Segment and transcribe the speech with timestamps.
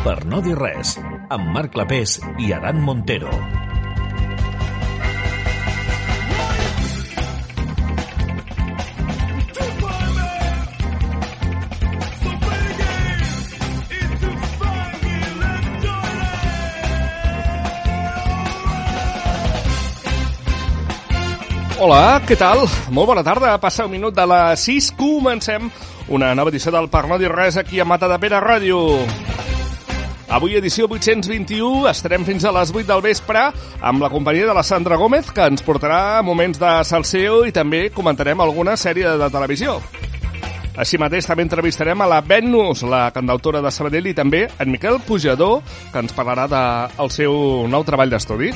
[0.00, 0.94] Per no dir res,
[1.28, 3.28] amb Marc Clapés i Adán Montero.
[21.76, 22.64] Hola, què tal?
[22.88, 25.68] Molt bona tarda, passa un minut de les 6, comencem
[26.08, 28.80] una nova edició del Per no dir res aquí a Mata de Pere Ràdio.
[30.30, 33.40] Avui edició 821, estarem fins a les 8 del vespre
[33.82, 37.88] amb la companyia de la Sandra Gómez, que ens portarà moments de salseo i també
[37.90, 39.80] comentarem alguna sèrie de televisió.
[40.78, 45.02] Així mateix també entrevistarem a la Venus, la cantautora de Sabadell, i també en Miquel
[45.02, 48.54] Pujador, que ens parlarà del de, seu nou treball d'estudi.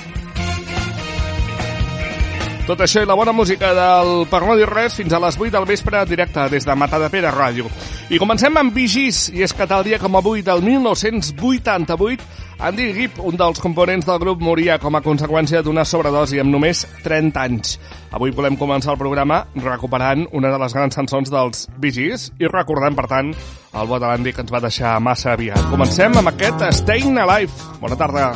[2.64, 5.50] Tot això i la bona música del Per no dir res fins a les 8
[5.52, 7.68] del vespre directe des de Mata de Pere Ràdio.
[8.08, 12.24] I comencem amb Vigis, i és que tal dia com avui del 1988
[12.64, 16.86] Andy Gibb, un dels components del grup, moria com a conseqüència d'una sobredosi amb només
[17.04, 17.76] 30 anys.
[18.16, 22.96] Avui volem començar el programa recuperant una de les grans cançons dels Vigis i recordant,
[22.96, 23.34] per tant,
[23.74, 25.68] el vot de l'Andy que ens va deixar massa aviat.
[25.68, 27.52] Comencem amb aquest Staying Alive.
[27.84, 28.32] Bona tarda.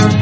[0.00, 0.19] You're a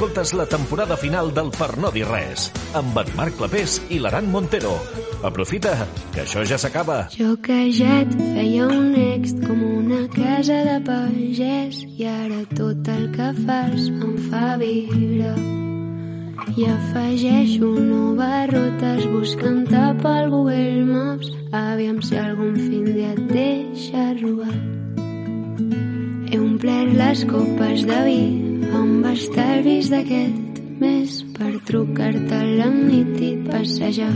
[0.00, 4.30] escoltes la temporada final del Per no dir res, amb en Marc Clapés i l'Aran
[4.32, 4.70] Montero.
[5.28, 5.74] Aprofita,
[6.14, 7.02] que això ja s'acaba.
[7.12, 12.88] Jo que ja et feia un ext com una casa de pagès i ara tot
[12.88, 15.36] el que fas em fa vibrar.
[16.56, 24.12] I afegeixo noves rutes buscant-te pel Google Maps aviam si algun fin dia et deixa
[24.24, 24.60] robar.
[26.32, 28.39] He omplert les copes de vi
[29.10, 34.12] amb estalvis d'aquest mes per trucar-te a la nit i passejar.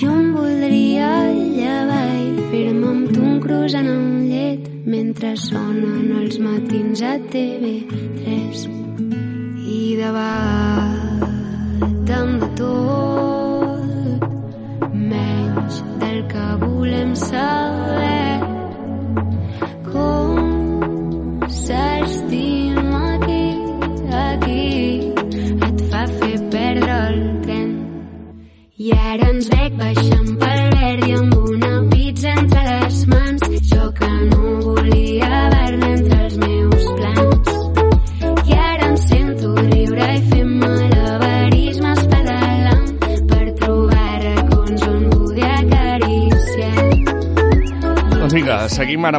[0.00, 4.66] Jo em voldria llevar i fer-me amb tu un croissant amb llet
[4.96, 7.99] mentre sonen els matins a TV3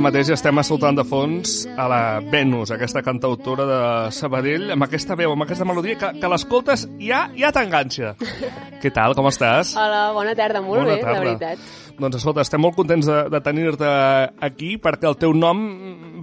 [0.01, 1.99] ara mateix estem escoltant de fons a la
[2.31, 3.79] Venus, aquesta cantautora de
[4.15, 8.15] Sabadell, amb aquesta veu, amb aquesta melodia que, que l'escoltes i ja, ja t'enganxa.
[8.81, 9.75] Què tal, com estàs?
[9.77, 11.13] Hola, bona tarda, molt Bona bé, tarda.
[11.19, 11.71] la veritat.
[12.01, 13.89] Doncs escolta, estem molt contents de, de tenir-te
[14.41, 15.61] aquí perquè el teu nom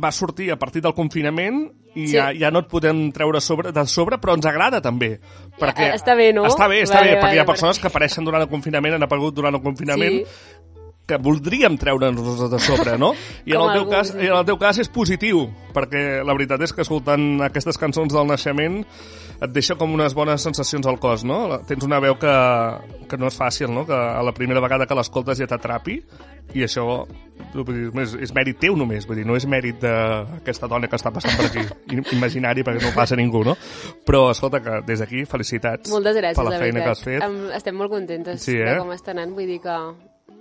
[0.03, 2.13] va sortir a partir del confinament i Sí.
[2.15, 5.17] ja, ja no et podem treure sobre, de sobre, però ens agrada també.
[5.59, 6.45] Perquè Eh, està bé, no?
[6.47, 7.83] Està bé, està Vale, bé, perquè hi ha vale, persones vale.
[7.83, 10.57] que apareixen durant el confinament, han aparegut durant el confinament, Sí.
[11.08, 12.20] Que voldríem treure'ns
[12.52, 13.14] de sobre, no?
[13.49, 14.10] I en el, teu cas.
[14.14, 18.12] I en el teu cas és positiu, perquè la veritat és que escoltant aquestes cançons
[18.12, 18.82] del naixement
[19.38, 21.46] et deixa com unes bones sensacions al cos, no?
[21.49, 22.32] La- Tens una veu que,
[23.08, 23.87] que no és fàcil, no?
[23.87, 25.94] Que a la primera vegada que l'escoltes ja t'atrapi,
[26.58, 26.84] i això
[27.69, 31.12] dir, és, és mèrit teu només, vull dir, no és mèrit d'aquesta dona que està
[31.14, 31.62] passant per aquí,
[31.94, 33.55] im- imaginari, perquè no passa ningú, no?
[34.05, 36.84] Però, escolta, que des d'aquí, felicitats Moltes gràcies, per la la feina veritat.
[36.84, 37.22] que has fet.
[37.31, 38.75] Em, estem molt contentes Sí, eh?
[38.75, 39.78] de com està anant, vull dir que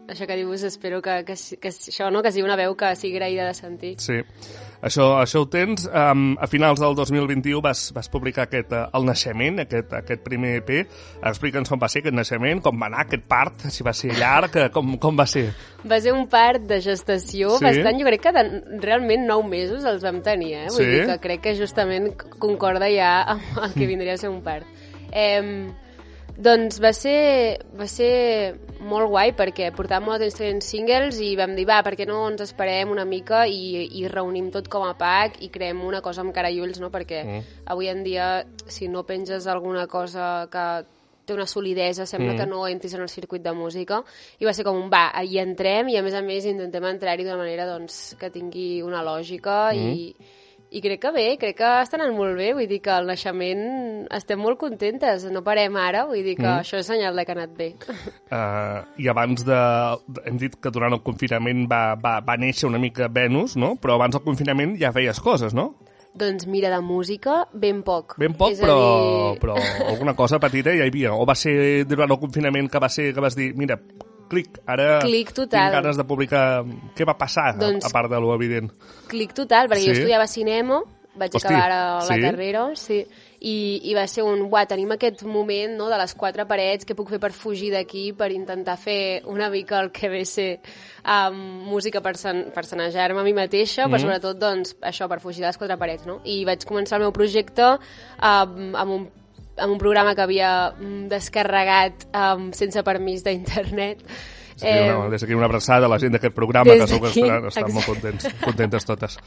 [0.08, 2.22] això que dius espero que, que, que això, no?
[2.24, 3.94] que sigui una veu que sigui graïda de sentir.
[4.00, 4.20] Sí,
[4.82, 5.88] això, això ho tens.
[5.88, 10.56] Um, a finals del 2021 vas, vas publicar aquest, uh, El naixement, aquest, aquest primer
[10.62, 10.72] EP.
[11.24, 14.56] Explica'ns com va ser aquest naixement, com va anar aquest part, si va ser llarg,
[14.58, 15.50] eh, com, com va ser.
[15.88, 17.66] Va ser un part de gestació Sí.
[17.66, 18.46] bastant, jo crec que de,
[18.84, 20.68] realment nou mesos els vam tenir, eh?
[20.70, 20.88] Vull Sí?
[20.94, 24.66] dir que crec que justament concorda ja amb el que vindria a ser un part.
[25.12, 25.68] Eh,
[26.38, 31.32] doncs va ser, va ser molt guai perquè portàvem molt de temps fent singles i
[31.40, 34.86] vam dir, va, per què no ens esperem una mica i, i reunim tot com
[34.86, 36.92] a pack i creem una cosa amb cara i ulls, no?
[36.94, 37.42] Perquè Mm.
[37.74, 40.86] avui en dia, si no penges alguna cosa que
[41.26, 42.38] té una solidesa, sembla Mm.
[42.38, 44.04] que no entris en el circuit de música,
[44.40, 47.24] i va ser com un va, hi entrem i a més a més intentem entrar-hi
[47.26, 50.16] d'una manera doncs, que tingui una lògica i,
[50.70, 53.62] i crec que bé, crec que està anant molt bé, vull dir que el naixement
[54.12, 56.60] estem molt contentes, no parem ara, vull dir que Mm.
[56.60, 57.70] això és senyal de que ha anat bé.
[58.32, 59.60] Uh, I abans de...
[60.26, 63.76] Hem dit que durant el confinament va, va, va néixer una mica Venus, no?
[63.80, 65.76] Però abans del confinament ja feies coses, no?
[66.18, 68.16] doncs mira, de música, ben poc.
[68.18, 68.78] Ben poc, És però,
[69.36, 69.54] dir, però
[69.86, 71.12] alguna cosa petita ja hi havia.
[71.14, 73.78] O va ser durant el confinament que va ser que vas dir, mira,
[74.28, 75.72] clic, ara Clic total.
[75.72, 76.64] tinc ganes de publicar
[76.96, 78.72] què va passar, Doncs- a, part de lo evident.
[79.08, 79.88] clic total, perquè Sí.
[79.88, 80.82] jo estudiava cinema,
[81.16, 82.22] vaig Hosti, acabar la sí?
[82.22, 83.08] carrera, sí,
[83.40, 86.96] i, i va ser un, uah, tenim aquest moment no, de les quatre parets, què
[86.96, 90.60] puc fer per fugir d'aquí, per intentar fer una mica el que ve ser
[91.06, 92.14] um, música per,
[92.54, 93.94] per sanejar-me a mi mateixa, Mhm.
[93.94, 96.06] però sobretot doncs, això, per fugir de les quatre parets.
[96.06, 96.20] No?
[96.24, 99.10] I vaig començar el meu projecte um, amb un
[99.58, 104.04] amb un programa que havia mm, descarregat um, sense permís d'internet.
[104.58, 107.68] Una, des d'aquí una abraçada a la gent d'aquest programa, que segur que estaran, estan
[107.76, 107.92] molt exacte.
[108.10, 109.18] contents, contentes totes.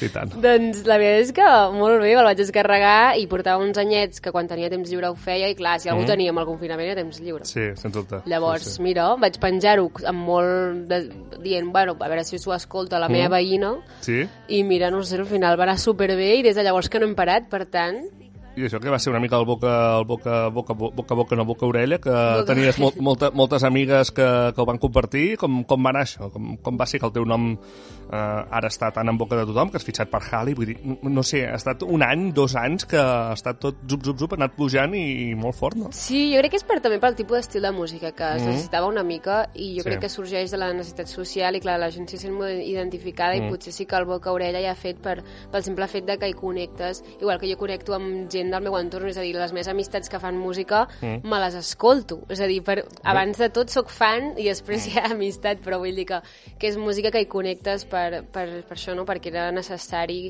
[0.00, 0.32] Sí, tant.
[0.42, 4.32] Doncs la veritat és que molt bé, me'l vaig descarregar i portava uns anyets que
[4.34, 6.08] quan tenia temps lliure ho feia i clar, si algú Mhm.
[6.10, 7.44] tenia amb el confinament era temps lliure.
[7.46, 8.24] Sí, sens dubte.
[8.26, 8.82] Llavors, sí, sí.
[8.82, 11.00] mira, vaig penjar-ho amb molt de,
[11.40, 13.32] dient, bueno, a veure si s'ho escolta la meva Mhm.
[13.36, 14.26] veïna Sí?
[14.48, 17.06] i mira, no sé, al final va anar superbé i des de llavors que no
[17.06, 18.02] hem parat, per tant,
[18.54, 21.44] I això que va ser una mica el boca, el boca, boca, boca, boca no
[21.44, 25.34] boca orella, que Boca tenies molt, molta, moltes amigues que, que ho van compartir.
[25.40, 26.30] Com, com va anar això?
[26.30, 27.56] Com, com va ser que el teu nom
[28.10, 30.54] eh, ara està tan en boca de tothom, que has fitxat per Halley?
[30.54, 34.04] Vull dir, no, sé, ha estat un any, dos anys, que ha estat tot zup,
[34.04, 35.90] zup, zup, ha anat pujant i, i molt fort, no?
[35.92, 38.50] Sí, jo crec que és per, també pel tipus d'estil de música que es Mhm.
[38.52, 39.88] necessitava una mica i jo Sí.
[39.90, 43.34] crec que sorgeix de la necessitat social i clar, la gent s'hi sent molt identificada
[43.34, 43.46] Mhm.
[43.46, 46.28] i potser sí que el boca-orella ja ha fet per, pel simple fet de que
[46.28, 49.34] hi connectes, igual que jo connecto amb gent gent del meu entorn, és a dir,
[49.34, 51.26] les meves amistats que fan música Mm.
[51.26, 52.20] me les escolto.
[52.28, 55.78] És a dir, per, abans de tot sóc fan i després hi ha amistat, però
[55.78, 56.20] vull dir que,
[56.58, 59.06] que és música que hi connectes per, per, per això, no?
[59.08, 60.20] perquè era necessari,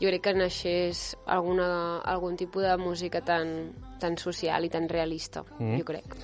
[0.00, 1.66] jo crec que naixés alguna,
[2.04, 5.78] algun tipus de música tan, tan social i tan realista, Mm.
[5.80, 6.16] jo crec.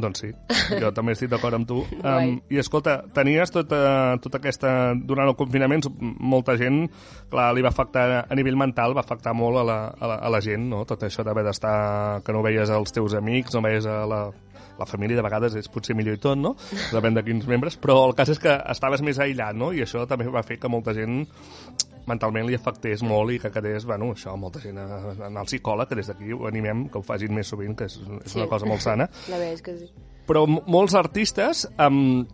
[0.00, 0.30] Doncs sí,
[0.80, 1.82] jo també estic d'acord amb tu.
[2.10, 4.70] Um, I escolta, tenies tota, tota aquesta...
[4.96, 6.86] Durant el confinament, molta gent,
[7.30, 10.30] clar, li va afectar a nivell mental, va afectar molt a la, a la, a
[10.32, 10.86] la gent, no?
[10.88, 12.22] Tot això d'haver d'estar...
[12.24, 14.22] que no veies els teus amics, no veies a la,
[14.80, 16.54] la família, de vegades és potser millor i tot, no?
[16.90, 19.70] Depèn de quins membres, però el cas és que estaves més aïllat, no?
[19.76, 21.22] I això també va fer que molta gent
[22.10, 24.86] mentalment li afectés molt i que quedés, bueno, això, molta gent a
[25.28, 28.00] anar al psicòleg, que des d'aquí ho animem, que ho facin més sovint, que és,
[28.24, 28.38] és Sí.
[28.40, 29.90] una cosa molt sana La veritat és que sí.
[30.26, 32.24] però molts artistes um,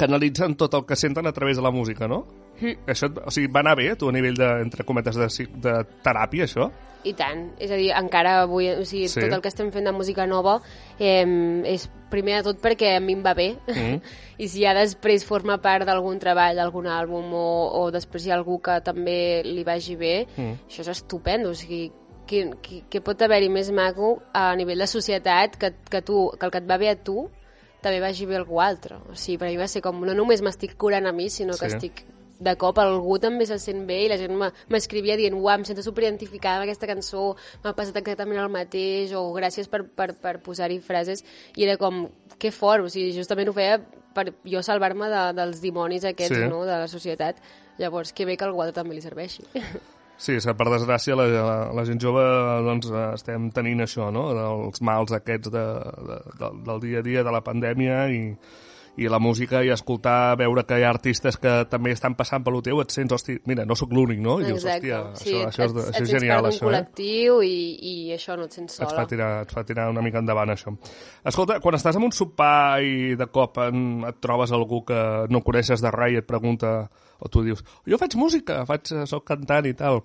[0.00, 2.22] canalitzen tot el que senten a través de la música, no?
[2.60, 2.84] Mm.
[2.92, 5.28] Això, o sigui, va anar bé, tu, a nivell de, entre cometes, de,
[5.64, 6.70] de teràpia, això?
[7.04, 9.20] I tant, és a dir, encara avui, o sigui, Sí.
[9.20, 10.60] tot el que estem fent de música nova
[10.98, 11.24] eh,
[11.64, 14.00] és primer de tot perquè a mi em va bé Mm.
[14.38, 17.46] i si ja després forma part d'algun treball, d'algun àlbum o,
[17.84, 20.58] o després hi ha algú que també li vagi bé, Mm.
[20.68, 21.90] això és estupendo, o sigui,
[22.28, 26.46] què, què, què pot haver-hi més maco a nivell de societat que, que, tu, que
[26.46, 27.28] el que et va bé a tu
[27.82, 28.96] també vagi bé a algú altre.
[29.10, 31.70] O sigui, per mi va ser com, no només m'estic curant a mi, sinó que
[31.70, 31.76] Sí.
[31.76, 32.04] estic
[32.40, 35.64] de cop algú també se sent bé i la gent m'e- m'escrivia dient uau, em
[35.68, 40.38] sento superidentificada amb aquesta cançó, m'ha passat exactament el mateix, o gràcies per, per, per
[40.42, 41.20] posar-hi frases,
[41.56, 42.06] i era com,
[42.40, 43.78] que fort, o sigui, justament ho feia
[44.16, 46.48] per jo salvar-me de, dels dimonis aquests, Sí.
[46.50, 47.36] no?, de la societat.
[47.78, 49.44] Llavors, que bé que algú altre també li serveixi.
[50.20, 52.20] Sí, per desgràcia, la, la, la gent jove
[52.66, 55.62] doncs, estem tenint això, no?, dels mals aquests de,
[56.10, 58.18] de, de, del dia a dia, de la pandèmia, i,
[59.00, 62.52] i la música i escoltar, veure que hi ha artistes que també estan passant per
[62.52, 64.36] lo teu, et sents, hosti, mira, no sóc l'únic, no?
[64.42, 64.92] I dius, Exacte.
[64.92, 66.66] hòstia, sí, això, això, és, et, això et és sents genial, això, eh?
[66.68, 67.56] col·lectiu i,
[67.90, 69.06] i això no et sents et fa, sola.
[69.08, 70.74] tirar, et fa tirar una mica endavant, això.
[71.32, 75.00] Escolta, quan estàs en un sopar i de cop en, et trobes algú que
[75.32, 76.74] no coneixes de res i et pregunta,
[77.20, 80.02] o tu dius, jo faig música, faig, eh, soc cantant i tal,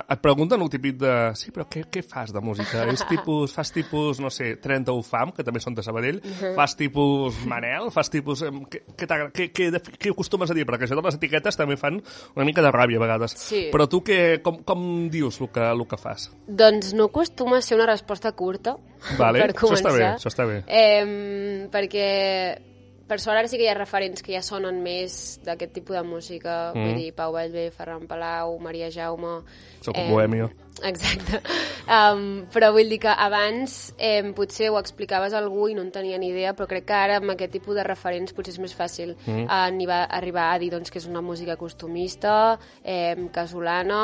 [0.00, 2.84] et pregunten el típic de, sí, però què, què fas de música?
[2.90, 6.20] És tipus, fas tipus, no sé, 30 UFAM, que també són de Sabadell,
[6.56, 8.44] fas tipus Manel, fas tipus...
[8.72, 10.66] Què, què, què, què, acostumes a dir?
[10.68, 12.00] Perquè això de les etiquetes també fan
[12.34, 13.36] una mica de ràbia a vegades.
[13.38, 13.66] Sí.
[13.72, 16.28] Però tu què, com, com dius el que, el que fas?
[16.46, 18.76] Doncs no acostuma a ser una resposta curta,
[19.18, 19.96] Vale, per això està començar.
[19.98, 20.62] bé, això està bé.
[20.68, 22.06] Eh, perquè
[23.08, 26.04] per sort ara sí que hi ha referents que ja sonen més d'aquest tipus de
[26.08, 26.84] música, mm.
[26.84, 29.40] vull dir, Pau Vallvé, Ferran Palau, Maria Jaume...
[29.84, 30.48] Sóc un bohemio.
[30.82, 31.38] Exacte.
[31.84, 35.92] Um, però vull dir que abans eh, potser ho explicaves a algú i no en
[35.94, 38.74] tenia ni idea, però crec que ara amb aquest tipus de referents potser és més
[38.74, 39.44] fàcil mm.
[39.52, 44.00] arribar, arribar a dir doncs, que és una música costumista, eh, casolana,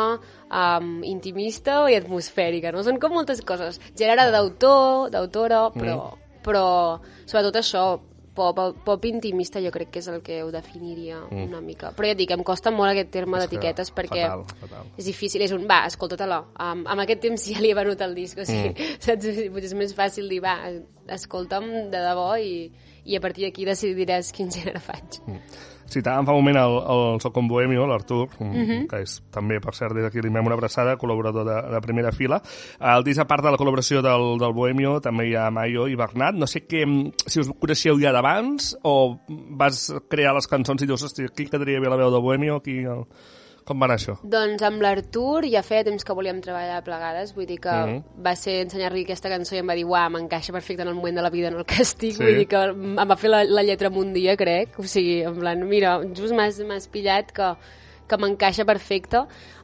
[0.47, 2.85] um, intimista i atmosfèrica, no?
[2.87, 3.81] Són com moltes coses.
[3.99, 6.39] Gènere d'autor, d'autora, però, mm.
[6.45, 6.69] però
[7.25, 7.87] sobretot això,
[8.35, 11.47] pop, pop intimista jo crec que és el que ho definiria mm.
[11.49, 11.93] una mica.
[11.97, 14.93] Però ja et dic, em costa molt aquest terme d'etiquetes perquè fatal, fatal.
[14.97, 16.41] és difícil, és un, va, escolta-te-la.
[16.55, 19.01] Um, amb aquest temps ja li he venut el disc, o sigui, mm.
[19.07, 19.29] saps?
[19.51, 20.57] Potser és més fàcil dir, va,
[21.11, 22.55] escolta'm de debò i,
[23.05, 25.21] i a partir d'aquí decidiràs quin gènere faig.
[25.27, 25.69] Mm.
[25.91, 28.65] Citàvem fa un moment el, el Soc un Bohemio, l'Artur, mm Mhm.
[28.69, 28.87] -hmm.
[28.89, 32.41] que és també, per cert, des d'aquí li una abraçada, col·laborador de, de primera fila.
[32.81, 35.95] El disc, a part de la col·laboració del, del Bohemio, també hi ha Mayo i
[35.97, 36.35] Bernat.
[36.35, 41.03] No sé què, si us coneixeu ja d'abans o vas crear les cançons i dius,
[41.03, 42.79] hosti, aquí quedaria bé la veu del Bohemio, aquí...
[42.79, 43.05] El...
[43.65, 44.17] Com va anar això?
[44.23, 48.05] Doncs amb l'Artur ja feia temps que volíem treballar plegades, vull dir que Mhm.
[48.25, 51.17] va ser ensenyar-li aquesta cançó i em va dir, uah, m'encaixa perfecte en el moment
[51.17, 52.23] de la vida en el que estic, Sí.
[52.25, 55.23] vull dir que em va fer la, la lletra en un dia, crec, o sigui,
[55.23, 57.55] en plan, mira, just m'has pillat que,
[58.09, 59.21] que m'encaixa perfecte.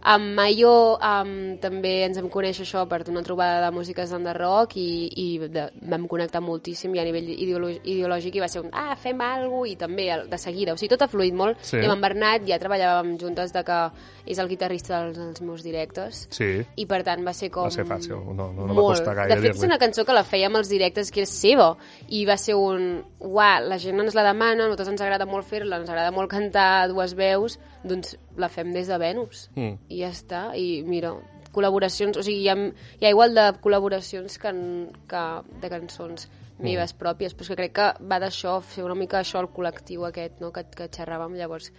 [0.06, 0.72] Amb Mayo
[1.02, 5.64] um, també ens vam conèixer això per una trobada de músiques d'enderrock i, i de,
[5.90, 9.72] vam connectar moltíssim i a nivell ideològic i va ser un, ah, fem alguna cosa
[9.72, 11.78] i també el- de seguida, o sigui, tot ha fluït molt Sí.
[11.80, 13.80] i amb en Bernat ja treballàvem juntes de que
[14.26, 16.62] és el guitarrista dels, dels meus directes Sí.
[16.76, 17.64] i per tant va ser com...
[17.66, 18.96] Va ser fàcil, no- no- no va molt.
[18.98, 21.72] costar gaire De fet, és una cançó que la fèiem als directes que és seva
[22.08, 23.02] i va ser un...
[23.26, 26.30] Uà, la gent ens la demana, a nosaltres ens agrada molt fer-la, ens agrada molt
[26.30, 29.48] cantar dues veus, doncs la fem des de Venus.
[29.56, 29.78] Mm.
[29.88, 31.14] I ja està, i mira,
[31.56, 32.56] col·laboracions, o sigui, hi ha,
[33.00, 35.22] hi ha igual de col·laboracions que, en, que
[35.62, 39.40] de cançons meves pròpies, però és que crec que va d'això, fer una mica això
[39.40, 41.70] el col·lectiu aquest, no?, que, que xerràvem, llavors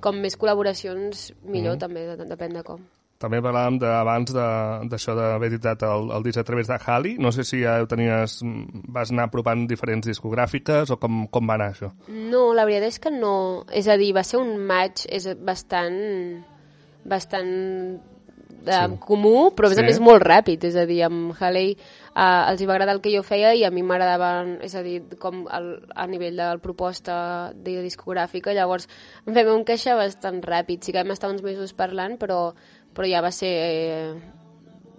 [0.00, 1.78] com més col·laboracions, millor Mm.
[1.78, 2.80] també, de- depèn de com.
[3.20, 7.18] També parlàvem de, abans de- d'això d'haver editat el, el disc a través de Hali.
[7.18, 8.40] No sé si ja ho tenies,
[8.88, 11.90] vas anar apropant diferents discogràfiques o com, com va anar això?
[12.08, 13.66] No, la veritat és que no.
[13.70, 16.44] És a dir, va ser un match és bastant,
[17.04, 18.00] bastant
[18.60, 18.96] de Sí.
[19.00, 19.82] comú, però a més Sí.
[19.84, 21.76] a més molt ràpid, és a dir, amb Haley
[22.14, 24.82] uh, els hi va agradar el que jo feia i a mi m'agradava, és a
[24.82, 28.86] dir, com el, a nivell de la proposta de discogràfica, llavors
[29.26, 32.52] em vam encaixar bastant ràpid, sí que vam estar uns mesos parlant, però,
[32.94, 34.14] però ja va ser eh,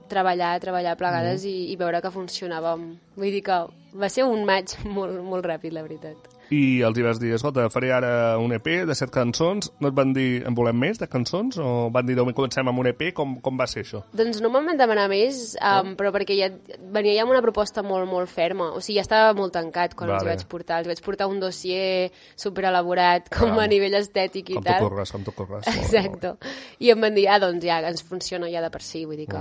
[0.10, 2.98] treballar, treballar plegades i, i veure que funcionàvem.
[3.16, 3.62] Vull dir que
[3.94, 6.18] va ser un maig molt, molt ràpid, la veritat.
[6.52, 8.10] I els hi vas dir, escolta, faré ara
[8.44, 9.70] un EP de set cançons.
[9.80, 11.56] No et van dir, en volem més de cançons?
[11.64, 13.06] O van dir, doncs comencem amb un EP?
[13.16, 14.02] Com, com va ser això?
[14.12, 16.50] Doncs no me'n van demanar més, um, però perquè ja
[16.92, 18.68] venia ja amb una proposta molt, molt ferma.
[18.76, 20.34] O sigui, ja estava molt tancat quan els Vale.
[20.34, 20.82] hi vaig portar.
[20.84, 23.64] Els vaig portar un dossier superelaborat, com Ah.
[23.64, 24.84] a nivell estètic i Com tu tal.
[24.90, 25.64] corres, com tu corres.
[25.66, 26.52] Molt bé, molt Exacte.
[26.84, 29.28] I em van dir, ah, doncs ja, ens funciona ja de per si, vull dir
[29.32, 29.40] que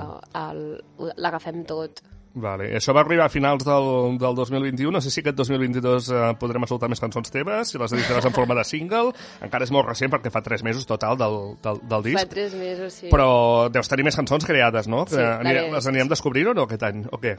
[1.17, 2.03] l'agafem tot.
[2.33, 2.69] Vale.
[2.79, 4.93] Això va arribar a finals del, del 2021.
[4.95, 8.35] No sé si aquest 2022 eh, podrem escoltar més cançons teves, si les editaràs en
[8.37, 9.11] forma de single.
[9.43, 12.21] Encara és molt recent perquè fa tres mesos total del, del, del disc.
[12.21, 13.09] Fa tres mesos, sí.
[13.11, 15.03] Però deus tenir més cançons creades, no?
[15.11, 17.03] Sí, Que anirem, les anirem descobrint o no aquest any?
[17.11, 17.35] O què?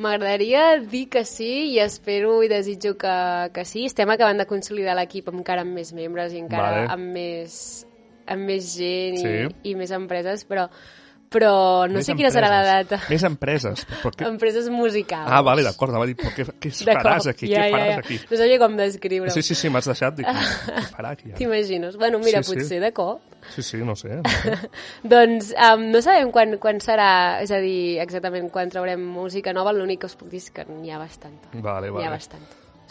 [0.00, 3.14] M'agradaria dir que sí i espero i desitjo que,
[3.52, 3.84] que sí.
[3.90, 6.86] Estem acabant de consolidar l'equip encara amb més membres i encara Vale.
[6.94, 7.56] amb, més,
[8.30, 9.34] amb més gent i, Sí.
[9.72, 10.68] i més empreses, però,
[11.30, 12.90] però no Més sé quina serà la empreses.
[12.90, 13.10] data.
[13.12, 13.84] Més empreses.
[14.02, 14.26] Però què...
[14.28, 15.30] Empreses musicals.
[15.30, 15.94] Ah, vale, d'acord.
[15.94, 17.48] Anava a dir, però què, què faràs aquí?
[17.52, 17.98] Ja, què ja, faràs ja.
[18.04, 18.18] aquí?
[18.32, 19.34] No sabia com descriure-ho.
[19.36, 20.18] Sí, sí, sí, m'has deixat.
[20.18, 21.30] Dic, què farà aquí?
[21.30, 21.38] ara?
[21.38, 21.96] T'imagines?
[22.00, 22.58] Bueno, mira, Sí, sí.
[22.64, 23.22] potser de cop.
[23.54, 24.16] Sí, sí, no sé.
[24.20, 24.56] No sé.
[25.14, 27.10] Doncs um, no sabem quan, quan serà,
[27.44, 30.66] és a dir, exactament quan traurem música nova, l'únic que us puc dir és que
[30.68, 31.38] n'hi ha bastant.
[31.54, 32.18] Vale, N'hi ha vale.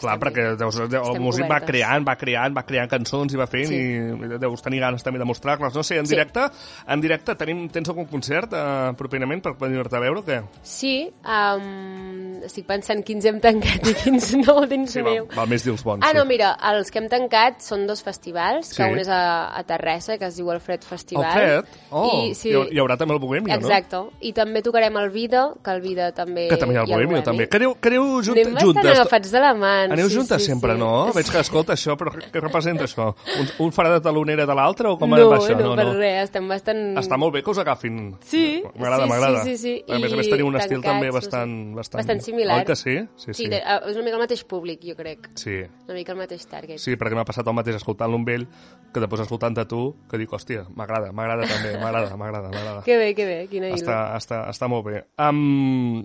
[0.00, 3.36] Clar, Estem perquè deus, el Estem músic va creant, va creant, va creant cançons i
[3.36, 3.76] va fent Sí.
[3.76, 5.74] i deus tenir ganes també de mostrar-les.
[5.74, 6.14] No sé, en Sí.
[6.14, 6.40] directe,
[6.88, 10.42] en directe tenim, tens algun concert eh, properament per venir-te a veure o què?
[10.62, 15.26] Sí, um, estic pensant quins hem tancat i quins no, dins Sí, meu.
[15.26, 16.02] val, val més dir els bons.
[16.04, 16.16] Ah, sí.
[16.18, 18.88] no, mira, els que hem tancat són dos festivals, que Sí.
[18.92, 19.20] un és a,
[19.56, 21.26] a Terrassa, que es diu el Fred Festival.
[21.26, 21.64] El Fred?
[21.90, 24.00] Oh, I, sí, hi, haurà, també el Bohemio, Exacte.
[24.20, 26.46] I també tocarem el Vida, que el Vida també...
[26.48, 26.54] no?
[26.54, 27.48] Que també hi ha el Bohemio, també.
[27.48, 28.98] Que aneu, que aneu junt, Anem bastant juntes.
[28.98, 29.74] agafats de la mà.
[29.90, 30.80] Aneu sí, juntes sí, sempre, sí.
[30.80, 30.90] no?
[31.16, 33.10] Veig que escolta això, però què, representa això?
[33.40, 35.56] Un, un farà de talonera de l'altre o com no, va això?
[35.58, 36.82] no, per res, estem bastant...
[37.00, 38.00] Està molt bé que us agafin.
[38.26, 39.44] Sí, M'agrada, sí, m'agrada.
[39.44, 39.92] sí, sí, sí.
[39.92, 41.18] A més a més teniu un estil tancats, també no sé.
[41.18, 41.56] bastant...
[41.80, 42.60] Bastant, bastant similar.
[42.60, 42.96] Oi que sí?
[43.16, 43.38] Sí, sí.
[43.44, 45.30] Sí, de, eh, és una mica el mateix públic, jo crec.
[45.40, 46.78] Sí, Una mica el mateix target.
[46.82, 48.46] sí perquè m'ha passat el mateix escoltant-lo amb ell
[48.94, 52.82] que després escoltant-te tu, que dic, hòstia, m'agrada, m'agrada també, m'agrada, m'agrada, m'agrada.
[52.86, 53.78] Que bé, que bé, quina il·lu.
[53.78, 55.04] Està, està, està molt bé.
[55.22, 56.00] Um,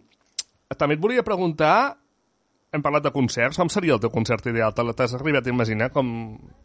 [0.78, 1.96] també et volia preguntar,
[2.76, 4.74] hem parlat de concerts, com seria el teu concert ideal?
[4.76, 5.90] Te l'has arribat a imaginar?
[5.96, 6.10] Com,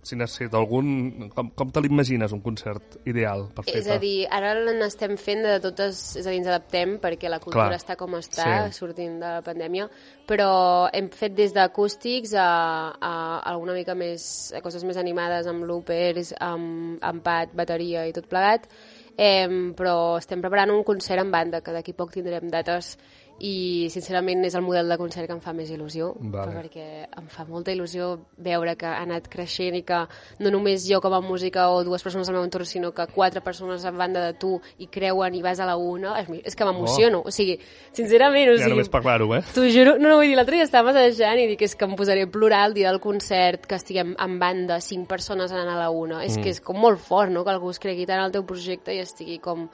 [0.07, 3.47] si necessita algun, com, com te l'imagines, un concert ideal?
[3.57, 3.79] Perfecte.
[3.81, 7.41] És a dir, ara n'estem fent de totes, és a dir, ens adaptem perquè la
[7.43, 7.81] cultura Clar.
[7.81, 8.79] està com està, Sí.
[8.81, 9.89] sortint de la pandèmia,
[10.29, 12.49] però hem fet des d'acústics a,
[12.95, 18.07] a, a alguna mica més, a coses més animades, amb loopers, amb, amb pad, bateria
[18.07, 18.69] i tot plegat,
[19.17, 22.97] eh, però estem preparant un concert en banda, que d'aquí poc tindrem dates
[23.41, 26.53] i sincerament és el model de concert que em fa més il·lusió Vale.
[26.59, 30.03] perquè em fa molta il·lusió veure que ha anat creixent i que
[30.41, 33.41] no només jo com a música o dues persones al meu entorn sinó que quatre
[33.41, 36.65] persones a banda de tu i creuen i vas a la una és, és que
[36.69, 37.59] m'emociono, o sigui,
[37.97, 39.43] sincerament o Ja sigui, només parlar-ho, eh?
[39.55, 41.97] T'ho juro, no, no, vull dir, l'altre dia estava assajant i dic és que em
[41.97, 45.79] posaré a plorar el dia del concert que estiguem en banda, cinc persones anant a
[45.81, 46.25] la una.
[46.25, 46.43] És Mm.
[46.43, 49.01] que és com molt fort, no?, que algú es cregui tant al teu projecte i
[49.01, 49.69] estigui com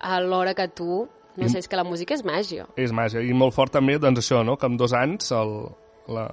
[0.00, 1.08] a l'hora que tu...
[1.36, 1.48] No Mm.
[1.52, 2.66] sé, és que la música és màgia.
[2.76, 3.20] És màgia.
[3.20, 5.68] I molt fort també, doncs això, no?, que en dos anys el,
[6.08, 6.26] la,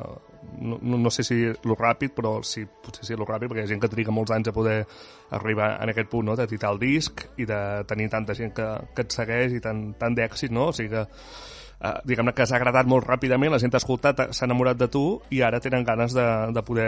[0.62, 3.64] no, no, no sé si lo ràpid, però sí, potser sí lo ràpid, perquè hi
[3.64, 4.86] ha gent que triga molts anys a poder
[5.32, 8.68] arribar en aquest punt, no?, de titar el disc i de tenir tanta gent que,
[8.96, 10.68] que et segueix i tant, tant d'èxit, no?
[10.70, 11.06] O sigui que
[11.84, 15.04] eh, diguem-ne que has agradat molt ràpidament, la gent t'ha escoltat, s'ha enamorat de tu
[15.36, 16.88] i ara tenen ganes de, de poder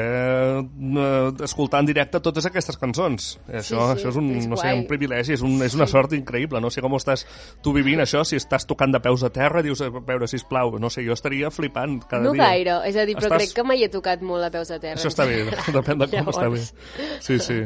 [0.63, 3.35] eh, escoltar en directe totes aquestes cançons.
[3.51, 5.87] I això, sí, això és un, és no sé, un privilegi, és, un, és una
[5.91, 6.61] sort increïble.
[6.63, 7.25] No sé com ho estàs
[7.63, 10.89] tu vivint això, si estàs tocant de peus a terra, dius, a veure, sisplau, no
[10.93, 12.47] sé, jo estaria flipant cada No dia.
[12.49, 14.79] gaire, és a dir, però Estàs- crec que mai he tocat molt a peus a
[14.79, 14.99] terra.
[14.99, 15.43] Això està bé,
[15.79, 16.61] depèn de com està bé.
[16.61, 16.73] Llavors.
[17.25, 17.61] Sí, sí.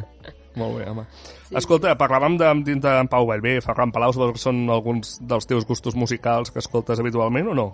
[0.58, 1.06] Molt bé, home.
[1.50, 1.58] Sí.
[1.58, 6.52] Escolta, parlàvem de, dins d'en Pau Vallvé, Ferran Palau, són alguns dels teus gustos musicals
[6.54, 7.70] que escoltes habitualment o no?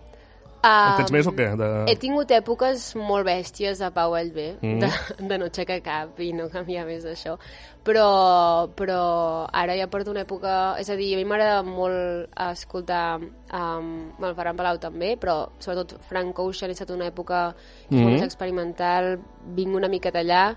[0.66, 1.52] En tens més o què?
[1.60, 1.66] De...
[1.92, 4.80] He tingut èpoques molt bèsties a Pau Vallvé, Mm.
[4.82, 4.90] de,
[5.30, 7.36] de no aixecar cap i no canviar més d'això,
[7.86, 8.06] però,
[8.74, 10.56] però ara ja porto una època...
[10.82, 13.92] És a dir, a mi m'agrada molt escoltar um,
[14.24, 17.52] el Ferran Palau també, però sobretot Frank Ocean ha estat una època
[17.92, 18.02] Mm.
[18.02, 19.20] molt experimental,
[19.54, 20.56] vinc una mica d'allà,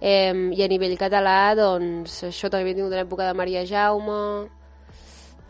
[0.00, 4.48] eh, i a nivell català, doncs, això també he tingut una època de Maria Jaume,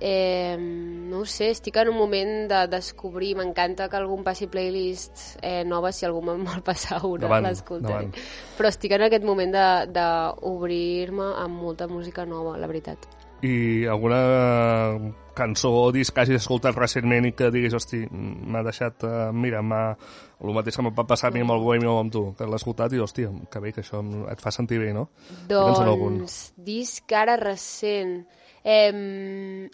[0.00, 5.40] Eh, no sé, estic en un moment de descobrir, m'encanta que algú em passi playlist
[5.42, 8.06] eh, nova, si algú me'n vol passar una, l'escoltaré.
[8.56, 13.08] Però estic en aquest moment de- d'obrir-me amb molta música nova, la veritat.
[13.42, 19.04] I alguna cançó o disc que hagis escoltat recentment i que diguis, hosti, m'ha deixat...
[19.06, 19.92] Uh, mira, m'ha...
[20.42, 22.60] El mateix que m'ha passat a mi amb el Bohemio o amb tu, que l'has
[22.62, 25.08] escoltat i, hòstia, que bé, que això em- et fa sentir bé, no?
[25.50, 28.24] Doncs, disc ara recent...
[28.64, 29.68] Eh,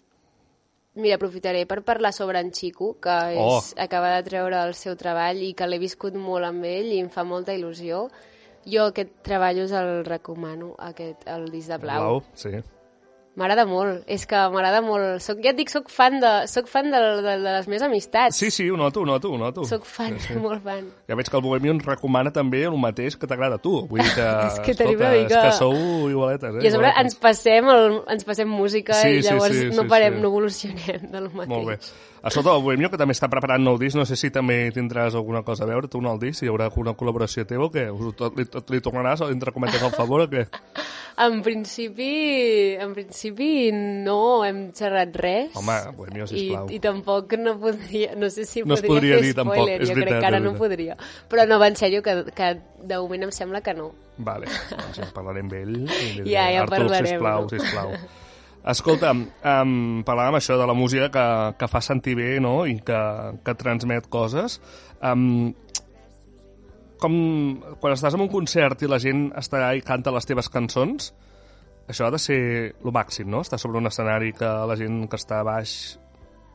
[0.94, 3.60] mira, aprofitaré per parlar sobre en Chico, que és, Oh.
[3.82, 7.08] acaba de treure el seu treball i que l'he viscut molt amb ell i em
[7.10, 8.04] fa molta il·lusió.
[8.64, 12.00] Jo aquest treball us el recomano, aquest, el disc de Blau.
[12.20, 12.52] Blau, sí.
[13.34, 15.18] M'agrada molt, és que m'agrada molt.
[15.24, 18.36] Soc, ja et dic, soc fan de, soc fan de, de, de les meves amistats.
[18.38, 19.64] Sí, sí, ho noto, ho noto, ho noto.
[19.66, 20.38] Soc fan, Sí, sí.
[20.38, 20.86] molt fan.
[21.10, 23.74] Ja veig que el Bohemio ens recomana també el mateix que t'agrada a tu.
[23.90, 25.74] Vull dir que, És que tenim una mica- és que sou
[26.14, 26.62] igualetes, eh?
[26.62, 29.82] I a sobre ens passem, el, ens passem música Sí, i sí, llavors sí, no
[29.82, 30.22] sí, parem, sí.
[30.22, 31.48] no evolucionem del mateix.
[31.56, 31.78] Molt bé.
[32.24, 35.42] Escolta, el Bohemio, que també està preparant nou disc, no sé si també tindràs alguna
[35.44, 37.90] cosa a veure, tu en el disc, si hi haurà alguna col·laboració teva o què?
[37.92, 40.46] Us- Tot, li, tot li tornaràs, entre cometes, al favor o què?
[41.14, 45.52] En principi, en principi no hem xerrat res.
[45.54, 46.66] Home, Bohemio, sisplau.
[46.66, 49.76] I, I tampoc no podria, no sé si No podria podria fer dir tampoc, spoiler,
[49.78, 50.96] és jo veritat, crec que ara no podria.
[51.30, 52.48] Però no, va en sèrio, que, que
[52.82, 53.92] de moment em sembla que no.
[54.26, 55.76] Vale, doncs en parlarem amb ell.
[55.86, 57.54] i Ja, ja Artur, parlarem, sisplau, no?
[57.54, 57.94] sisplau.
[58.64, 61.24] Escolta, um, parlàvem això de la música que,
[61.60, 62.62] que fa sentir bé no?
[62.66, 63.00] i que,
[63.44, 64.56] que transmet coses.
[65.04, 65.52] Um,
[67.02, 67.14] com
[67.82, 71.10] quan estàs en un concert i la gent està allà i canta les teves cançons,
[71.90, 72.38] això ha de ser
[72.86, 73.42] lo màxim, no?
[73.44, 75.74] Estar sobre un escenari que la gent que està a baix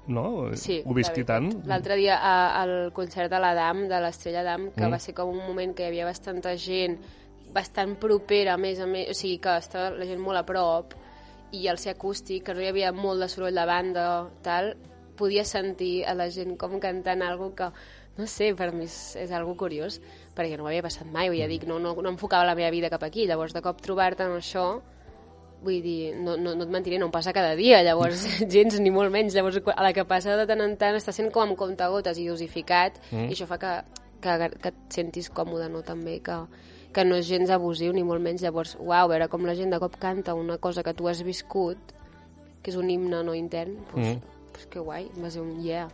[0.10, 0.48] no?
[0.58, 1.52] Sí, ho visqui tant.
[1.70, 4.92] L'altre dia a- al concert de la DAM, de l'Estrella DAM, que Mm.
[4.92, 6.98] va ser com un moment que hi havia bastanta gent,
[7.54, 10.94] bastant propera, a més a més, o sigui que estava la gent molt a prop,
[11.52, 14.06] i al ser acústic, que no hi havia molt de soroll de banda,
[14.46, 14.76] tal,
[15.20, 17.68] podia sentir a la gent com cantant algo que,
[18.18, 20.00] no sé, per mi és, és algo curiós,
[20.36, 23.04] perquè no m'havia passat mai, ja dic, no, no, no enfocava la meva vida cap
[23.04, 24.66] aquí, llavors de cop trobar-te en això,
[25.60, 28.94] vull dir, no, no, no et mentiré, no em passa cada dia, llavors gens ni
[28.96, 31.60] molt menys, llavors a la que passa de tant en tant està sent com amb
[31.60, 33.28] comptagotes i dosificat Mm.
[33.28, 33.72] i això fa que,
[34.22, 35.82] que, que et sentis còmode, no?
[35.84, 36.36] També que,
[36.94, 39.80] que no és gens abusiu ni molt menys, llavors, uau, veure com la gent de
[39.82, 41.94] cop canta una cosa que tu has viscut,
[42.64, 44.38] que és un himne no intern, doncs, Mm.
[44.54, 45.88] pues que guai, va ser un yeah.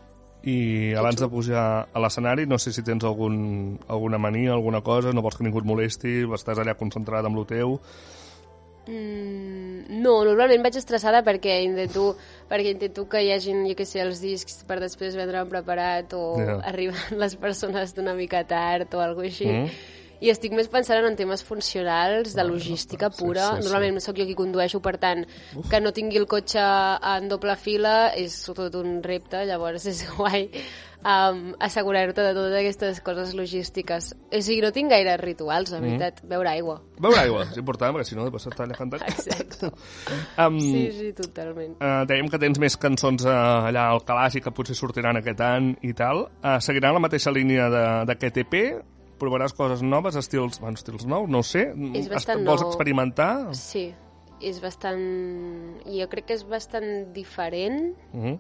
[0.46, 5.12] I abans de pujar a l'escenari, no sé si tens algun, alguna mania, alguna cosa,
[5.12, 7.80] no vols que ningú et molesti, estàs allà concentrat amb lo teu...
[8.86, 12.12] Mm, no, normalment vaig estressada perquè intento,
[12.46, 16.36] perquè intento que hi hagin, jo què sé, els discs per després vendre'm preparat o
[16.38, 16.60] yeah.
[16.70, 19.50] arriben les persones d'una mica tard o alguna així.
[19.50, 20.04] Mm.
[20.22, 23.50] I estic més pensant en temes funcionals, de logística sí, pura.
[23.56, 23.68] sí, sí.
[23.70, 25.26] Normalment sóc jo qui condueixo, per tant,
[25.70, 30.48] que no tingui el cotxe en doble fila és tot un repte, llavors és guai
[31.06, 34.14] um, assegurar-te de totes aquestes coses logístiques.
[34.32, 36.80] O sigui, no tinc gaire rituals, la veritat, beure aigua.
[37.02, 39.06] Beure aigua, és important, perquè si no després estàs allà cantant.
[39.12, 39.72] Exacte.
[40.36, 41.78] Um, Sí, sí, totalment.
[41.80, 45.40] Uh, dèiem que tens més cançons uh, allà al calaix i que potser sortiran aquest
[45.46, 46.26] any i tal.
[46.44, 48.56] Uh, seguiran la mateixa línia de- d'aquest EP?
[49.26, 51.72] Provaràs coses noves, estils, bueno, estils nous, no ho sé.
[51.98, 52.70] És bastant Vols nou.
[52.70, 53.32] experimentar?
[53.58, 53.88] Sí,
[54.46, 55.02] és bastant...
[55.90, 58.40] Jo crec que és bastant diferent, Uh -huh.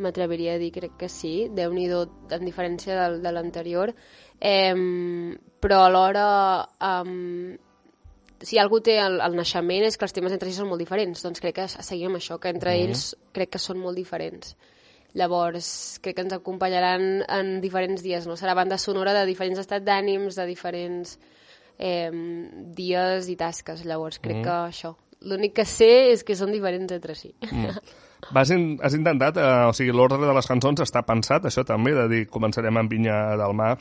[0.00, 3.94] m'atreviria a dir, crec que sí, déu nhi en diferència del, de l'anterior.
[4.40, 4.74] Eh,
[5.60, 7.56] però alhora, um,
[8.40, 11.22] si algú té el, el naixement és que els temes entre si són molt diferents,
[11.22, 12.80] doncs crec que seguim això, que entre Mhm.
[12.88, 14.56] ells crec que són molt diferents.
[15.14, 18.36] Llavors, crec que ens acompanyaran en diferents dies, no?
[18.38, 21.18] Serà banda sonora de diferents estats d'ànims, de diferents
[21.78, 22.10] eh,
[22.76, 23.84] dies i tasques.
[23.84, 24.44] Llavors, crec Mhm.
[24.44, 24.94] que això.
[25.22, 27.34] L'únic que sé és que són diferents entre si.
[28.32, 31.92] Vas in, has intentat, eh, o sigui, l'ordre de les cançons està pensat, això també,
[31.96, 33.78] de dir, començarem amb Vinya del Mar,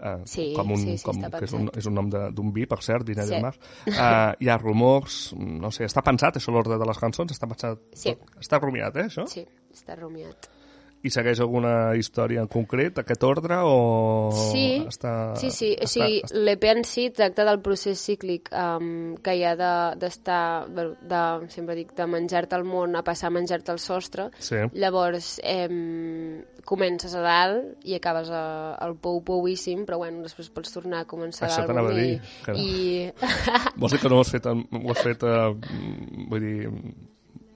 [0.00, 2.64] eh, Sí, com un, sí, sí, com, que és un, és un nom d'un vi,
[2.66, 3.30] per cert, Vinya Sí.
[3.30, 3.54] del Mar.
[3.86, 7.30] Eh, hi ha rumors, no sé, està pensat això, l'ordre de les cançons?
[7.32, 7.78] Està pensat?
[7.92, 8.14] Sí.
[8.14, 8.36] tot?
[8.40, 9.26] Està rumiat, eh, això?
[9.26, 10.48] Sí, està rumiat.
[11.02, 15.34] I segueix alguna història en concret, aquest ordre, o Sí, està...
[15.36, 15.72] sí, sí.
[15.74, 19.56] O està- sigui, està- l'EP en si tracta del procés cíclic um, que hi ha
[19.58, 23.80] de- d'estar, de, de, sempre dic, de menjar-te el món a passar a menjar-te el
[23.82, 24.28] sostre.
[24.38, 24.62] Sí.
[24.78, 25.66] Llavors, eh,
[26.64, 31.48] comences a dalt i acabes a, al pou-pouíssim, però bueno, després pots tornar a començar
[31.48, 34.94] Això l'àlbum t'anava a i, dir, i Vols dir que no ho has fet, ho
[34.94, 35.48] has fet eh,
[36.30, 36.70] vull dir,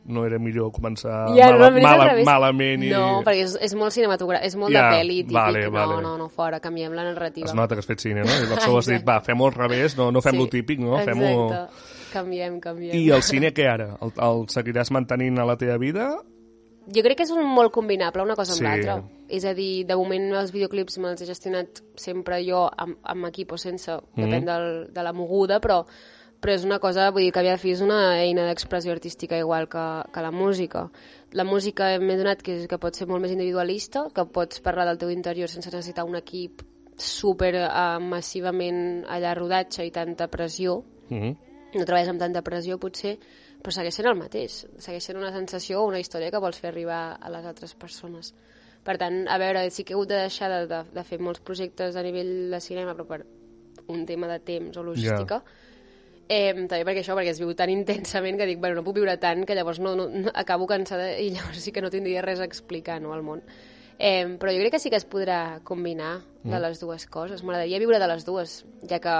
[0.08, 2.90] no era millor començar Ja, mala, al mala, malament i...
[2.90, 5.34] No, perquè és, és molt cinematogràfic, és molt Ja, de pel·li típic.
[5.34, 6.00] vale, no, vale.
[6.02, 7.46] no, no, fora, canviem la narrativa.
[7.46, 8.30] Es nota que has fet cine, no?
[8.30, 10.98] I per això has dit, va, fem-ho al revés, no, no fem lo típic, no?
[11.04, 11.32] Fem-ho...
[11.50, 11.92] Exacte.
[12.12, 12.94] Canviem, canviem.
[12.96, 13.90] I el cine què ara?
[14.00, 16.14] El, el seguiràs mantenint a la teva vida?
[16.86, 18.64] Jo crec que és un molt combinable una cosa amb Sí.
[18.64, 19.00] l'altra.
[19.28, 23.52] És a dir, de moment els videoclips me'ls he gestionat sempre jo amb, amb equip
[23.52, 24.22] o sense, Mhm.
[24.22, 25.80] depèn del, de la moguda, però,
[26.40, 29.38] però és una cosa, vull dir que havia de fi és una eina d'expressió artística
[29.38, 30.86] igual que, que la música.
[31.32, 35.00] La música m'he donat que, que pot ser molt més individualista, que pots parlar del
[35.00, 36.62] teu interior sense necessitar un equip
[36.96, 37.70] super eh,
[38.00, 41.36] massivament allà rodatge i tanta pressió, Mm -hmm.
[41.74, 43.18] no treballes amb tanta pressió potser,
[43.62, 46.70] però segueix sent el mateix, segueix sent una sensació o una història que vols fer
[46.70, 48.34] arribar a les altres persones.
[48.82, 51.40] Per tant, a veure, sí que he hagut de deixar de, de, de fer molts
[51.40, 53.26] projectes a nivell de cinema, però per
[53.88, 55.42] un tema de temps o logística,
[56.28, 59.14] Eh, també perquè això, perquè es viu tan intensament que dic, bueno, no puc viure
[59.22, 62.42] tant que llavors no, no, no acabo cansada i llavors sí que no tindria res
[62.42, 63.44] a explicar no, al món.
[63.96, 67.42] Eh, però jo crec que sí que es podrà combinar de les dues coses.
[67.42, 69.14] M'agradaria viure de les dues, ja que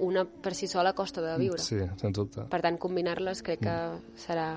[0.00, 1.60] una per si sola costa de viure.
[1.62, 2.46] Sí, sens dubte.
[2.50, 3.76] Per tant, combinar-les crec que
[4.18, 4.48] serà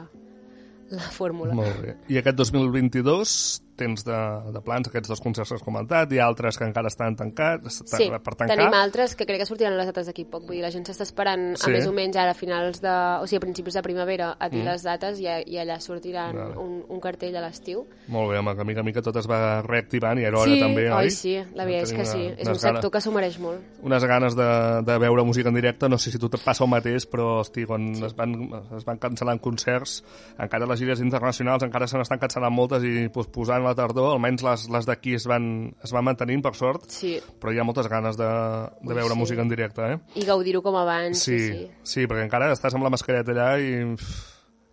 [0.89, 1.57] la fórmula.
[1.57, 1.97] Molt bé.
[2.07, 3.35] I aquest 2022
[3.77, 4.17] tens de,
[4.51, 8.09] de plans aquests dos concerts que has comentat, ha altres que encara estan tancats, Sí,
[8.09, 8.55] per tancar.
[8.57, 10.43] tenim altres que crec que sortiran les dates d'aquí poc.
[10.47, 11.69] Vull dir, la gent s'està esperant Sí.
[11.69, 12.89] a més o menys ara a finals de...
[13.21, 16.35] O sigui, a principis de primavera a dir les dates i, a- i allà sortiran
[16.35, 16.39] Mm.
[16.39, 16.57] Vale.
[16.57, 17.85] un, un cartell a l'estiu.
[18.07, 20.59] Molt bé, home, que mica a mica tot es va reactivant i era hora sí,
[20.59, 21.05] també, oi?
[21.05, 22.17] oi, sí, la veritat és que sí.
[22.17, 23.61] una- És un ganes- sector que s'ho mereix molt.
[23.83, 26.69] unes ganes de, de veure música en directe, no sé si tu et passa el
[26.69, 28.33] mateix, però hosti, quan es, van,
[28.77, 30.03] es van cancel·lant concerts,
[30.39, 34.13] encara les gires internacionals encara se n'estan cancel·lant moltes i pues, posant a la tardor,
[34.15, 35.49] almenys les, les d'aquí es van,
[35.83, 39.13] es van mantenint, per sort, Sí, però hi ha moltes ganes de, de Ui, veure
[39.13, 39.19] sí.
[39.19, 39.99] música en directe, eh?
[40.15, 41.21] i gaudir-ho com abans.
[41.27, 41.67] Sí, Sí, sí.
[41.83, 43.71] sí, perquè encara estàs amb la mascareta allà i,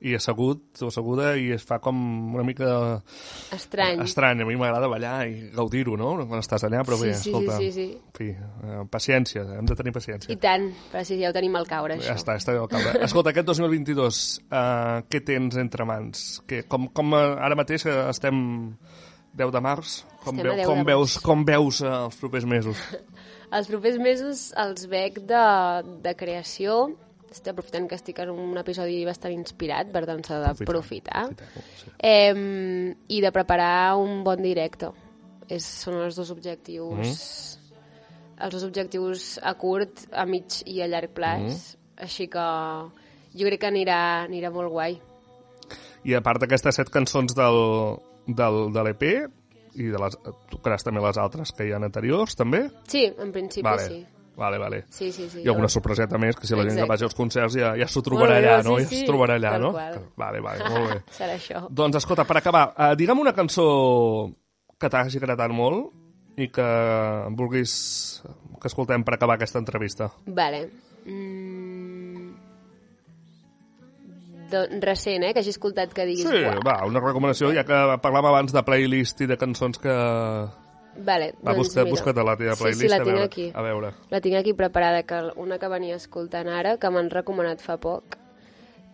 [0.04, 1.96] i assegut o asseguda i es fa com
[2.34, 2.66] una mica
[3.54, 4.02] Estrany.
[4.04, 4.42] estrany.
[4.42, 7.30] A mi m'agrada ballar i gaudir-ho, no?, quan estàs allà, però Sí, bé, sí, sí,
[7.30, 7.86] escolta, sí, sí.
[7.96, 10.32] en fi, eh, paciència, hem de tenir paciència.
[10.32, 12.18] I tant, però sí, ja ho tenim al caure, Ja això.
[12.20, 12.92] està, està al caure.
[13.06, 16.42] Escolta, aquest 2022, uh, què tens entre mans?
[16.46, 18.44] Que, com, com eh, ara mateix estem
[19.34, 22.76] 10 de març, com, 10 com, de veus, com veus els propers mesos?
[23.54, 25.42] Els propers mesos els veig de,
[26.02, 26.88] de creació.
[27.34, 31.24] Estic aprofitant que estic en un episodi bastant inspirat, per tant s'ha d'aprofitar.
[31.34, 31.90] Sí.
[31.98, 34.92] Eh, I de preparar un bon directe.
[35.48, 37.02] És, són els dos objectius...
[37.02, 37.60] Mm.
[38.44, 41.44] Els dos objectius a curt, a mig i a llarg plaç.
[41.44, 41.82] Mm.
[42.06, 42.46] Així que
[43.34, 44.98] jo crec que anirà, anirà molt guai.
[46.04, 47.60] I a part d'aquestes set cançons del,
[48.26, 49.04] del, de l'EP,
[49.74, 50.16] i de les,
[50.52, 52.66] tocaràs també les altres que hi ha anteriors, també?
[52.90, 53.86] Sí, en principi vale.
[53.86, 54.02] sí.
[54.36, 54.84] Vale, vale.
[54.90, 55.42] Sí, sí, sí.
[55.44, 58.02] I alguna sorpreseta més, que si la gent que vagi als concerts ja, ja s'ho
[58.02, 58.78] trobarà allà, sí, no?
[58.80, 59.72] Ja sí, es trobarà allà, tal no?
[59.76, 60.00] qual.
[60.18, 60.96] Vale, vale, molt bé.
[61.14, 61.66] Serà això.
[61.70, 63.66] Doncs escolta, per acabar, uh, digue'm una cançó
[64.80, 65.92] que t'hagi agradat molt
[66.42, 66.66] i que
[67.38, 67.74] vulguis
[68.60, 70.10] que escoltem per acabar aquesta entrevista.
[70.26, 70.64] Vale.
[71.04, 72.32] Mm...
[74.50, 75.32] De, recent, eh?
[75.34, 76.26] Que hagi escoltat que diguis...
[76.26, 76.60] Sí, "Buah".
[76.64, 79.94] va, una recomanació, ja que parlàvem abans de playlist i de cançons que...
[80.96, 81.90] Vale, Va, doncs busca, mira.
[81.90, 82.80] busca't a la teva playlist.
[82.80, 83.46] Sí, sí, la a tinc veure, aquí.
[83.54, 83.92] A veure.
[84.10, 88.18] La tinc aquí preparada, que una que venia escoltant ara, que m'han recomanat fa poc,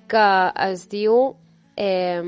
[0.09, 0.27] que
[0.71, 1.37] es diu...
[1.77, 2.23] Eh...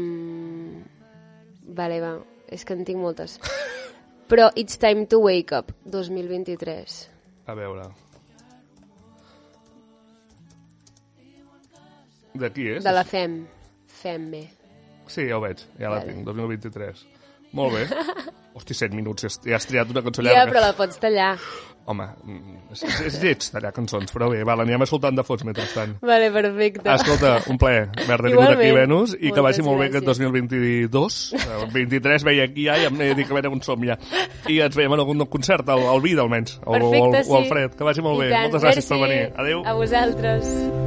[1.72, 2.16] Vale, va,
[2.52, 3.38] és que en tinc moltes.
[4.30, 6.98] Però It's Time to Wake Up, 2023.
[7.46, 7.88] A veure.
[12.34, 12.84] De qui és?
[12.84, 13.42] De la FEM.
[14.02, 14.42] FEMME.
[15.06, 16.12] Sí, ja ho veig, ja la Vale.
[16.12, 17.02] tinc, 2023.
[17.52, 17.86] Molt bé.
[18.54, 20.52] Hosti, 7 minuts, ja has- ja triat una cançó Ja, llarga.
[20.52, 21.36] però la pots tallar.
[21.84, 25.96] Home, mm, és, és lleig tallar cançons, però bé, va, l'anirem escoltant de fons mentrestant.
[26.00, 26.84] Vale, perfecte.
[26.94, 28.70] Escolta, un plaer haver-te aquí.
[28.76, 30.18] Venus, i que Moltes vagi molt bé aquest gràcies.
[30.30, 31.32] 2022.
[31.34, 33.98] El 23 veia aquí ja i em dic a veure on som ja.
[34.46, 37.30] I ens veiem en algun concert, al, al Vida almenys, o, Perfecte, o, al- sí.
[37.32, 37.74] o al Fred.
[37.74, 38.30] Que vagi molt I bé.
[38.30, 39.14] tant, Moltes gràcies per merci.
[39.16, 39.32] venir.
[39.36, 39.66] Adéu.
[39.66, 40.81] A vosaltres.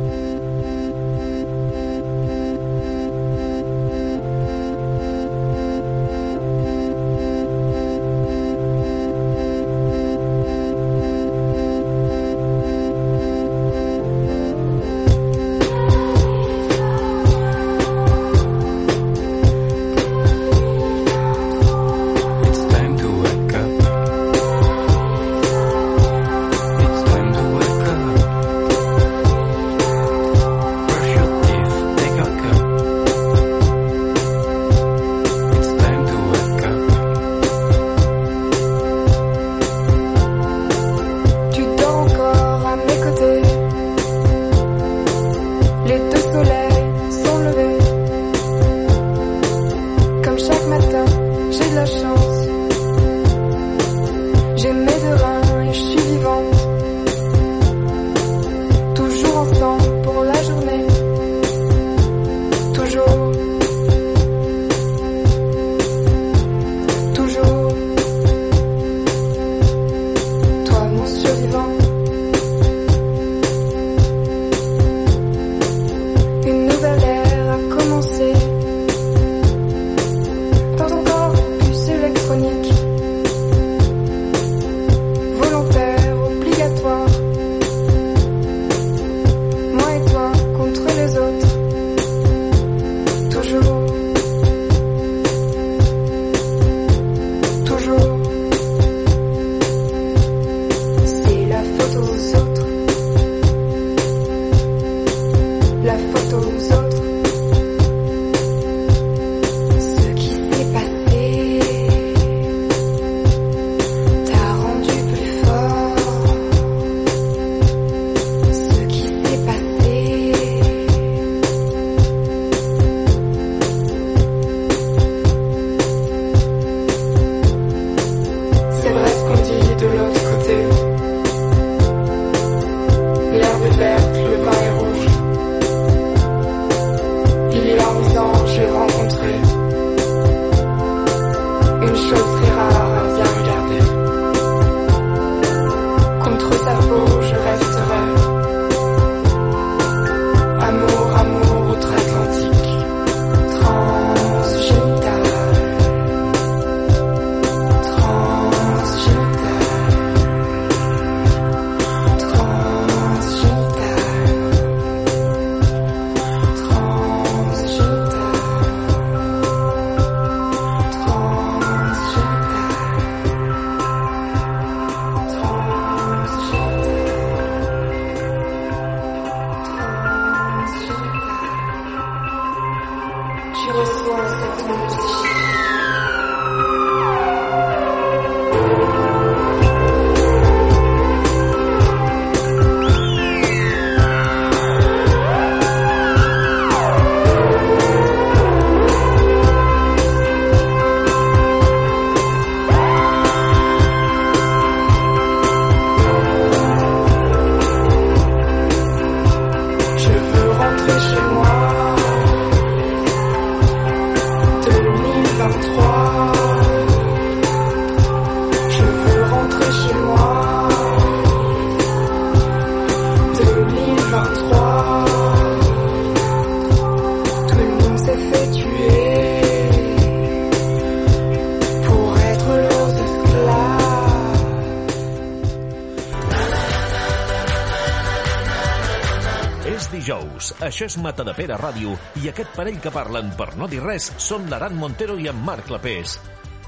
[240.65, 241.91] Això és Mata de Pere Ràdio
[242.23, 245.67] i aquest parell que parlen per no dir res són l'Aran Montero i en Marc
[245.69, 246.17] Clapés.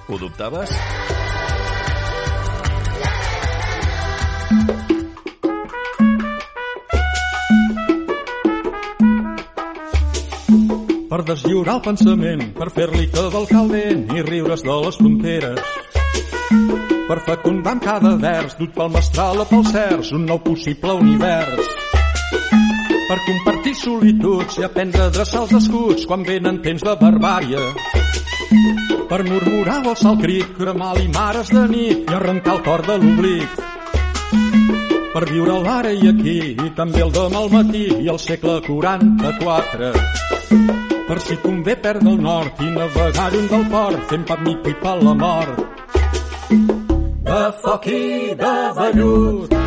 [0.08, 0.76] Ho dubtaves?
[11.08, 15.74] per deslliurar el pensament, per fer-li cavalcar el vent i riure's de les fronteres.
[17.08, 21.77] Per fecundar amb cada vers, dut pel mestral o pel cers, un nou possible univers.
[23.08, 27.64] Per compartir solituds i aprendre a dreçar els escuts quan venen temps de barbària.
[29.08, 32.98] Per murmurar o alçar el crit, cremar mares de nit i arrencar el cor de
[33.04, 33.64] l'oblit.
[35.14, 39.94] Per viure l'ara i aquí, i també el demà al matí i el segle 44
[41.08, 44.96] per si convé perdre el nord i navegar un del port fent pa mi pipa
[45.00, 45.64] la mort.
[47.32, 49.58] De foc i de vellut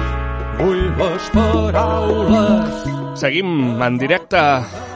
[0.61, 3.00] vull les paraules.
[3.21, 4.41] Seguim en directe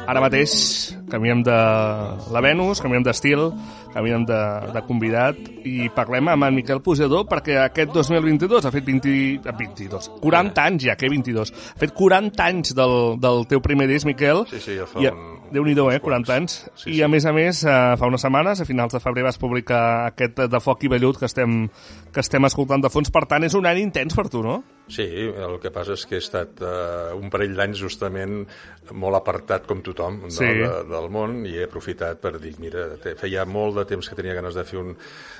[0.06, 0.54] ara mateix.
[1.10, 1.54] Canviem de
[2.34, 3.44] la Venus, canviem d'estil,
[3.94, 4.38] canviem de,
[4.74, 5.36] de convidat
[5.68, 10.86] i parlem amb en Miquel Puigdó perquè aquest 2022 ha fet 20, 22, 40 anys
[10.88, 11.52] ja, que 22.
[11.76, 14.42] Ha fet 40 anys del, del teu primer disc, Miquel.
[14.50, 16.00] Sí, sí, ja fa I, un- Déu-n'hi-do, eh?
[16.00, 16.30] uns 40 quants.
[16.34, 16.54] anys.
[16.82, 17.02] Sí, I sí.
[17.04, 20.40] a més a més, eh, fa unes setmanes, a finals de febrer, vas publicar aquest
[20.50, 21.68] de Foc i Vellut que estem,
[22.10, 23.12] que estem escoltant de fons.
[23.14, 24.56] Per tant, és un any intens per tu, no?
[24.90, 28.42] Sí, el que passa és que he estat uh, un parell d'anys justament
[28.98, 30.44] molt apartat com tothom no, Sí.
[30.60, 34.16] de, del món i he aprofitat per dir, mira, te- feia molt de temps que
[34.18, 34.96] tenia ganes de fer un,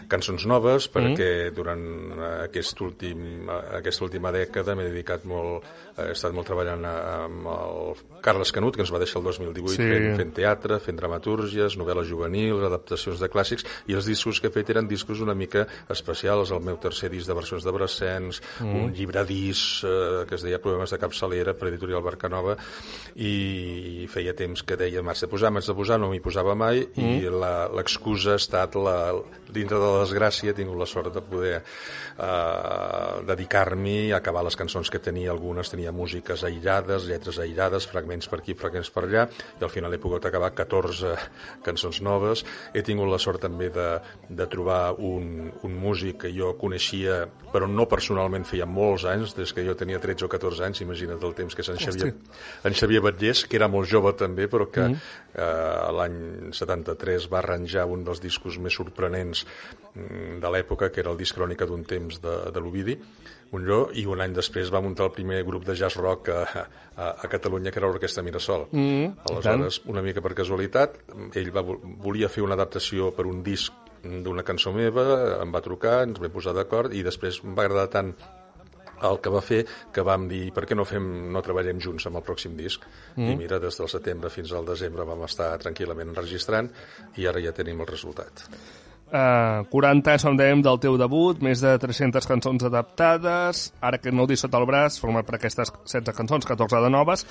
[0.09, 1.83] cançons noves perquè durant
[2.15, 5.65] eh, aquest últim, eh, aquesta última dècada m'he dedicat molt,
[5.99, 9.75] he estat molt treballant a- amb el Carles Canut, que ens va deixar el 2018
[9.77, 9.89] Sí.
[9.91, 14.55] fent, fent teatre, fent dramatúrgies, novel·les juvenils, adaptacions de clàssics, i els discos que he
[14.55, 16.51] fet eren discos una mica especials.
[16.51, 18.75] El meu tercer disc de versions de Brassens, mm.
[18.85, 22.57] un llibre disc eh, que es deia Problemes de capçalera per editorial Barcanova,
[23.17, 27.17] i feia temps que deia m'has de posar, de posar, no m'hi posava mai, mm.
[27.25, 27.33] i
[27.79, 28.99] l'excusa ha estat la,
[29.53, 34.57] dintre de la desgràcia, he tingut la sort de poder eh, dedicar-m'hi a acabar les
[34.57, 39.27] cançons que tenia, algunes tenia músiques aïllades, lletres aïllades, fragments per aquí, fragments per allà,
[39.61, 41.15] i al final he pogut acabar 14
[41.67, 42.45] cançons noves.
[42.75, 43.89] He tingut la sort també de,
[44.29, 49.53] de trobar un, un músic que jo coneixia, però no personalment feia molts anys, des
[49.55, 52.13] que jo tenia 13 o 14 anys, imagina't el temps que és en Xavier,
[52.65, 55.24] en Xavier Batllés, que era molt jove també, però que mm.
[55.35, 59.45] Eh, l'any 73 va arranjar un dels discos més sorprenents
[59.95, 62.97] mm, de l'època, que era el disc Crònica d'un temps de, de l'Ovidi,
[63.55, 66.41] un llor, i un any després va muntar el primer grup de jazz rock a,
[66.97, 68.64] a, a Catalunya, que era l'Orquestra Mirasol.
[68.72, 70.97] Mm, Aleshores, una mica per casualitat,
[71.39, 73.72] ell va, vol- volia fer una adaptació per un disc
[74.05, 75.05] d'una cançó meva,
[75.41, 78.11] em va trucar, ens vam posar d'acord, i després em va agradar tant
[79.09, 79.63] el que va fer
[79.95, 82.87] que vam dir per què no fem no treballem junts amb el pròxim disc
[83.17, 83.33] mm.
[83.33, 86.71] i mira, des del setembre fins al desembre vam estar tranquil·lament enregistrant
[87.21, 88.47] i ara ja tenim el resultat
[89.15, 94.11] Uh, 40 anys, com dèiem, del teu debut, més de 300 cançons adaptades, ara que
[94.11, 97.23] no ho sota el braç, format per aquestes 16 cançons, 14 de noves.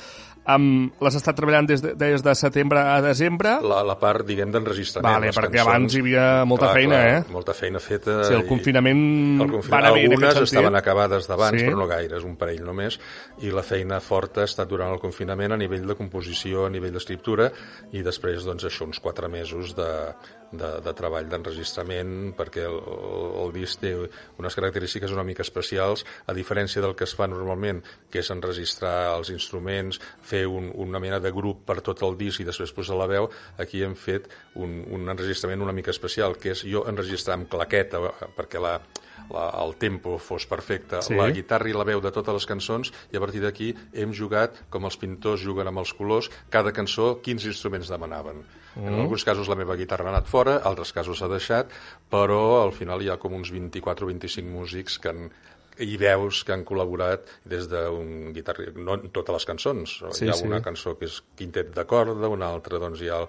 [0.48, 3.58] Um, les estat treballant des de, des de setembre a desembre.
[3.68, 7.18] la, la part, diguem, d'enregistrament Vale, perquè abans hi havia molta feina, eh?
[7.32, 9.02] molta feina feta Sí, el confinament
[9.42, 11.66] el va confinament, anar bé algunes estaven acabades d'abans, Sí.
[11.68, 12.96] però no gaire, és un parell només,
[13.44, 16.96] i la feina forta ha estat durant el confinament a nivell de composició, a nivell
[16.96, 17.50] d'escriptura,
[17.92, 19.90] i després, doncs, això, uns quatre mesos de,
[20.54, 22.80] de, de treball d'enregistrament, perquè el,
[23.44, 23.94] el disc té
[24.40, 27.82] unes característiques una mica especials, a diferència del que es fa normalment,
[28.12, 32.44] que és enregistrar els instruments, fer un, una mena de grup per tot el disc
[32.44, 36.54] i després posar la veu, aquí hem fet un, un enregistrament una mica especial, que
[36.54, 38.02] és jo enregistrar amb claqueta,
[38.38, 38.78] perquè la,
[39.32, 41.18] la, el tempo fos perfecte, sí.
[41.18, 44.66] la guitarra i la veu de totes les cançons, i a partir d'aquí hem jugat,
[44.74, 48.44] com els pintors juguen amb els colors, cada cançó, quins instruments demanaven.
[48.76, 48.88] Mm.
[48.88, 51.74] En alguns casos la meva guitarra ha anat fora, altres casos s'ha deixat,
[52.10, 55.28] però al final hi ha com uns 24 o 25 músics que han,
[55.82, 60.30] i veus que han col·laborat des d'un guitarrista, no en totes les cançons, Sí, hi
[60.34, 60.48] ha sí.
[60.50, 63.24] una cançó que és quintet de corda, una altra doncs hi ha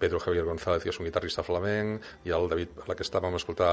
[0.00, 3.70] Pedro Javier González, que és un guitarrista flamenc, ha el David, la que estàvem escoltar,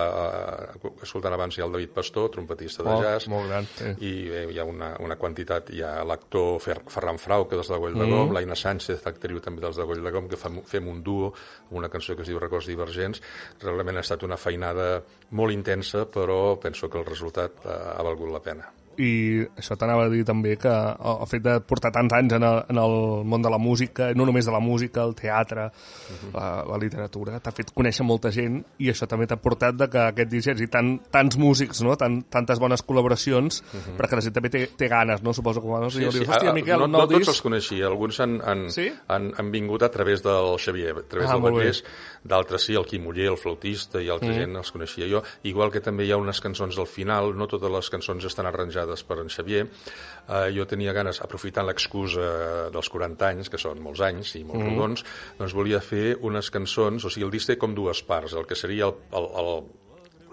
[0.77, 3.93] eh, escoltant abans, ha el David Pastor, trompetista de Oh, jazz, molt gran, sí.
[4.03, 7.71] i bé, hi ha una, una quantitat, hi ha l'actor Fer, Ferran Frau, que és
[7.71, 10.61] del Goll de Gom, l'Aina Sánchez, actriu també dels de Goll de Gom, que fem,
[10.67, 11.33] fem un duo,
[11.71, 13.21] una cançó que es diu Records Divergents.
[13.63, 18.31] Realment ha estat una feinada molt intensa, però penso que el resultat eh, ha valgut
[18.33, 18.67] la pena.
[18.97, 22.63] I això t'anava a dir també que el, fet de portar tants anys en el,
[22.69, 22.95] en el
[23.29, 26.31] món de la música, no només de la música, el teatre, uh -huh.
[26.33, 29.99] la, la literatura, t'ha fet conèixer molta gent i això també t'ha portat de que
[29.99, 31.95] aquest disc hagi tant, tants músics, no?
[31.95, 33.97] Tant, tantes bones col·laboracions, uh -huh.
[33.97, 35.33] perquè la gent també té, té ganes, no?
[35.33, 36.19] Suposo que quan sí, sí.
[36.19, 37.29] dius, hòstia, Miquel, no, un nou no tots disc...
[37.29, 38.91] els coneixia, alguns han, han, Sí?
[39.07, 41.41] han, han vingut a través del Xavier, a través Ah, del.
[41.53, 41.83] Batés,
[42.27, 44.37] d'altres sí, el Quim Uller, el flautista i altra mm.
[44.41, 47.73] gent els coneixia jo, igual que també hi ha unes cançons al final, no totes
[47.73, 53.31] les cançons estan arranjades per en Xavier, eh, jo tenia ganes, aprofitant l'excusa dels 40
[53.31, 54.73] anys, que són molts anys i molt mm.
[54.73, 55.05] rodons,
[55.39, 58.59] doncs volia fer unes cançons, o sigui, el disc té com dues parts, el que
[58.59, 59.51] seria el, el, el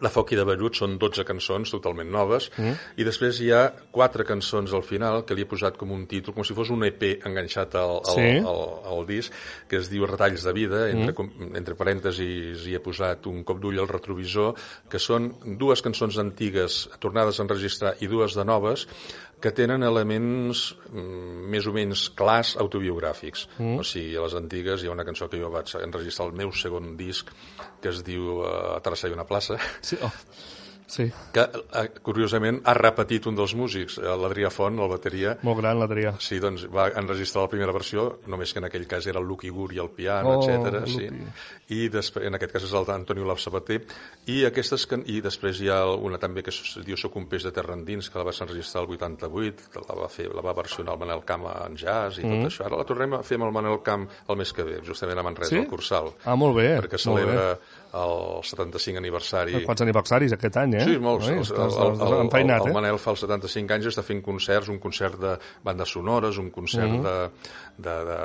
[0.03, 2.99] la Foc i de Vellut són 12 cançons totalment noves mm.
[3.01, 3.63] i després hi ha
[3.95, 6.85] quatre cançons al final que li he posat com un títol, com si fos un
[6.89, 8.31] EP enganxat al, al, Sí.
[8.41, 8.63] al,
[8.95, 9.35] al disc
[9.71, 11.53] que es diu Retalls de vida entre, mm.
[11.61, 14.55] entre parèntesis hi he posat un cop d'ull al retrovisor
[14.91, 15.31] que són
[15.61, 18.89] dues cançons antigues tornades a enregistrar i dues de noves
[19.45, 23.45] que tenen elements mm, més o menys clars autobiogràfics.
[23.59, 23.77] Mm.
[23.83, 26.53] O sigui, a les antigues hi ha una cançó que jo vaig enregistrar al meu
[26.57, 27.29] segon disc
[27.85, 30.13] que es diu uh, A Terrassa hi una plaça, Sí, oh.
[30.87, 31.11] Sí.
[31.33, 35.79] que eh, curiosament ha repetit un dels músics, eh, l'Adrià Font, el bateria, molt gran
[35.81, 36.15] l'Adrià.
[36.21, 39.49] Sí, doncs va enregistrar la primera versió, només que en aquell cas era el Lucky
[39.51, 40.87] Guri al piano, Oh, etc.
[40.87, 41.09] Sí.
[41.75, 43.81] I després, en aquest cas és el d'Antoni Olau Sabater.
[44.27, 47.43] I, aquestes, can- I després hi ha una també que es diu Soc un peix
[47.45, 50.53] de terra endins, que la vas enregistrar el 88, que la va, fer, la va
[50.55, 52.43] versionar el Manel Camp en jazz i Mm.
[52.45, 52.67] tot això.
[52.67, 55.23] Ara la tornem a fer amb el Manel Camp el mes que ve, justament a
[55.23, 55.59] Manresa, Sí?
[55.59, 56.13] al Cursal.
[56.25, 56.79] Ah, molt bé.
[56.81, 57.59] Perquè molt bé.
[57.95, 59.61] El 75 aniversari.
[59.65, 60.85] Quants aniversaris aquest any, eh?
[60.89, 61.29] Sí, molts.
[61.31, 62.73] Oi, El, estàs, el, el, el, el eh?
[62.75, 66.91] Manel fa els 75 anys, està fent concerts, un concert de bandes sonores, un concert
[66.91, 67.03] Mhm.
[67.05, 67.15] de,
[67.79, 68.19] de, de,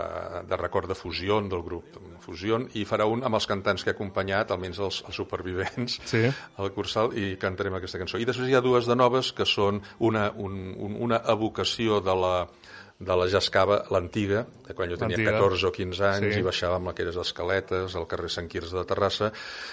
[0.49, 3.97] de record de Fusió, del grup Fusió, i farà un amb els cantants que ha
[3.97, 6.25] acompanyat, almenys els, els supervivents, Sí.
[6.57, 8.17] al Cursal, i cantarem aquesta cançó.
[8.19, 12.15] I després hi ha dues de noves que són una, un, un, una evocació de
[12.15, 12.35] la
[12.99, 15.37] de la Jascava, l'antiga, de quan jo tenia L'antiga.
[15.39, 16.39] 14 o 15 anys Sí.
[16.41, 19.31] i baixàvem aquelles escaletes al carrer Sant Quirze de Terrassa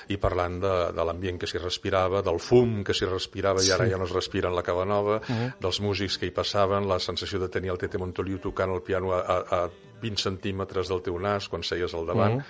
[0.08, 3.88] i parlant de, de l'ambient que s'hi respirava, del fum que s'hi respirava i ara
[3.90, 5.18] ja no es respira en la Cava Nova,
[5.60, 9.10] dels músics que hi passaven, la sensació de tenir el Tete Montoliu tocant el piano
[9.12, 9.70] a, a, a
[10.02, 12.44] 20 centímetres del teu nas quan seies al davant.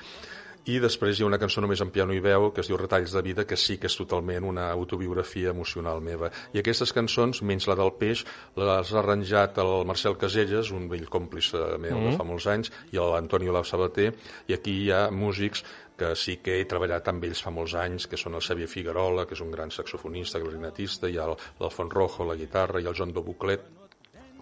[0.67, 3.13] I després hi ha una cançó només en piano i veu que es diu Retalls
[3.15, 6.31] de vida, que sí que és totalment una autobiografia emocional meva.
[6.57, 8.25] I aquestes cançons, menys la del peix,
[8.59, 12.99] les ha arranjat el Marcel Caselles, un vell còmplice meu de fa molts anys, i
[12.99, 14.09] l'Antoni Olau Sabater,
[14.51, 15.63] i aquí hi ha músics
[15.97, 19.25] que sí que he treballat amb ells fa molts anys, que són el Xavier Figuerola,
[19.25, 23.63] que és un gran saxofonista, clarinetista, el- l'Alfon Rojo, la guitarra, i el Joan Dobuclet,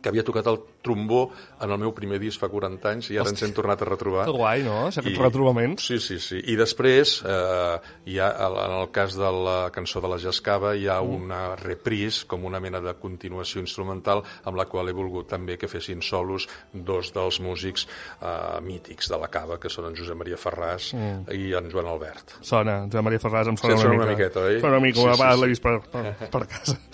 [0.01, 1.31] que havia tocat el trombó
[1.65, 4.27] en el meu primer disc fa 40 anys i ara ens hem tornat a retrobar.
[4.29, 4.83] Que guai, no?
[4.91, 5.79] Aquest I- retrobament.
[5.81, 6.43] Sí, sí, sí.
[6.53, 7.79] I després, eh,
[8.13, 12.27] hi ha, en el cas de la cançó de la Jascava, hi ha una reprise,
[12.29, 16.47] com una mena de continuació instrumental, amb la qual he volgut també que fessin solos
[16.73, 17.87] dos dels músics
[18.21, 20.93] eh, mítics de la cava, que són en Josep Maria Ferràs
[21.33, 22.37] i en Joan Albert.
[22.45, 24.17] Sona, Josep Maria Ferràs em sona, Sí, una, sona una mica.
[24.19, 24.61] miqueta, oi?
[24.61, 25.41] Sona una mica, Sí, una sí, vegada sí.
[25.41, 26.79] l'he vist per, per, per casa.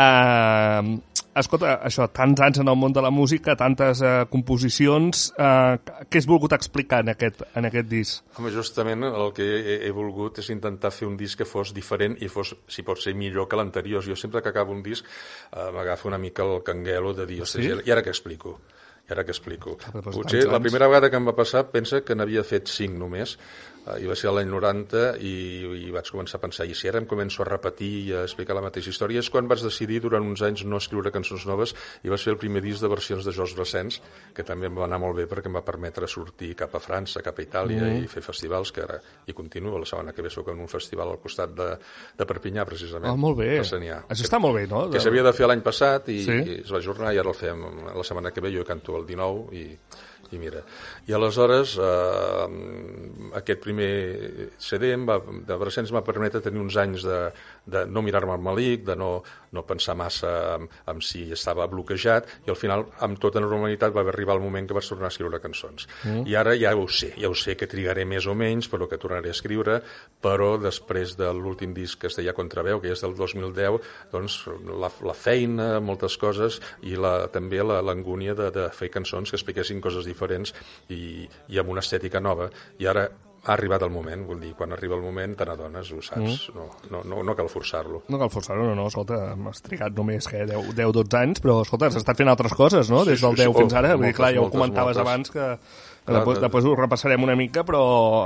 [0.00, 1.00] Uh,
[1.36, 3.19] escolta, això, tants anys en el món de la música,
[3.56, 5.76] tantes uh, composicions, uh,
[6.08, 8.24] què has volgut explicar en aquest, en aquest disc?
[8.38, 12.16] Home, justament el que he, he volgut és intentar fer un disc que fos diferent
[12.20, 14.04] i fos, si pot ser, millor que l'anterior.
[14.04, 17.62] Jo sempre que acabo un disc eh, m'agafa una mica el canguelo de dir, Sí?
[17.62, 17.72] sí?
[17.86, 18.58] i ara què explico?
[19.08, 19.74] I ara què explico?
[20.04, 23.79] Potser la primera vegada que em va passar pensa que n'havia fet cinc només, eh,
[23.98, 25.32] i va ser l'any 90 i,
[25.86, 28.54] i vaig començar a pensar, i si ara em començo a repetir i a explicar
[28.54, 31.74] la mateixa història, és quan vaig decidir durant uns anys no escriure cançons noves
[32.04, 34.00] i vaig fer el primer disc de versions de Georges Brassens,
[34.36, 37.22] que també em va anar molt bé perquè em va permetre sortir cap a França,
[37.22, 38.04] cap a Itàlia Mm.
[38.04, 39.78] i fer festivals, que ara hi continuo.
[39.78, 41.68] La setmana que ve soc en un festival al costat de,
[42.18, 43.10] de Perpinyà, precisament.
[43.10, 43.56] Ah, molt bé.
[43.58, 44.02] de Sanià.
[44.08, 44.84] Això està molt bé, no?
[44.90, 46.32] Que s'havia de fer l'any passat i, Sí.
[46.36, 47.62] i es va ajornar i ara el fem
[47.94, 49.64] la setmana que ve, jo canto el 19 i,
[50.32, 50.60] i mira.
[51.10, 52.46] I aleshores eh,
[53.40, 53.90] aquest primer
[54.62, 57.18] CD em va, de Brassens m'ha permetre tenir uns anys de,
[57.70, 59.10] de no mirar-me al malic, de no,
[59.54, 64.04] no pensar massa en, en si estava bloquejat i al final amb tota normalitat va
[64.10, 65.88] arribar el moment que vaig tornar a escriure cançons.
[66.06, 66.24] Mm.
[66.30, 68.98] I ara ja ho sé, ja ho sé que trigaré més o menys, però que
[69.00, 69.80] tornaré a escriure,
[70.22, 73.80] però després de l'últim disc que es deia Contraveu, que és del 2010,
[74.12, 74.38] doncs
[74.70, 79.38] la, la feina, moltes coses i la, també la- l'angúnia de, de fer cançons que
[79.40, 80.54] expliquessin coses diferents
[80.92, 80.99] i,
[81.50, 82.50] i amb una estètica nova.
[82.80, 83.08] I ara
[83.40, 86.56] ha arribat el moment, vull dir, quan arriba el moment te n'adones, ho saps, mm.
[86.58, 88.02] no, no, no, no cal forçar-lo.
[88.12, 91.96] No cal forçar-ho, no, no, escolta, has trigat només que 10-12 anys, però escolta, has
[92.02, 93.06] estat fent altres coses, no?
[93.08, 95.00] Des del sí, 10 sí, fins ara, oh, vull dir, clar, ja ho moltes, comentaves
[95.00, 95.06] moltes.
[95.06, 97.80] abans Que després, després ho repassarem una mica, però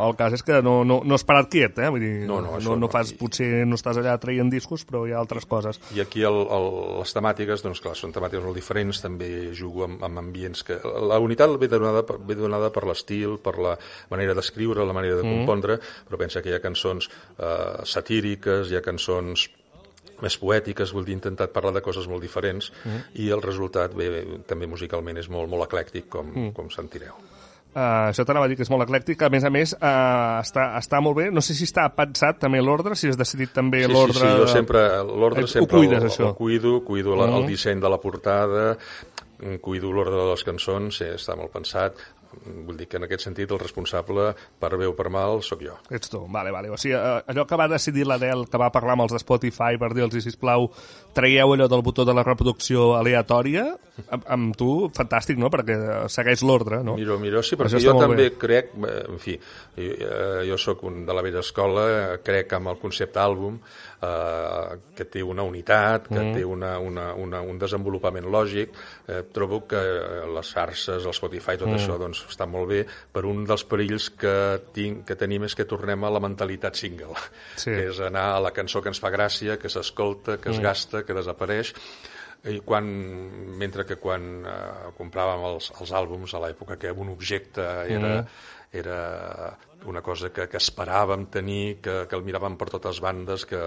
[0.06, 1.90] el cas és que no, no, no has parat quiet, eh?
[1.92, 2.90] Vull dir, No, no, no, no no.
[2.92, 5.80] fas, potser no estàs allà traient discos, però hi ha altres coses.
[5.96, 6.68] I aquí el, el,
[7.00, 10.78] les temàtiques, doncs clar, són temàtiques molt diferents, també jugo amb, amb ambients que...
[10.84, 13.74] La unitat ve donada, ve donada per l'estil, per la
[14.12, 18.78] manera d'escriure, la manera de compondre, però pensa que hi ha cançons eh, satíriques, hi
[18.78, 19.48] ha cançons
[20.22, 22.70] més poètiques, vull dir, intentat parlar de coses molt diferents
[23.18, 27.18] i el resultat, bé, bé, també musicalment és molt, molt eclèctic, com, com sentireu.
[27.74, 29.22] Uh, això t'anava a dir que és molt eclèctic.
[29.26, 31.28] A més a més, uh, està, està molt bé.
[31.34, 34.20] No sé si està pensat també l'ordre, si has decidit també Sí, sí, l'ordre...
[34.20, 36.28] sí, jo sempre, l'ordre Ho sempre cuides, el, això?
[36.30, 37.36] el cuido, cuido la, Mhm.
[37.42, 38.76] el disseny de la portada,
[39.40, 41.98] mm, cuido l'ordre de les cançons, sí, està molt pensat.
[42.66, 45.76] Vull dir que en aquest sentit el responsable, per bé o per mal, sóc jo.
[45.88, 46.68] Ets tu, vale, vale.
[46.70, 49.78] O sigui, eh, allò que va decidir l'Adel, que va parlar amb els de Spotify
[49.78, 50.66] per dir-los, sisplau,
[51.14, 53.64] traieu allò del botó de la reproducció aleatòria,
[54.10, 55.76] amb, amb tu, fantàstic, no?, perquè
[56.10, 56.96] segueix l'ordre, no?
[56.98, 58.36] Miro, miro, sí, perquè jo també bé.
[58.38, 59.38] crec, eh, en fi,
[59.78, 63.60] jo, jo sóc un de la vella escola, eh, crec amb el concepte àlbum,
[64.02, 68.74] eh, que té una unitat, que té una, una, una, un desenvolupament lògic.
[69.06, 73.24] Eh, trobo que eh, les xarxes, el Spotify, tot això, doncs, està molt bé, per
[73.28, 74.34] un dels perills que,
[74.74, 77.14] tinc, que tenim és que tornem a la mentalitat single,
[77.60, 77.70] Sí.
[77.70, 81.03] que és anar a la cançó que ens fa gràcia, que s'escolta, que es gasta,
[81.04, 81.74] que desapareix,
[82.44, 82.88] i quan,
[83.60, 84.56] mentre que quan eh,
[84.98, 88.18] compràvem els, els àlbums a l'època que un objecte era,
[88.74, 88.98] era
[89.86, 93.60] una cosa que, que esperàvem tenir, que, que el miràvem per totes bandes, que,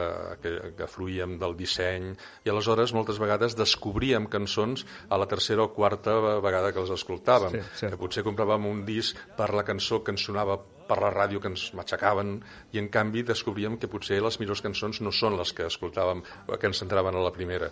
[0.44, 2.12] que, que fluïem del disseny,
[2.46, 7.58] i aleshores moltes vegades descobríem cançons a la tercera o quarta vegada que els escoltàvem.
[7.58, 7.92] Sí, sí.
[7.94, 11.52] Que potser compràvem un disc per la cançó que ens sonava per la ràdio que
[11.52, 12.38] ens matxacaven
[12.74, 16.70] i en canvi descobríem que potser les millors cançons no són les que escoltàvem, que
[16.70, 17.72] ens centraven a la primera.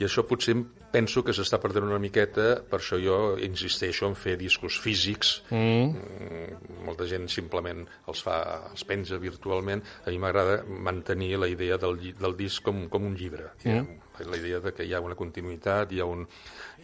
[0.00, 0.54] I això potser
[0.92, 5.34] penso que s'està perdent una miqueta, per això jo insisteixo en fer discos físics.
[5.50, 6.80] Mm.
[6.86, 8.38] Molta gent simplement els fa,
[8.70, 9.84] els penja virtualment.
[10.06, 13.52] A mi m'agrada mantenir la idea del, del disc com, com un llibre.
[13.64, 14.00] Mm.
[14.28, 16.26] La idea de que hi ha una continuïtat, hi ha, un,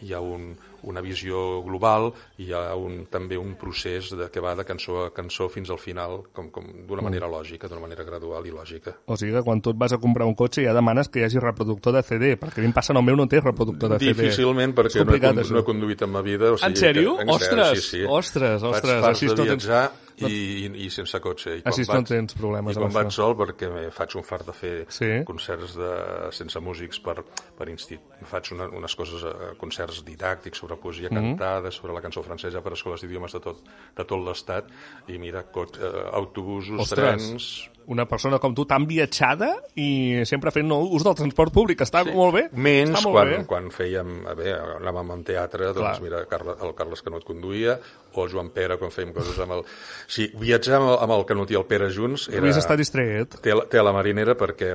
[0.01, 0.49] hi ha un,
[0.89, 2.09] una visió global,
[2.41, 5.79] hi ha un, també un procés de, que va de cançó a cançó fins al
[5.79, 8.95] final, com, com d'una manera lògica, d'una manera gradual i lògica.
[9.07, 11.27] O sigui que quan tu et vas a comprar un cotxe ja demanes que hi
[11.29, 13.95] hagi reproductor de CD, perquè a mi em passa, no, el meu no té reproductor
[13.95, 14.13] de CD.
[14.17, 16.53] Difícilment, perquè no he, no he conduït en ma vida.
[16.55, 17.17] O sigui En sèrio?
[17.19, 18.05] Que, Ostres, sí, sí.
[18.05, 19.87] ostres, Faig ostres, farts així de viatjar
[20.27, 21.57] i, i, i sense cotxe.
[21.59, 24.53] I Així no tens problemes I quan vaig sol, perquè me faig un fart de
[24.53, 25.09] fer Sí.
[25.27, 25.91] concerts de,
[26.35, 27.17] sense músics per,
[27.57, 28.01] per instit.
[28.29, 31.15] Faig una, unes coses, eh, concerts didàctics sobre poesia Mhm.
[31.37, 33.63] cantada, sobre la cançó francesa per escoles d'idiomes de tot,
[33.95, 34.67] de tot l'estat,
[35.07, 36.97] i mira, cot, eh, autobusos, Ostres,
[37.29, 37.69] trens...
[37.89, 39.47] una persona com tu tan viatjada
[39.81, 42.13] i sempre fent no, ús del transport públic, està sí.
[42.13, 42.43] molt bé.
[42.53, 43.39] Menys està molt quan, bé.
[43.49, 46.03] quan fèiem, a bé, anàvem en teatre, doncs Clar.
[46.05, 47.79] mira, Carle, el Carles Canut conduïa,
[48.13, 49.63] o Joan Pere quan fèiem coses amb el...
[50.09, 52.41] Sí, viatjar amb el, amb el Canut i el Pere junts era...
[52.45, 53.39] Lluís està distret.
[53.41, 54.71] té, la- té la marinera perquè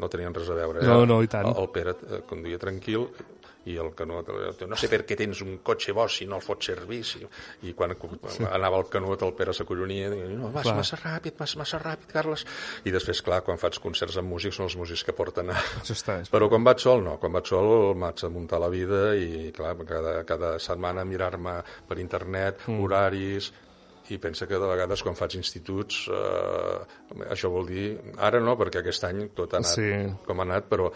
[0.00, 0.82] no tenien res a veure.
[0.82, 0.86] eh?
[0.90, 1.46] No, no, i tant.
[1.50, 3.06] El, el Pere eh, conduïa tranquil
[3.66, 4.30] i el Canut,
[4.70, 7.00] no sé per què tens un cotxe bo si no el fots servir.
[7.06, 7.22] Si...
[7.66, 8.44] I quan sí.
[8.46, 10.76] anava el Canut, el Pere s'acollonia no, vas Clar.
[10.78, 12.46] massa ràpid, vas massa ràpid, Carles.
[12.86, 15.58] I després, clar, quan faig concerts amb músics, són els músics que porten a...
[15.96, 16.20] Està.
[16.30, 17.16] Però quan vaig sol, no.
[17.22, 21.58] Quan vaig sol m'haig de muntar la vida i, clar, cada, cada setmana mirar-me
[21.88, 22.82] per internet mm.
[22.82, 23.52] horaris
[24.10, 27.86] i pensa que de vegades quan faig instituts eh, això vol dir
[28.22, 29.88] ara no, perquè aquest any tot ha anat Sí.
[30.26, 30.90] com ha anat, però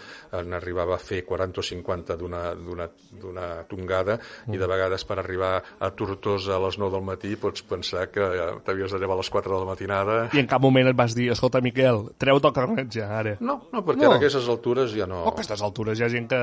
[0.45, 2.89] n'arribava a fer 40 o 50 d'una- d'una
[3.21, 4.19] d'una tongada
[4.53, 8.21] i de vegades per arribar a Tortosa a les 9 del matí pots pensar que
[8.23, 10.97] eh, t'havies de llevar a les 4 de la matinada I en cap moment et
[10.97, 13.37] vas dir, escolta, Miquel, treu-te el carnet ja, ara.
[13.41, 14.13] no, no, perquè No.
[14.13, 15.25] a aquestes altures ja no...
[15.27, 16.41] A aquestes altures hi ha gent que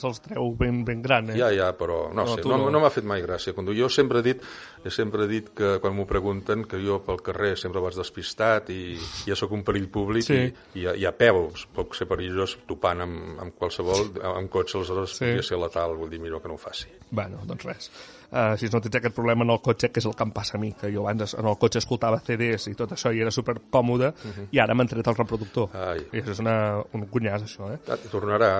[0.00, 1.38] se'ls treu ben, ben gran, eh?
[1.38, 2.70] Ja, ja, però no, No, sé, no, no.
[2.70, 3.54] no m'ha fet mai gràcia.
[3.54, 4.42] Quan jo sempre he dit,
[4.84, 8.96] he sempre dit que quan m'ho pregunten que jo pel carrer sempre vaig despistat i
[9.28, 10.40] ja sóc un perill públic Sí.
[10.74, 11.46] i, i, a, i a peu
[11.76, 15.24] puc ser perillós topant amb, amb qualsevol, amb cotxe, aleshores Sí.
[15.24, 16.90] podria ser letal, vol dir millor que no ho faci.
[17.10, 17.90] Bueno, doncs res.
[18.30, 20.56] Uh, si no tens aquest problema en el cotxe, que és el que em passa
[20.56, 23.30] a mi, que jo abans en el cotxe escoltava CDs i tot això i era
[23.34, 24.12] super còmode,
[24.54, 25.68] i ara m'han tret el reproductor.
[25.74, 26.04] Ai.
[26.12, 26.54] I això és una,
[26.94, 27.78] un cunyàs, això, eh?
[27.90, 28.50] Ah, Tornarà.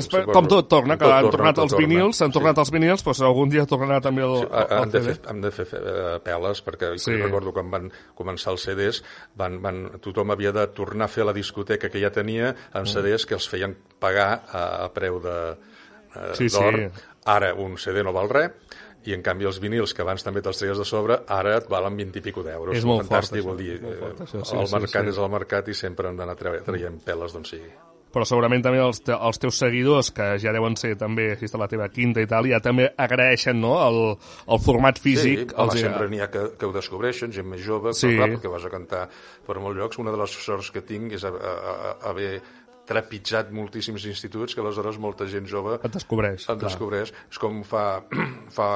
[0.00, 1.86] Espe com tot torna, que tot han torna, tornat tot els torna.
[1.86, 2.60] vinils, han tornat Sí.
[2.64, 5.14] els vinils, doncs algun dia tornarà també el, Sí, el, hem, el de CD.
[5.14, 7.04] fer, hem de fer eh, peles, perquè Sí.
[7.04, 7.16] sí.
[7.22, 9.02] recordo quan van començar els CDs,
[9.36, 12.92] van, van, tothom havia de tornar a fer la discoteca que ja tenia amb Mm.
[12.96, 15.52] CDs que els feien pagar a, a preu de
[16.16, 16.58] eh, Sí, sí.
[16.58, 16.90] d'or.
[17.26, 18.50] Ara un CD no val res,
[19.08, 21.96] i en canvi els vinils, que abans també te'ls treies de sobre, ara et valen
[21.96, 22.76] 20 i pico d'euros.
[22.76, 25.04] És molt fort, Fantàstic, això, vol dir, molt fort, eh, això, sí, el sí, mercat
[25.04, 25.08] sí.
[25.14, 27.70] és el mercat i sempre hem d'anar tra- traient peles d'on sigui.
[28.10, 31.60] Però segurament també els, te, els teus seguidors, que ja deuen ser també, si està
[31.62, 33.76] la teva quinta i tal, ja també agraeixen no?
[33.86, 33.98] el,
[34.50, 35.44] el format físic.
[35.52, 38.08] Sí, home, els- sempre n'hi ha que, que ho descobreixen, gent més jove, Sí.
[38.08, 39.04] però clar, perquè vas a cantar
[39.46, 39.98] per molts llocs.
[40.02, 42.40] Una de les sorts que tinc és haver
[42.90, 46.58] trepitjat moltíssims instituts que aleshores molta gent jove Et descobreix, et clar.
[46.64, 47.12] descobreix.
[47.30, 47.84] És com fa,
[48.56, 48.68] fa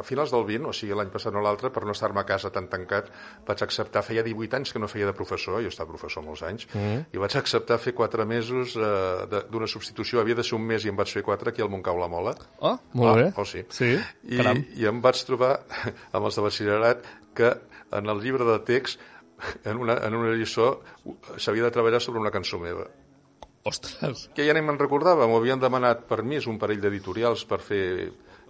[0.00, 2.50] a finals del 20, o sigui l'any passat o l'altre, per no estar-me a casa
[2.52, 3.08] tan tancat,
[3.48, 6.68] vaig acceptar, feia 18 anys que no feia de professor, jo estat professor molts anys,
[6.74, 7.06] Mm.
[7.14, 10.84] i vaig acceptar fer 4 mesos eh, de- d'una substitució, havia de ser un mes
[10.84, 12.34] i em vaig fer 4 aquí al Montcau la Mola.
[12.60, 13.26] Oh, molt bé.
[13.30, 13.64] Ah, oh, sí.
[13.70, 13.94] Sí,
[14.28, 14.60] I, caram.
[14.76, 15.60] I em vaig trobar,
[16.12, 17.04] amb els de batxillerat,
[17.34, 17.54] que
[17.94, 19.00] en el llibre de text,
[19.64, 20.80] en una, en una lliçó,
[21.36, 22.86] s'havia de treballar sobre una cançó meva.
[23.64, 24.28] Ostres.
[24.36, 27.84] Que ja ni me'n recordava, m'ho havien demanat permís un parell d'editorials per fer...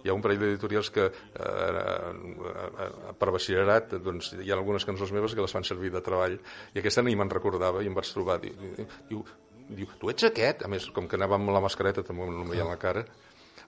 [0.05, 5.09] Hi ha un parell d'editorials que eh, eh, per batxillerat doncs, hi ha algunes cançons
[5.15, 8.11] meves que les fan servir de treball i aquesta ni me'n recordava i em vaig
[8.13, 8.53] trobar diu,
[9.09, 9.23] diu,
[9.65, 10.61] diu, tu ets aquest?
[10.61, 13.01] A més, com que anava amb la mascareta també no em veien la cara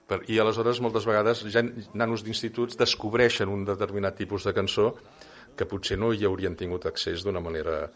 [0.06, 1.64] per, i aleshores moltes vegades ja
[1.98, 4.92] nanos d'instituts descobreixen un determinat tipus de cançó
[5.58, 7.88] que potser no hi haurien tingut accés d'una manera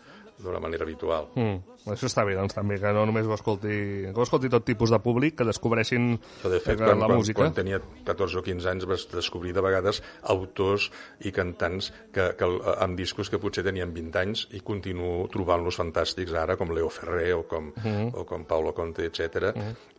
[0.42, 1.28] d'una manera habitual.
[1.34, 1.60] Mm.
[1.92, 3.72] Això està bé, doncs, també, que no només ho escolti,
[4.12, 6.12] que ho escolti tot tipus de públic, que descobreixin
[6.42, 7.40] Però, de fet, la, quan, la quan, música.
[7.42, 10.90] quan tenia 14 o 15 anys vas descobrir de vegades autors
[11.26, 16.34] i cantants que, que, amb discos que potser tenien 20 anys i continuo trobant-los fantàstics
[16.38, 18.12] ara, com Leo Ferrer o com, Mhm.
[18.14, 19.50] o com Paulo Conte, etc.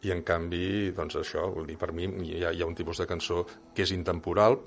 [0.03, 2.97] I en canvi, doncs això, vull dir, per mi hi ha, hi ha un tipus
[2.99, 4.59] de cançó que és intemporal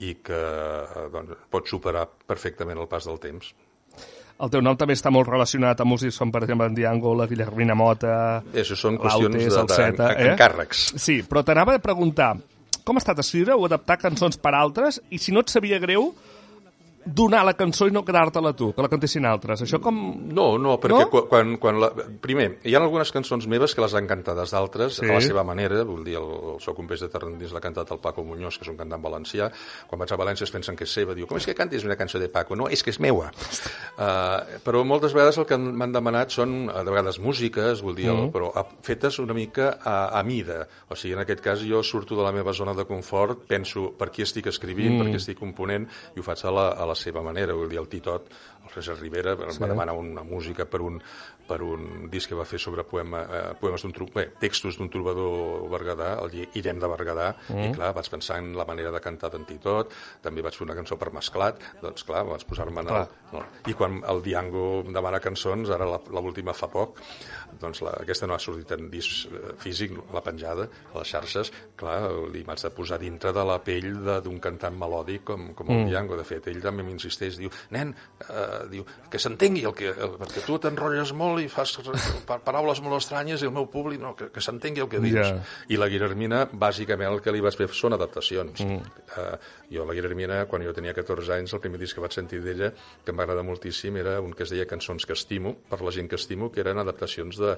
[0.00, 3.54] i que eh, doncs, pot superar perfectament el pas del temps.
[4.40, 7.26] El teu nom també està molt relacionat amb músics com, per exemple, en Diango, la
[7.30, 8.42] Guillermina Mota...
[8.54, 10.32] Això són qüestions l'Autes, de- de- Zeta, en- eh?
[10.32, 10.92] encàrrecs.
[10.98, 12.32] Sí, però t'anava a preguntar
[12.84, 16.08] com ha estat escriure o adaptar cançons per altres i si no et sabia greu
[17.04, 19.62] donar la cançó i no quedar-te-la tu, que la cantessin altres.
[19.64, 19.96] Això com...
[20.32, 21.22] No, no, perquè No?
[21.28, 21.88] quan, quan la...
[22.22, 25.06] Primer, hi ha algunes cançons meves que les han cantades d'altres, Sí.
[25.08, 27.90] a la seva manera, vull dir, el, el Soc un peix de Tarrandins l'ha cantat
[27.90, 29.50] el Paco Muñoz, que és un cantant valencià,
[29.88, 31.96] quan vaig a València es pensen que és seva, diu, com és que cantis una
[31.96, 32.54] cançó de Paco?
[32.56, 33.30] No, és que és meua.
[33.98, 38.08] Uh, però moltes vegades el que m'han demanat són, eh, de vegades, músiques, vull dir,
[38.12, 38.26] Mm.
[38.26, 38.50] el, però
[38.84, 40.66] fetes una mica a, a mida.
[40.90, 44.10] O sigui, en aquest cas jo surto de la meva zona de confort, penso per
[44.10, 44.98] qui estic escrivint, Mm.
[45.02, 45.86] per qui estic component,
[46.16, 48.28] i ho faig a la, a la seva manera, vull dir, el Titot,
[48.62, 51.00] el César Rivera, em va demanar una música per un,
[51.48, 55.66] per un disc que va fer sobre poema, eh, poemes d'un bé, textos d'un trobador
[55.72, 57.64] berguedà, el Irem de Berguedà, mm.
[57.66, 60.76] i clar, vaig pensar en la manera de cantar d'en Titot, també vaig fer una
[60.78, 62.94] cançó per Mesclat, doncs clar, vaig posar-me en el,
[63.32, 63.44] no.
[63.66, 67.00] I quan el Diango em demana cançons, ara la- l'última fa poc,
[67.62, 71.52] doncs la, aquesta no ha sortit en disc eh, físic, la penjada a les xarxes,
[71.78, 72.00] clar,
[72.32, 75.82] li m'haig de posar dintre de la pell de- d'un cantant melòdic com, com el
[75.82, 75.88] Mm.
[75.88, 76.16] Diango.
[76.16, 77.94] De fet, ell també m'insisteix, diu, nen,
[78.28, 81.72] eh, diu, que s'entengui, el que, el, perquè tu t'enrotlles molt i fas
[82.26, 85.26] pa- paraules molt estranyes i el meu públic, no, que, que s'entengui el que dius.
[85.26, 85.40] Ja.
[85.68, 88.60] I la Guillermina, bàsicament, el que li vaig fer són adaptacions.
[88.60, 88.82] Mm.
[89.12, 89.36] Uh,
[89.72, 92.72] jo, la Guillermina, quan jo tenia 14 anys, el primer disc que vaig sentir d'ella,
[93.04, 96.16] que agradar moltíssim, era un que es deia Cançons que estimo, per la gent que
[96.16, 97.51] estimo, que eren adaptacions de,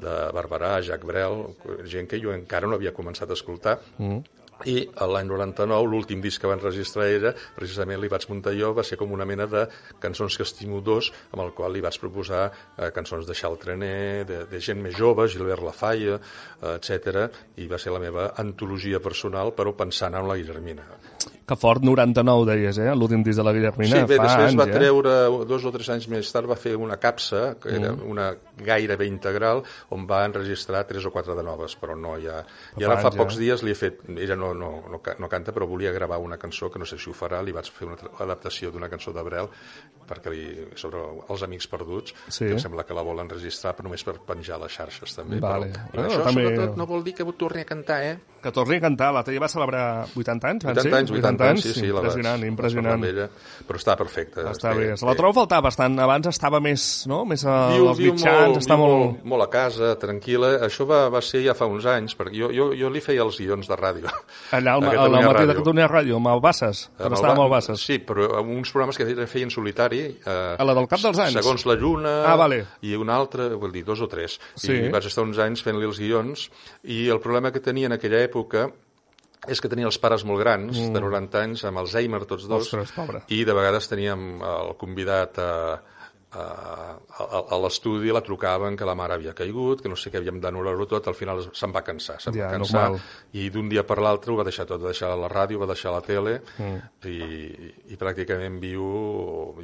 [0.00, 1.46] de Barberà, Jacques Brel,
[1.84, 4.20] gent que jo encara no havia començat a escoltar, Mm.
[4.66, 8.82] i l'any 99, l'últim disc que van registrar ella, precisament li vaig muntar jo, va
[8.82, 9.68] ser com una mena de
[10.02, 14.26] cançons que estimo dos, amb el qual li vaig proposar eh, cançons de Charles Trenet,
[14.26, 17.28] de, de gent més jove, Gilbert Lafaya, eh, etc.
[17.56, 20.90] i va ser la meva antologia personal, però pensant en la Guillermina.
[21.48, 22.90] Que fort, 99, deies, eh?
[22.94, 24.02] L'últim disc de la Guillermina.
[24.02, 24.72] sí, bé, fa després anys, va eh?
[24.74, 25.14] treure,
[25.48, 28.10] dos o tres anys més tard, va fer una capsa, que era Mm.
[28.10, 28.26] una
[28.58, 32.44] gairebé integral, on va enregistrar tres o quatre de noves, però no ha...
[32.76, 33.40] I ara fa anys, pocs ja.
[33.40, 34.02] dies li he fet...
[34.08, 37.08] Ella no, no, no, no canta, però volia gravar una cançó, que no sé si
[37.08, 39.48] ho farà, li vaig fer una adaptació d'una cançó de Brel,
[40.08, 40.44] perquè li,
[40.76, 42.44] sobre els amics perduts, Sí.
[42.44, 45.40] que em sembla que la vol enregistrar, però només per penjar a les xarxes, també.
[45.40, 45.72] Vale.
[45.92, 48.18] Però, I això, també- sobretot, no vol dir que torni a cantar, eh?
[48.42, 49.12] Que torni a cantar.
[49.12, 50.94] L'altre dia va celebrar 80 anys, van 80 ser?
[50.98, 53.04] anys, 80 anys, sí, sí, la vaig, Impressionant, vaig impressionant.
[53.04, 53.28] ella,
[53.68, 54.44] però està perfecta.
[54.50, 54.96] Està bé.
[54.96, 55.98] Se la trobo a faltar bastant.
[56.00, 57.24] Abans estava més, no?
[57.28, 58.98] Més a, viu, als viu mitjans, molt, està viu molt...
[59.04, 60.52] molt, molt a casa, tranquil·la.
[60.66, 63.38] Això va, va ser ja fa uns anys, perquè jo, jo, jo li feia els
[63.38, 64.08] guions de ràdio.
[64.56, 65.58] Allà al, A Catalunya al matí de.
[65.60, 67.80] Catalunya Ràdio, amb el Bassas, el estava amb el Bassas.
[67.84, 70.02] Sí, però amb uns programes que ella feia en solitari.
[70.24, 71.38] Eh, A la del cap dels anys?
[71.38, 72.14] Segons la lluna.
[72.28, 72.64] Ah, vale.
[72.82, 74.38] I un altre, vull dir, dos o tres.
[74.54, 74.72] Sí.
[74.72, 76.48] I vaig estar uns anys fent-li els guions.
[76.84, 78.68] I el problema que tenia en aquella època
[79.46, 80.92] és que tenia els pares molt grans, Mm.
[80.92, 83.22] de 90 anys, amb Alzheimer tots dos, Ostres, pobre.
[83.28, 85.80] i de vegades teníem el convidat a,
[86.32, 90.18] a, a, a l'estudi la trucaven que la mare havia caigut, que no sé què,
[90.20, 93.00] havíem d'anul·lar-ho tot, al final se'n va cansar, se'n Ja, va cansar, normal.
[93.32, 95.92] i d'un dia per l'altre ho va deixar tot, va deixar la ràdio, va deixar
[95.94, 96.78] la tele, Mm.
[97.08, 98.84] i, i pràcticament viu,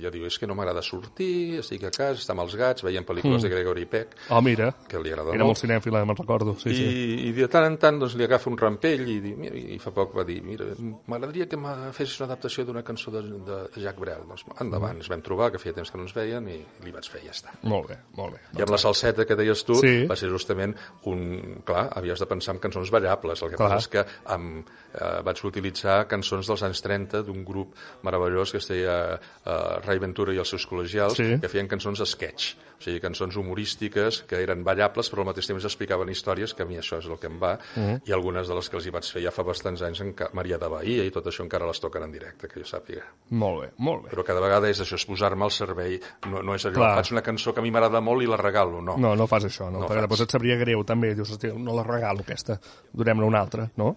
[0.01, 3.05] ja diu, és que no m'agrada sortir, estic a casa, està amb els gats, veiem
[3.05, 5.35] pel·lícules de Gregory Peck, Oh, mira, que li agrada Mm.
[5.35, 6.57] era molt molt, cinèfila, me'n recordo.
[6.59, 7.29] Sí, i, sí.
[7.29, 10.15] i de tant en tant doncs, li agafa un rampell i, mira, i fa poc
[10.17, 10.65] va dir mira,
[11.07, 15.09] m'agradaria que me fessis una adaptació d'una cançó de, de Jacques Brel doncs endavant, ens
[15.13, 16.54] vam trobar, que feia temps que no ens veien i
[16.85, 18.41] li vaig fer i ja està Molt bé, molt bé.
[18.59, 20.07] i amb la salseta que deies tu, Sí.
[20.11, 20.75] va ser justament
[21.11, 21.63] un...
[21.65, 23.43] Clar, havies de pensar en cançons ballables.
[23.43, 23.71] El que Clar.
[23.75, 28.59] passa és que amb, eh, vaig utilitzar cançons dels anys 30 d'un grup meravellós que
[28.59, 31.39] es deia eh, Ray Ventura i els seus col·legials, Sí.
[31.41, 35.65] que feien cançons sketch, o sigui, cançons humorístiques que eren ballables, però al mateix temps
[35.65, 38.01] explicaven històries, que a mi això és el que em va, Mm.
[38.07, 40.59] i algunes de les que els hi vaig fer ja fa bastants anys, en Maria
[40.59, 43.71] de Bahia i tot això encara les toquen en directe, que jo sàpiga Molt bé,
[43.79, 44.11] molt bé.
[44.11, 46.95] però cada vegada és això, és posar-me al servei, no, no és allò, Clar.
[47.03, 48.97] faig una cançó que a mi m'agrada molt i la regalo, no.
[48.99, 51.83] No, no fas això, no, No perquè després et sabria greu també, dius, no la
[51.85, 52.59] regalo aquesta,
[52.93, 53.97] donem-ne una altra, no?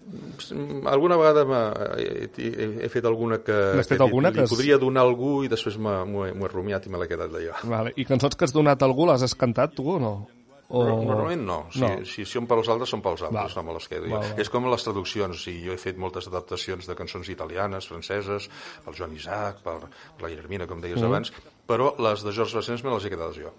[0.90, 1.44] Alguna vegada
[1.98, 4.78] he, he, he fet alguna que, N'has que fet alguna li, que li es- podria
[4.78, 7.54] donar a algú i després m'ho he, he rumiat i me l'he quedat d'allò.
[7.64, 7.92] Vale.
[7.96, 10.16] I cançons que has donat a algú, les has cantat tu o no?
[10.68, 10.82] O...
[10.84, 11.58] Normalment no.
[11.72, 12.04] Si, No.
[12.04, 13.64] si són pels altres, són pels altres, Val.
[13.64, 14.02] no me les quedo.
[14.04, 14.18] Val, jo.
[14.34, 14.40] val.
[14.44, 15.38] És com les traduccions.
[15.46, 18.50] Sigui, jo he fet moltes adaptacions de cançons italianes, franceses,
[18.84, 21.08] pel Joan Isaac, per, per la Guillermina, com deies Mm.
[21.08, 21.32] abans,
[21.66, 23.54] però les de George Brassens me les he quedades jo.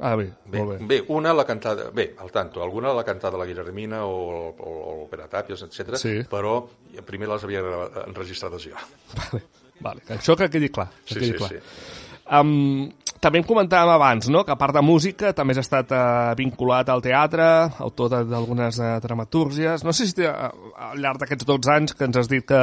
[0.00, 0.86] Ah, bé, Bé, molt bé.
[0.86, 4.92] bé, una la cantada, bé, al tanto, alguna la cantada la Guillermina o, o, o
[5.02, 5.96] el Pere Tàpies, etc.
[5.98, 6.12] Sí.
[6.30, 6.60] però
[7.04, 7.62] primer les havia
[8.06, 8.76] enregistrades jo.
[9.16, 9.42] Vale,
[9.80, 10.02] vale.
[10.14, 10.88] Això que quedi clar.
[11.04, 11.50] Que Sí, quedi sí, clar.
[11.50, 11.58] sí.
[12.30, 16.34] Um, també em comentàvem abans, no?, que a part de música també has estat uh,
[16.38, 17.46] vinculat al teatre,
[17.82, 19.84] autor d'algunes uh, dramatúrgies.
[19.86, 22.60] No sé si te, uh, al llarg d'aquests 12 anys que ens has dit que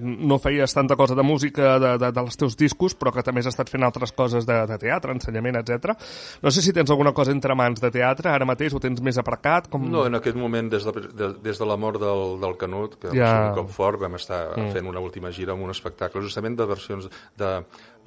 [0.00, 3.50] no feies tanta cosa de música de, de, dels teus discos, però que també has
[3.52, 5.94] estat fent altres coses de, de teatre, ensenyament, etc.
[6.42, 9.20] No sé si tens alguna cosa entre mans de teatre, ara mateix ho tens més
[9.20, 9.68] aparcat?
[9.72, 9.88] Com...
[9.92, 13.10] No, en aquest moment, des de, de, des de la mort del, del Canut, que
[13.10, 13.26] Ja.
[13.26, 14.72] va ser un cop fort, vam estar mm.
[14.74, 17.52] fent una última gira amb un espectacle, justament de versions de, de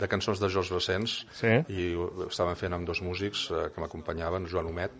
[0.09, 1.47] cançons de George Brassens, Sí.
[1.69, 4.91] i ho estàvem fent amb dos músics eh, que m'acompanyaven, Joan Homet,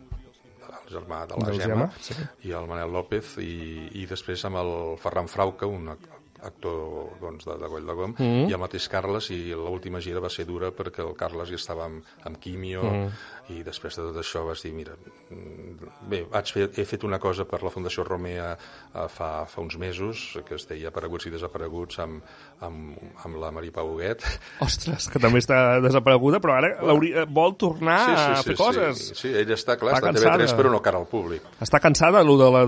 [0.74, 2.14] el germà de la Gemma, Gemma, sí.
[2.48, 6.10] i el Manel López, i, i després amb el Ferran Frauca, un ac-
[6.44, 8.50] actor doncs, de, de Goll de Gom, Mm.
[8.50, 11.86] i el mateix Carles, i l'última gira va ser dura perquè el Carles ja estava
[11.86, 13.10] amb, amb quimio, Mm.
[13.52, 17.20] I després de tot això vas dir, mira, mm, bé, vaig fer, he fet una
[17.20, 21.34] cosa per la Fundació Romea eh, fa, fa uns mesos, que es deia Apareguts i
[21.34, 22.22] Desapareguts, amb,
[22.64, 24.24] amb, amb la Mari Pau Huguet.
[24.64, 29.10] Ostres, que també està desapareguda, però ara l'hauria- vol tornar a fer coses.
[29.12, 30.60] Sí, sí, ella està, clar, Està està a TV3, cansada.
[30.62, 31.44] però no cara al públic.
[31.60, 32.64] Està cansada lo de la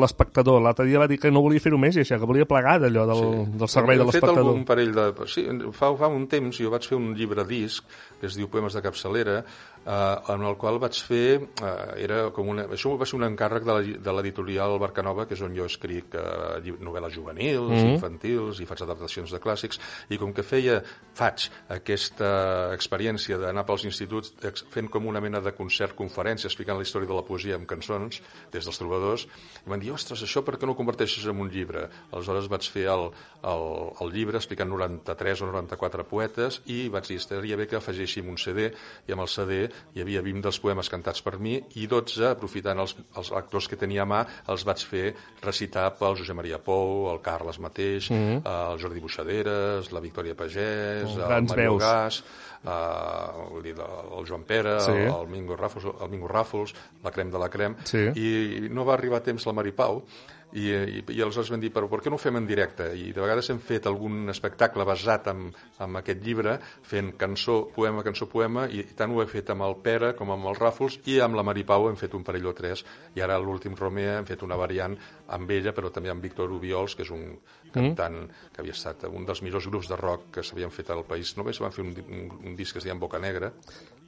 [0.00, 0.60] l'espectador.
[0.62, 3.06] L'altre dia va dir que no volia fer-ho més i això, que volia plegar d'allò
[3.08, 3.58] del, sí.
[3.62, 4.50] del servei de Hem fet l'espectador.
[4.50, 5.06] algun parell de...
[5.30, 5.46] Sí,
[5.76, 7.84] fa, fa un temps jo vaig fer un llibre disc
[8.20, 9.38] que es diu Poemes de capçalera,
[9.86, 11.40] eh, en el qual vaig fer...
[11.40, 13.66] Eh, era com una, això va ser un encàrrec
[14.02, 17.94] de l'editorial Barcanova, que és on jo escric eh, novel·les juvenils, mm.
[17.96, 20.80] infantils, i faig adaptacions de clàssics, i com que feia,
[21.18, 22.30] faig aquesta
[22.76, 24.34] experiència d'anar pels instituts
[24.72, 28.22] fent com una mena de concert-conferència explicant la història de la poesia amb cançons,
[28.52, 29.26] des dels trobadors,
[29.64, 31.86] i van dir, ostres, això per què no ho converteixes en un llibre?
[32.10, 33.08] Aleshores vaig fer el,
[33.46, 33.66] el,
[34.04, 38.38] el llibre explicant 93 o 94 poetes i vaig dir, estaria bé que afegeixin un
[38.40, 38.70] CD,
[39.06, 39.60] i amb el CD
[39.94, 43.78] hi havia 20 dels poemes cantats per mi i 12, aprofitant els, els actors que
[43.80, 48.16] tenia a mà, els vaig fer recitar pel Josep Maria Pou, el Carles mateix, mm
[48.16, 48.42] -hmm.
[48.72, 51.82] el Jordi Buixaderes, la Victòria Pagès, Oh, el Mario veus.
[51.82, 52.22] Gas,
[52.64, 54.92] eh, el, Joan Pere, Sí.
[54.92, 58.08] el, Mingo Ràfols, el Mingo Ràfols, la crem de la crem, Sí.
[58.16, 60.04] i no va arribar a temps la Mari Pau,
[60.52, 62.88] i, i, i aleshores vam dir, però per què no ho fem en directe?
[62.98, 65.44] I de vegades hem fet algun espectacle basat en,
[65.78, 69.62] en aquest llibre, fent cançó, poema, cançó, poema, i, i tant ho he fet amb
[69.62, 72.50] el Pere com amb el Ràfols, i amb la Mari Pau hem fet un parell
[72.50, 72.82] o tres,
[73.14, 74.98] i ara l'últim Romea hem fet una variant
[75.28, 77.38] amb ella, però també amb Víctor Ubiols, que és un
[77.74, 78.18] cantant
[78.52, 81.36] que havia estat un dels millors grups de rock que s'havien fet al país.
[81.36, 83.52] Només van fer un, un, un disc que es deia Boca Negra,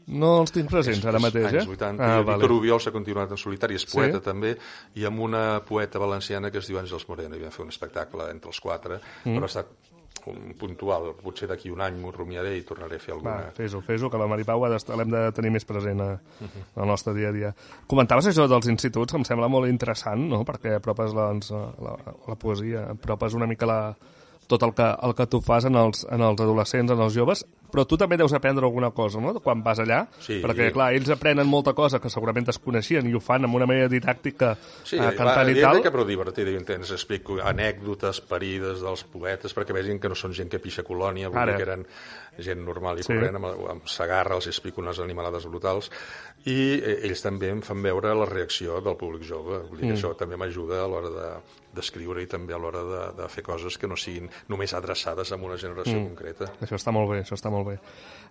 [0.07, 1.61] No els tinc presents ara mateix, eh?
[1.61, 2.41] anys 80, Ah, i vale.
[2.41, 3.93] Víctor Ubiols ha continuat en solitari, és Sí?
[3.95, 4.57] poeta també,
[4.99, 8.29] i amb una poeta valenciana que es diu Àngels Moreno, i vam fer un espectacle
[8.31, 9.37] entre els quatre, mm.
[9.37, 9.67] però ha estat
[10.59, 13.35] puntual, potser d'aquí un any m'ho rumiaré i tornaré a fer alguna...
[13.37, 16.09] Va, fes-ho, fes-ho, que la Maripau l'hem de tenir més present a,
[16.77, 17.53] al nostre dia a dia.
[17.91, 21.97] Comentaves això dels instituts, que em sembla molt interessant, no?, perquè apropes la, doncs, la,
[22.31, 23.81] la poesia, apropes una mica la,
[24.53, 27.47] tot el que, el que tu fas en els, en els adolescents, en els joves.
[27.73, 30.43] però tu també deus aprendre alguna cosa, no?, quan vas allà, Sí.
[30.45, 33.89] perquè, clar, ells aprenen molta cosa que segurament desconeixien i ho fan amb una manera
[33.89, 34.51] didàctica
[34.85, 35.81] Sí, eh, cantant i va, tal.
[35.83, 36.91] que prou divertida i intens.
[36.93, 41.57] Explico anècdotes, parides dels poetes, perquè vegin que no són gent que pixa colònia, Ara.
[41.57, 41.87] que eren
[42.39, 43.13] gent normal i Sí.
[43.13, 45.91] corrent, amb, amb Sagarra els explico unes animalades brutals,
[46.45, 49.61] i eh, ells també em fan veure la reacció del públic jove.
[49.69, 51.29] Vull dir que això també m'ajuda a l'hora de
[51.73, 55.37] d'escriure i també a l'hora de, de fer coses que no siguin només adreçades a
[55.37, 56.51] una generació concreta.
[56.61, 57.79] Això està molt bé, això està molt bé.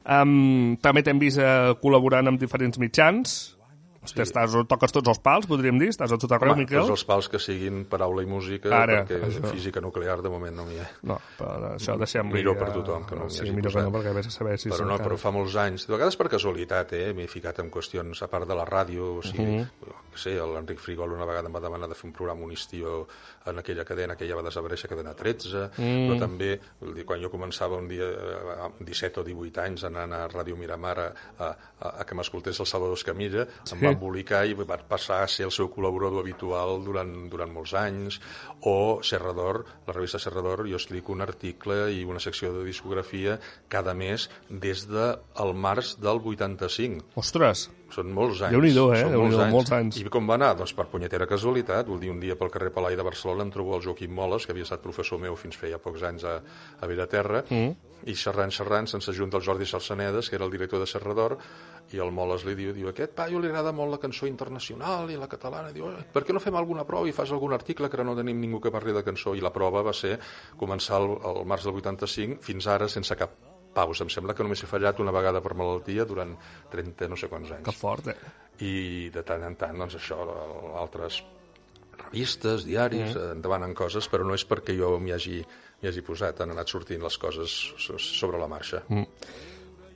[0.06, 3.58] Um, també t'hem vist uh, col·laborant amb diferents mitjans.
[4.02, 5.92] Hosti, estàs, toques tots els pals, podríem dir?
[5.94, 6.80] Estàs a tot arreu, Home, Miquel?
[6.82, 9.52] tots els pals que siguin paraula i música, Ara, perquè això.
[9.54, 10.88] física nuclear de moment no n'hi ha.
[11.06, 12.34] No, però això deixem-li...
[12.40, 13.92] Millor per eh, tothom que no m'hi Sí, hagi que posat.
[13.94, 14.72] perquè vés a saber si...
[14.74, 18.24] però no, però fa molts anys, de vegades per casualitat, eh, m'he ficat en qüestions,
[18.26, 19.70] a part de la ràdio, o sigui, Mhm.
[19.86, 23.06] que sé, l'Enric Frigol una vegada em va demanar de fer un programa, un estiu
[23.46, 26.08] en aquella cadena que ja va desaparèixer, cadena 13, Mm.
[26.10, 26.60] però també,
[26.96, 30.56] dir, quan jo començava un dia, eh, amb 17 o 18 anys, anant a Ràdio
[30.58, 31.08] Miramar a,
[31.40, 31.50] a,
[31.80, 33.76] a, que m'escoltés el Salvador Escamilla, Sí.
[33.76, 37.74] em va embolicar i va passar a ser el seu col·laborador habitual durant, durant molts
[37.74, 38.20] anys,
[38.62, 43.94] o Serrador, la revista Serrador, jo explico un article i una secció de discografia cada
[43.94, 47.06] mes des del de març del 85.
[47.16, 48.56] Ostres, Són molts anys.
[48.56, 49.04] Déu-n'hi-do, eh?
[49.04, 50.00] Són Déu-n'hi-do, molts anys.
[50.00, 50.54] I com va anar?
[50.60, 53.76] Doncs per punyetera casualitat, vol dir, un dia pel carrer Palai de Barcelona em trobo
[53.78, 56.38] el Joaquim Moles, que havia estat professor meu fins feia pocs anys a,
[56.80, 57.92] a Bellaterra, mm.
[58.08, 61.38] i xerrant, xerrant, se'ns ajunta el Jordi Sarsenedes, que era el director de Serrador,
[61.92, 65.20] i el Moles li diu, diu, aquest paio li agrada molt la cançó internacional i
[65.20, 68.00] la catalana, diu, "Oi, per què no fem alguna prova i fas algun article que
[68.00, 69.36] ara no tenim ningú que parli de cançó?
[69.36, 70.18] I la prova va ser
[70.58, 74.06] començar el, el març del 85 fins ara sense cap pausa.
[74.06, 76.36] Em sembla que només he fallat una vegada per malaltia durant
[76.72, 78.18] 30 no sé quants anys que fort, eh?
[78.62, 80.20] i de tant en tant, doncs això,
[80.82, 81.22] altres
[82.02, 83.38] revistes, diaris, mm.
[83.38, 85.40] endavant en coses, però no és perquè jo m'hi hagi,
[85.86, 88.84] hagi posat, han anat sortint les coses so- sobre la marxa.
[88.90, 89.08] Mm.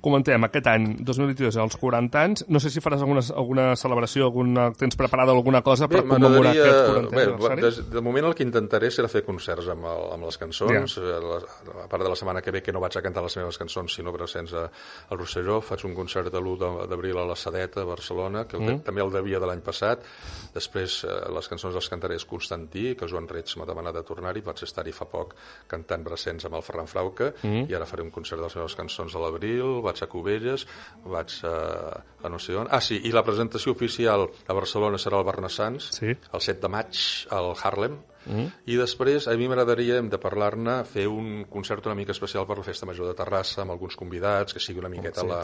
[0.06, 4.68] Comentem, aquest any, 2022, els 40 anys, no sé si faràs alguna, alguna celebració, alguna,
[4.78, 7.64] tens preparada alguna cosa per commemorar aquests 40 bé, aniversari?
[7.64, 11.18] de, de moment el que intentaré serà fer concerts amb, el, amb les cançons, yeah.
[11.24, 11.40] la,
[11.82, 13.96] a part de la setmana que ve que no vaig a cantar les meves cançons
[13.98, 14.68] sinó presents a,
[15.10, 18.60] al Rosselló, faig un concert de l'1 de- d'abril a la Sadeta, a Barcelona, que
[18.60, 18.86] el, mm.
[18.86, 20.06] també el devia de l'any passat,
[20.54, 24.46] després eh, les cançons les cantaré és Constantí, que Joan Reig m'ha demanat de tornar-hi,
[24.46, 25.34] vaig estar-hi fa poc
[25.74, 27.66] cantant Brassens amb el Ferran Frauca, mm.
[27.74, 30.66] i ara faré un concert de les meves cançons a l'abril, vaig a Cubelles,
[31.06, 32.68] vaig a, a no sé on...
[32.72, 36.12] Ah, sí, i la presentació oficial a Barcelona serà al Barnassans, Sí.
[36.16, 37.00] el 7 de maig
[37.32, 38.48] al Harlem, mm.
[38.72, 42.60] i després a mi m'agradaria, hem de parlar-ne, fer un concert una mica especial per
[42.60, 45.44] la Festa Major de Terrassa, amb alguns convidats, que sigui una miqueta Sí, la,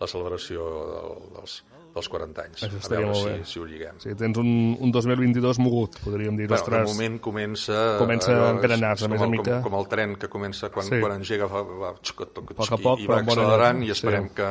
[0.00, 1.58] la celebració del, dels,
[1.96, 2.64] dels 40 anys.
[2.66, 3.44] Això a veure molt si, bé.
[3.48, 4.00] si ho lliguem.
[4.02, 4.50] Sí, tens un,
[4.84, 6.48] un 2022 mogut, podríem dir.
[6.50, 7.78] Bueno, de Ostres, moment comença...
[8.00, 9.60] Comença allò, a engranar-se, és més a mica.
[9.60, 11.00] Com, com el tren que comença quan, Sí.
[11.02, 14.28] quan engega va, va, xuc, toc, poc a xuc, poc, i va accelerant i esperem
[14.28, 14.36] sí.
[14.40, 14.50] que,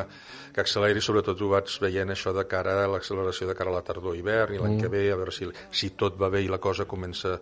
[0.56, 3.84] que acceleri, sobretot ho vaig veient això de cara a l'acceleració de cara a la
[3.84, 4.82] tardor-hivern i l'any Mm.
[4.82, 7.36] que ve, a veure si, si tot va bé i la cosa comença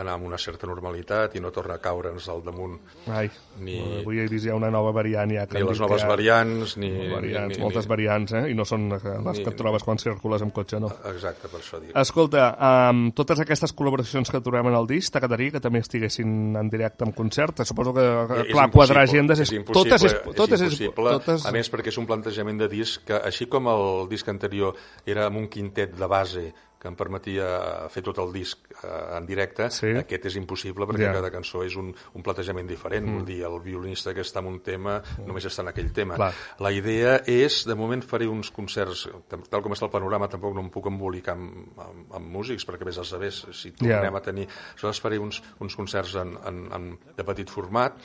[0.00, 2.78] anar amb una certa normalitat i no torna a caure'ns al damunt
[3.14, 3.28] Ai,
[3.62, 5.30] ni- avui he vist ja una nova variant.
[5.30, 6.90] Ja, que ni les noves que- variants ni...
[7.12, 8.42] variants, ni, moltes ni, variants, eh?
[8.50, 10.90] I no són eh, les ni- que et trobes quan circules amb cotxe, no.
[11.12, 11.92] Exacte, per això dic.
[11.94, 16.70] Escolta, amb totes aquestes col·laboracions que trobem en el disc, t'agradaria que també estiguessin en
[16.72, 17.62] directe en concert?
[17.64, 18.04] Suposo que,
[18.44, 19.52] És clar, quadrar agendes és...
[19.60, 21.46] impossible, totes és, totes és impossible, totes...
[21.46, 24.74] a més perquè és un plantejament de disc que, així com el disc anterior
[25.06, 26.48] era amb un quintet de base
[26.84, 27.46] que em permetia
[27.88, 29.94] fer tot el disc eh, en directe, Sí.
[29.96, 31.14] aquest és impossible perquè Ja.
[31.16, 33.14] cada cançó és un, un plantejament diferent, mm.
[33.16, 36.18] vol dir, el violinista que està en un tema només està en aquell tema.
[36.20, 36.28] Clar.
[36.60, 39.06] La idea és, de moment faré uns concerts,
[39.48, 42.84] tal com està el panorama tampoc no em puc embolicar amb, amb, amb músics, perquè
[42.84, 44.18] vés a saber si tornem Ja.
[44.18, 44.44] a tenir...
[44.74, 47.96] Aleshores faré uns, uns concerts en, en, en, de petit format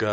[0.00, 0.12] que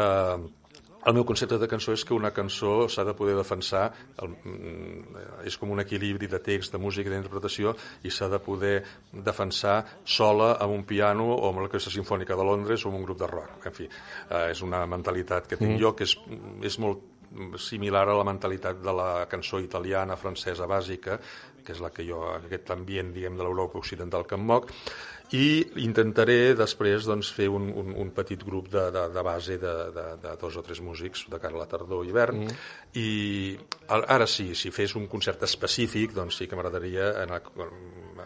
[1.08, 3.86] el meu concepte de cançó és que una cançó s'ha de poder defensar,
[4.24, 8.40] el, mm, és com un equilibri de text, de música i d'interpretació, i s'ha de
[8.44, 8.84] poder
[9.14, 13.20] defensar sola amb un piano o amb l'Orquestra Sinfònica de Londres o amb un grup
[13.20, 13.70] de rock.
[13.72, 15.80] En fi, eh, és una mentalitat que tinc mm.
[15.80, 16.18] jo que és,
[16.68, 17.00] és molt
[17.60, 21.20] similar a la mentalitat de la cançó italiana, francesa bàsica,
[21.64, 24.72] que és la que jo, aquest ambient, diguem, de l'Europa occidental que em moc,
[25.36, 25.48] i
[25.84, 30.06] intentaré després doncs, fer un, un, un petit grup de, de, de base de, de,
[30.24, 32.56] de dos o tres músics de cara a la tardor i hivern mm.
[32.96, 33.10] i
[33.92, 37.36] ara sí, si fes un concert específic doncs sí que m'agradaria en,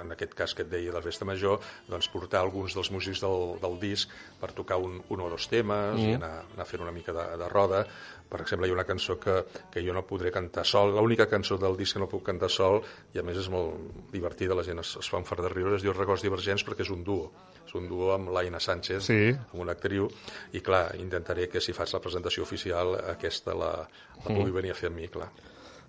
[0.02, 1.58] en aquest cas que et deia de la festa major
[1.90, 5.98] doncs portar alguns dels músics del, del disc per tocar un, un o dos temes
[5.98, 6.06] mm.
[6.06, 7.86] i anar, anar fent una mica de, de roda
[8.32, 9.34] per exemple, hi ha una cançó que,
[9.74, 12.80] que jo no podré cantar sol, l'única cançó del disc que no puc cantar sol,
[13.14, 15.76] i a més és molt divertida, la gent es, es fa un fart de riure,
[15.76, 17.30] es diu Records Divergents perquè és un duo
[17.68, 19.20] és un duo amb l'Aina Sánchez, Sí.
[19.36, 20.08] amb una actriu,
[20.56, 24.36] i clar, intentaré que si faig la presentació oficial aquesta la, la Mm.
[24.40, 25.30] pugui venir a fer amb mi, clar.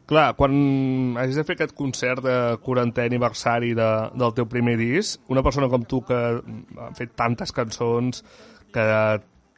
[0.06, 3.88] Clar, quan hagis de fer aquest concert de 40è aniversari de,
[4.18, 8.24] del teu primer disc, una persona com tu que ha fet tantes cançons,
[8.74, 8.82] que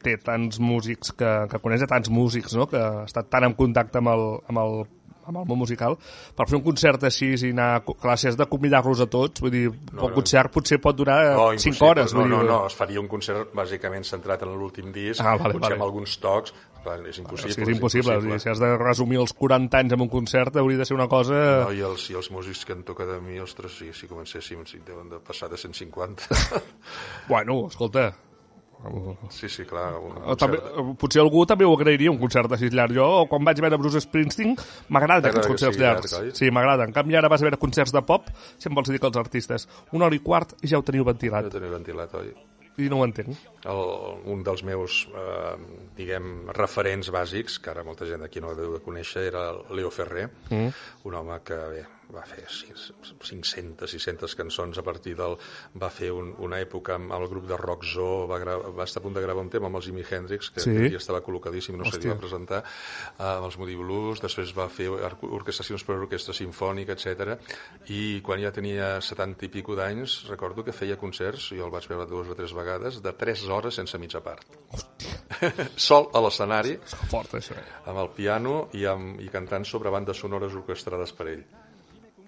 [0.05, 2.69] té tants músics, que, que coneix a tants músics, no?
[2.69, 4.77] que ha estat tan en contacte amb el, amb el,
[5.25, 5.95] amb el món musical,
[6.37, 7.79] per fer un concert així i anar...
[7.97, 10.11] Clar, si has de convidar-los a tots, vull dir, no, no.
[10.13, 11.87] concert potser pot durar No, 5 impossible.
[11.89, 12.13] hores.
[12.13, 15.33] No, vull no, dir, no, es faria un concert bàsicament centrat en l'últim disc, Ah,
[15.41, 15.79] vale, potser vale.
[15.79, 16.53] amb alguns tocs,
[16.85, 17.55] clar, és impossible.
[17.55, 18.19] sigui, és impossible.
[18.21, 20.99] Vull dir, si has de resumir els 40 anys en un concert, hauria de ser
[20.99, 21.41] una cosa...
[21.65, 24.61] No, i, els, I els músics que han tocat a mi, ostres, sí, si comencéssim,
[24.69, 26.29] sí, deuen de passar de 150.
[27.33, 28.11] Bueno, escolta,
[29.33, 29.93] sí, sí, clar.
[29.99, 30.59] Un també,
[31.01, 32.95] potser algú també ho agrairia, un concert així llarg.
[32.95, 34.55] Jo, quan vaig veure Bruce Springsteen,
[34.89, 36.17] m'agraden aquests que concerts llargs.
[36.17, 36.87] llarg, sí, m'agrada.
[36.87, 40.09] En canvi, ara vas a veure concerts de pop, sempre els dic als artistes, una
[40.09, 41.49] hora i quart i ja ho teniu ventilat.
[41.53, 42.33] tenia ventilat, oi?
[42.77, 43.37] I no ho entenc.
[43.71, 43.81] el,
[44.33, 45.53] un dels meus, eh,
[45.95, 49.91] diguem, referents bàsics, que ara molta gent aquí no el deu de conèixer, era Leo
[49.91, 50.81] Ferrer, mm.
[51.07, 55.37] un home que, bé, va fer 500, 600 cançons a partir del...
[55.81, 59.01] va fer un, una època amb el grup de Rock Zoo, va, gra, va estar
[59.01, 60.73] a punt de gravar un tema amb el Jimi Hendrix, que Sí.
[60.93, 61.99] ja estava col·locadíssim, no Hòstia.
[62.01, 66.33] s'havia de presentar, eh, amb els Moody Blues, després va fer or- orquestacions per orquestra
[66.37, 67.39] sinfònica, etc.
[67.89, 71.87] I quan ja tenia 70 i pico d'anys, recordo que feia concerts, jo el vaig
[71.89, 74.45] veure dues o tres vegades, de 3 hores sense mitja part.
[75.75, 76.77] Sol a l'escenari,
[77.09, 77.55] fort, això.
[77.57, 77.65] eh?
[77.89, 81.43] amb el piano i, amb, i cantant sobre bandes sonores orquestrades per ell.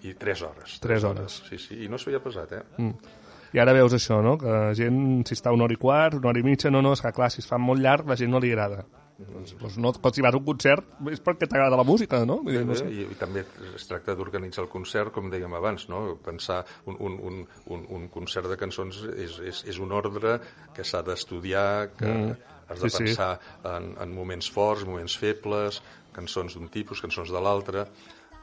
[0.02, 0.78] I 3 hores.
[0.80, 1.42] Tres hores.
[1.48, 2.62] Sí, sí, i no s'ho havia pesat, eh?
[2.78, 3.16] Mm.
[3.56, 4.36] I ara veus això, no?
[4.38, 6.92] Que la gent, si està una hora i quart, una hora i mitja, no, no,
[6.92, 8.84] és que clar, si es fa molt llarg, la gent no li agrada.
[9.18, 12.36] Doncs, doncs no, quan si vas a un concert és perquè t'agrada la música, no?
[12.44, 12.84] Vull dir, no sé.
[12.86, 13.42] I, I també
[13.74, 16.04] es tracta d'organitzar el concert, com dèiem abans, no?
[16.22, 17.40] pensar un, un, un,
[17.74, 20.36] un, un concert de cançons és, és, és un ordre
[20.76, 22.36] que s'ha d'estudiar, que mm.
[22.68, 23.08] has de Sí, sí.
[23.08, 23.32] pensar
[23.66, 25.82] en, en moments forts, moments febles,
[26.14, 27.88] cançons d'un tipus, cançons de l'altre,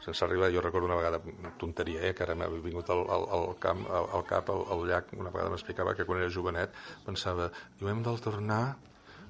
[0.06, 1.20] sense arribar, jo recordo una vegada,
[1.60, 4.86] tonteria, eh, que ara m'ha vingut al, al, al, camp, al, al cap, al, al
[4.88, 6.76] llac, una vegada m'explicava que quan era jovenet
[7.06, 7.50] pensava,
[7.80, 8.66] diu, hem d'alternar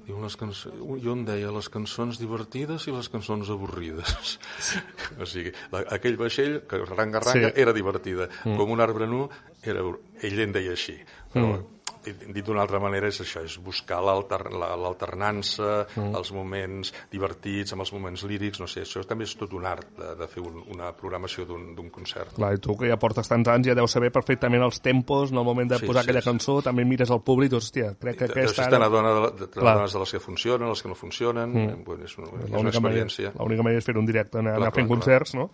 [0.06, 0.76] Diu, les cançons...
[1.02, 4.36] Jo em deia les cançons divertides i les cançons avorrides.
[5.18, 7.62] o sigui, la, aquell vaixell, que ranga-ranga, Sí.
[7.64, 8.28] era divertida.
[8.44, 8.54] Mm.
[8.60, 9.24] Com un arbre nu,
[9.66, 9.82] era...
[10.22, 11.00] ell en deia així.
[11.34, 11.64] Però, Mm.
[12.06, 16.16] Dit- d'una altra manera, és això, és buscar l'alter- la- l'alternança, Mm.
[16.16, 19.88] els moments divertits amb els moments lírics, no sé, això també és tot un art
[19.98, 22.34] de, de fer un, una programació d'un d'un concert.
[22.36, 25.38] Clar, i tu que ja portes tants anys ja deus saber perfectament els tempos en
[25.38, 26.30] el moment de Sí, posar sí, aquella sí.
[26.30, 28.86] cançó, també mires al públic i dius, hòstia, crec que aquesta ara...
[28.86, 29.76] a dona de, de, de, Clar.
[29.78, 31.84] dones de les que funcionen, les que no funcionen, mm.
[31.84, 33.34] bueno, és, una, és una experiència.
[33.40, 35.50] l'única manera és fer un directe, anar, Clar, anar fent clar, concerts, no?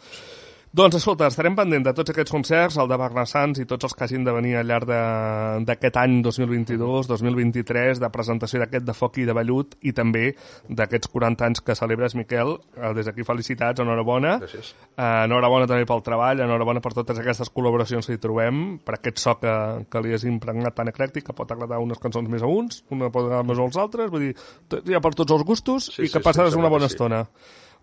[0.71, 4.05] Doncs, escolta, estarem pendent de tots aquests concerts, el de Barnassans i tots els que
[4.05, 9.17] hagin de venir al llarg de- d'aquest any 2022, 2023, de presentació d'aquest de Foc
[9.19, 10.33] i de Vellut i també
[10.69, 12.53] d'aquests 40 anys que celebres, Miquel.
[12.77, 14.39] Eh, Des d'aquí felicitats, enhorabona.
[14.39, 14.71] Gràcies.
[14.95, 19.17] Eh, enhorabona també pel treball, enhorabona per totes aquestes col·laboracions que hi trobem, per aquest
[19.19, 22.47] so que, que li has impregnat tan eclèctic, que pot agradar unes cançons més a
[22.47, 24.35] uns, una pot agradar més als altres, vull dir,
[24.87, 26.93] hi ha per tots els gustos Sí, i que sí, passes sí, una bona sí.
[26.95, 27.27] estona.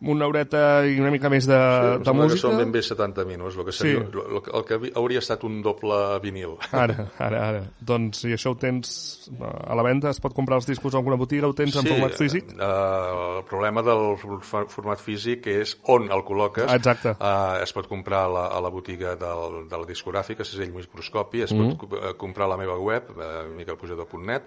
[0.01, 2.41] Una horeta i una mica més de, Sí, de música.
[2.45, 4.07] són ben bé 70 minuts, el que, seria, Sí.
[4.13, 4.19] sí.
[4.31, 6.53] el, el que hauria estat un doble vinil.
[6.71, 7.63] Ara, ara, ara.
[7.81, 11.17] Doncs si això ho tens a la venda, es pot comprar els discos a alguna
[11.17, 12.53] botiga, ho tens en format físic?
[12.55, 16.71] Eh, el problema del for- format físic és on el col·loques.
[16.77, 17.17] Exacte.
[17.19, 21.43] Eh, es pot comprar a la, a la botiga del, de la discogràfica, Cisell Microscopi,
[21.43, 21.75] es Mm.
[21.75, 24.43] pot co- eh, comprar a la meva web, eh, miquelpujador.net.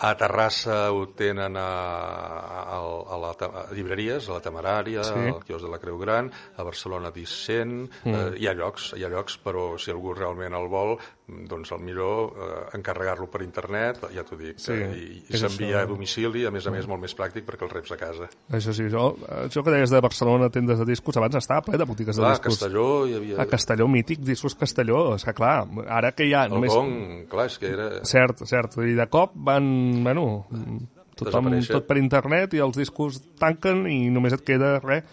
[0.00, 1.68] A Terrassa ho tenen a,
[2.66, 4.40] a, a, la, a llibreries, a la
[4.88, 5.34] Temerària, Sí.
[5.36, 8.14] al quios de la Creu Gran, a Barcelona Dissent, Mm.
[8.14, 10.96] eh, hi ha llocs, hi ha llocs, però si algú realment el vol,
[11.28, 15.82] doncs el millor eh, encarregar-lo per internet, ja t'ho dic, Sí, eh, i, i s'envia
[15.82, 18.28] a domicili, a més a més molt més pràctic perquè el reps a casa.
[18.50, 19.14] Això sí, això,
[19.44, 22.30] això que deies de Barcelona, tendes de discos, abans estava ple de botigues de Clar,
[22.32, 22.54] a discos.
[22.58, 23.42] Castelló hi havia...
[23.42, 25.14] A Castelló, mític, discos Castelló.
[25.14, 26.72] És que clar, ara que hi ha el només...
[26.72, 27.90] gong, clar, és que era...
[28.04, 28.78] Cert, cert.
[28.78, 30.46] I de cop van, bueno,
[31.18, 35.04] tothom, tot per internet i els discos tanquen i només et queda res.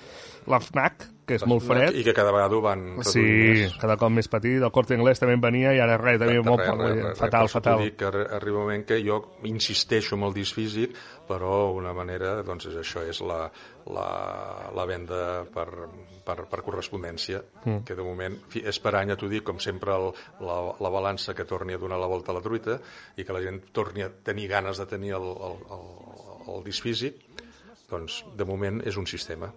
[0.49, 1.95] La FNAC, que és molt fred.
[1.97, 3.75] I que cada vegada ho van Sí, més.
[3.81, 4.61] cada cop més petit.
[4.61, 7.49] El Corte Inglés també en venia i ara res, també molt res, res, res, fatal,
[7.49, 7.81] fatal.
[7.83, 10.93] Dic que arri- arriba un moment que jo insisteixo amb el disc físic,
[11.27, 13.49] però una manera, doncs és això, és la,
[13.89, 14.07] la,
[14.77, 15.21] la venda
[15.53, 15.65] per,
[16.25, 17.79] per, per correspondència, mm.
[17.87, 20.11] que de moment és per any, ja t'ho dic, com sempre el,
[20.45, 22.77] la, la balança que torni a donar la volta a la truita
[23.17, 25.85] i que la gent torni a tenir ganes de tenir el, el, el,
[26.53, 27.17] el disc físic,
[27.89, 29.49] doncs de moment és un sistema.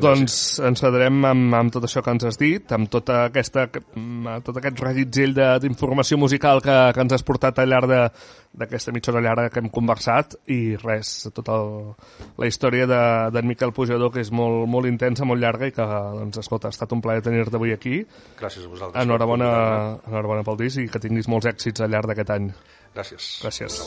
[0.00, 4.28] Doncs ens quedarem amb, amb tot això que ens has dit, amb tota aquesta, amb
[4.46, 8.10] tot aquest reguitzell de- d'informació musical que, que ens has portat al llarg de-
[8.56, 11.94] d'aquesta mitja hora llarga que hem conversat i res, tota el,
[12.38, 15.82] la història de- d'en Miquel Pujador que és molt, molt intensa, molt llarga i que,
[15.84, 18.00] doncs, escolta, ha estat un plaer tenir-te avui aquí.
[18.40, 19.02] Gràcies a vosaltres.
[19.04, 22.48] Enhorabona, enhorabona pel disc i que tinguis molts èxits al llarg d'aquest any.
[22.94, 23.34] Gràcies.
[23.44, 23.82] Gràcies.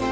[0.00, 0.09] No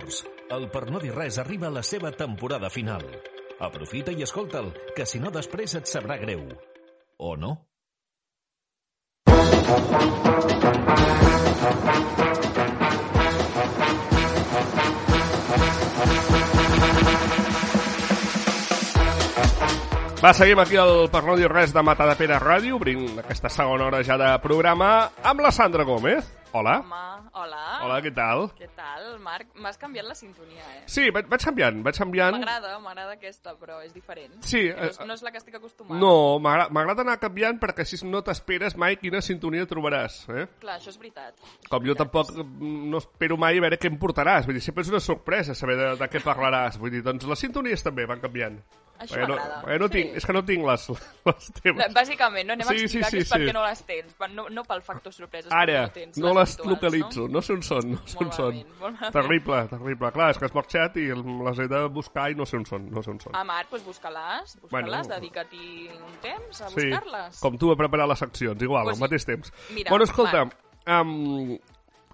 [0.00, 0.24] rumors.
[0.50, 3.04] El Per no dir res arriba a la seva temporada final.
[3.60, 6.48] Aprofita i escolta'l, que si no després et sabrà greu.
[7.18, 7.66] O no?
[20.20, 23.48] Va, seguim aquí al Per no dir res de Mata de Pere Ràdio, obrint aquesta
[23.48, 26.39] segona hora ja de programa amb la Sandra Gómez.
[26.52, 26.80] Hola.
[26.80, 27.60] Home, hola.
[27.84, 28.48] Hola, què tal?
[28.58, 29.52] Què tal, Marc?
[29.62, 30.80] M'has canviat la sintonia, eh?
[30.90, 32.34] Sí, vaig, vaig canviant, vaig canviant.
[32.34, 34.34] M'agrada, m'agrada aquesta, però és diferent.
[34.42, 36.00] Sí, no, és, eh, no és la que estic acostumada.
[36.02, 40.24] No, m'agra- m'agrada anar canviant perquè així no t'esperes mai quina sintonia trobaràs.
[40.34, 40.48] Eh?
[40.58, 41.38] Clar, això és veritat.
[41.70, 44.44] Com jo tampoc no espero mai a veure què em portaràs.
[44.50, 46.80] Vull dir, sempre és una sorpresa saber de, de què parlaràs.
[46.82, 48.58] Vull dir, doncs les sintonies també van canviant.
[49.00, 49.92] Això Perquè no, perquè no Sí.
[49.94, 50.82] tinc, és que no tinc les,
[51.24, 51.94] les teves.
[51.94, 53.34] Bàsicament, no anem a Sí, sí, explicar sí, que és sí.
[53.38, 56.70] perquè no les tens, no, no pel factor sorpresa, Ara, no tens no les habituals,
[56.70, 57.42] localitzo, no?
[57.42, 58.60] sé on són, no sé on són.
[59.12, 60.10] Terrible, terrible.
[60.12, 62.86] Clar, és que has marxat i les he de buscar i no sé on són,
[62.90, 63.34] no sé on són.
[63.36, 65.02] Ah, Marc, doncs busca-les, busca-les, Bueno.
[65.14, 67.40] dedica-t'hi un temps a Sí, buscar-les.
[67.40, 69.52] com tu a preparar les seccions, igual, Pues al mateix temps.
[69.74, 70.44] mira, bueno, escolta,
[70.86, 71.58] um,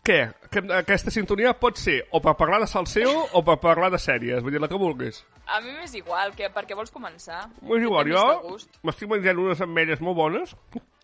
[0.06, 0.20] què?
[0.50, 4.40] Que, aquesta sintonia pot ser o per parlar de salseo o per parlar de sèries,
[4.42, 5.24] vull dir, la que vulguis.
[5.46, 7.48] A mi m'és igual, que, perquè vols començar.
[7.62, 10.54] M'és igual, jo m'estic menjant unes ametlles molt bones,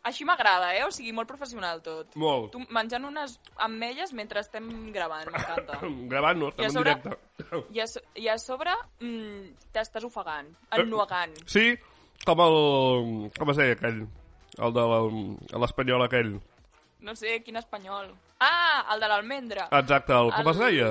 [0.02, 0.82] Així m'agrada, eh?
[0.82, 2.16] O sigui, molt professional tot.
[2.18, 2.50] molt.
[2.50, 5.78] Tu menjant unes ametlles mentre estem gravant, m'encanta.
[6.12, 7.62] Gravant no, estem en sobre- directe.
[7.70, 7.86] I a,
[8.18, 10.80] i a sobre mm, t'estàs ofegant, Eh.
[10.82, 11.36] ennuegant.
[11.46, 11.68] Sí,
[12.26, 12.58] com el...
[13.38, 14.02] com es deia aquell?
[14.58, 14.86] El de
[15.62, 16.34] l'espanyol aquell.
[17.02, 18.10] No sé, quin espanyol.
[18.42, 19.68] Ah, el de l'almendra.
[19.78, 20.90] Exacte, el, com es deia?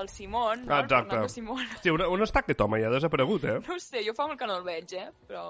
[0.00, 0.76] El Simón, no?
[0.80, 1.16] Exacte.
[1.16, 1.64] El Simón.
[1.82, 2.78] Sí, on, on està aquest home?
[2.82, 3.56] Ja ha desaparegut, eh?
[3.66, 5.08] No sé, jo fa molt que no el veig, eh?
[5.30, 5.44] Però,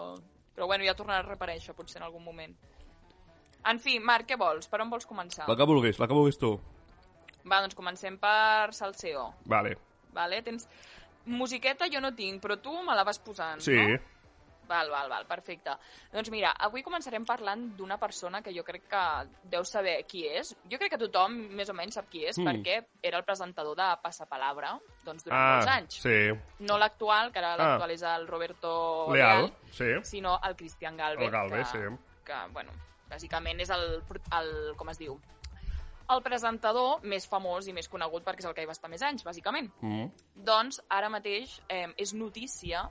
[0.57, 2.55] però bueno, ja tornarà a reaparèixer, potser en algun moment.
[3.67, 4.69] En fi, Marc, què vols?
[4.69, 5.47] Per on vols començar?
[5.49, 6.55] La que vulguis, la que vulguis tu.
[7.45, 9.33] Va, doncs comencem per Salseo.
[9.45, 9.77] Vale.
[10.13, 10.43] Vale?
[10.43, 10.69] Tens...
[11.27, 13.75] Musiqueta jo no tinc, però tu me la vas posant, Sí.
[13.77, 13.99] no?
[14.71, 15.73] Val, val, val, perfecte.
[16.13, 19.01] Doncs mira, avui començarem parlant d'una persona que jo crec que
[19.51, 20.55] deu saber qui és.
[20.71, 22.47] Jo crec que tothom més o menys sap qui és, Mm.
[22.47, 25.95] perquè era el presentador de Passapalabra, doncs durant Ah, molts anys.
[26.01, 26.31] sí.
[26.61, 27.57] No l'actual, que ara Ah.
[27.57, 29.91] l'actual és el Roberto Leal, Leal, sí.
[30.05, 31.27] sinó el Cristian Galvez.
[31.27, 31.97] El Galvez, que, sí.
[32.25, 32.71] Que, bueno,
[33.11, 34.03] bàsicament és el,
[34.39, 35.19] el, com es diu,
[36.11, 39.03] el presentador més famós i més conegut perquè és el que hi va estar més
[39.07, 39.69] anys, bàsicament.
[39.81, 40.09] Mm.
[40.47, 42.89] Doncs ara mateix eh, és notícia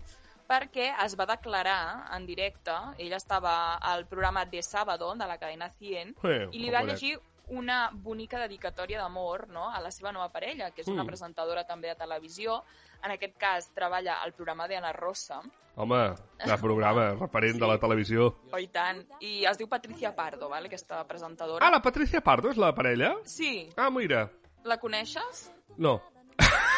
[0.50, 5.68] perquè es va declarar en directe, ell estava al programa de Sábado de la cadena
[5.70, 7.20] 100 Sí, i li va llegir
[7.50, 9.68] una bonica dedicatòria d'amor no?
[9.70, 11.08] a la seva nova parella, que és una Mm.
[11.08, 12.64] presentadora també de televisió.
[13.04, 15.40] En aquest cas treballa al programa d'Anna Rosa,
[15.80, 16.00] Home,
[16.44, 18.26] de programa, referent de la televisió.
[18.52, 20.68] oh, i tant, i es diu Patricia Pardo, vale?
[20.68, 21.66] aquesta presentadora.
[21.66, 23.14] Ah, la Patricia Pardo és la parella?
[23.24, 24.30] Sí, Ah, mira.
[24.66, 25.54] la coneixes?
[25.78, 26.02] No.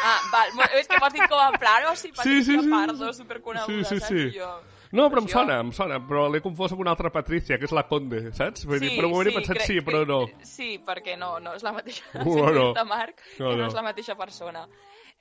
[0.04, 3.12] Ah, val, és que m'has dit com en plan, oh, sí, Patricia sí, sí, Pardo,
[3.14, 3.18] sí.
[3.24, 4.08] superconeguda, Sí, sí, saps?
[4.08, 4.28] sí.
[4.28, 4.52] I Jo...
[4.92, 7.72] No, però em sona, em sona, però l'he confós amb una altra Patricia, que és
[7.72, 8.66] la Conde, saps?
[8.68, 10.18] Vull dir, per un moment he pensat crec sí, però no.
[10.44, 12.04] Sí, perquè no, no és la mateixa.
[12.26, 12.74] Bueno.
[12.74, 12.86] Bueno.
[12.90, 13.68] Marc, No, no, no.
[13.70, 14.66] és la mateixa persona.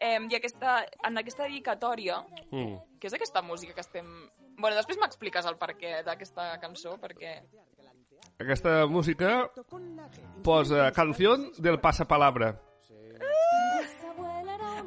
[0.01, 2.79] Eh, I aquesta, en aquesta dedicatòria, Mm.
[2.99, 4.07] que és aquesta música que estem...
[4.57, 7.43] Bueno, després m'expliques el perquè d'aquesta cançó, perquè...
[8.41, 9.51] Aquesta música
[10.43, 12.55] posa canción del pasapalabra.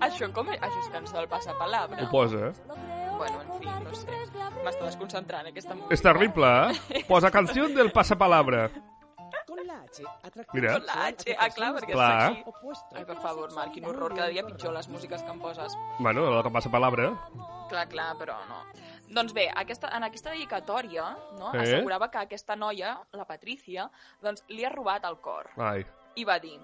[0.02, 0.60] Això com és?
[0.60, 2.04] Això és cançó del passapalabra.
[2.04, 2.52] Ho posa?
[3.18, 4.18] Bueno, en fi, no sé.
[4.66, 5.94] M'està desconcentrant, aquesta música.
[5.94, 7.04] És terrible, eh?
[7.08, 7.92] Posa canción del
[10.02, 10.54] pasapalabra.
[10.54, 10.74] Mira.
[10.74, 12.32] Con la H, ah, clar, perquè Clar.
[12.32, 12.44] així.
[12.96, 15.78] Ai, per favor, Marc, quin horror, cada dia pitjor les músiques que em poses.
[16.00, 17.12] Bueno, la que pasapalabra.
[17.70, 18.64] Clar, clar, però no.
[19.14, 21.04] Doncs bé, aquesta, en aquesta dedicatòria
[21.38, 21.60] no, Eh?
[21.62, 23.90] assegurava que aquesta noia, la Patricia,
[24.22, 25.52] doncs li ha robat el cor.
[25.58, 25.86] Ai.
[26.16, 26.60] I va dir,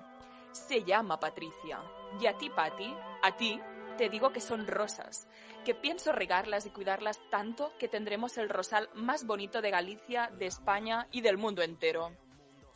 [0.52, 1.80] se llama Patricia,
[2.20, 2.92] y a ti, Pati,
[3.22, 3.60] a ti,
[3.98, 5.28] te digo que son rosas,
[5.66, 10.46] que pienso regarlas y cuidarlas tanto que tendremos el rosal más bonito de Galicia, de
[10.48, 12.12] España y del mundo entero.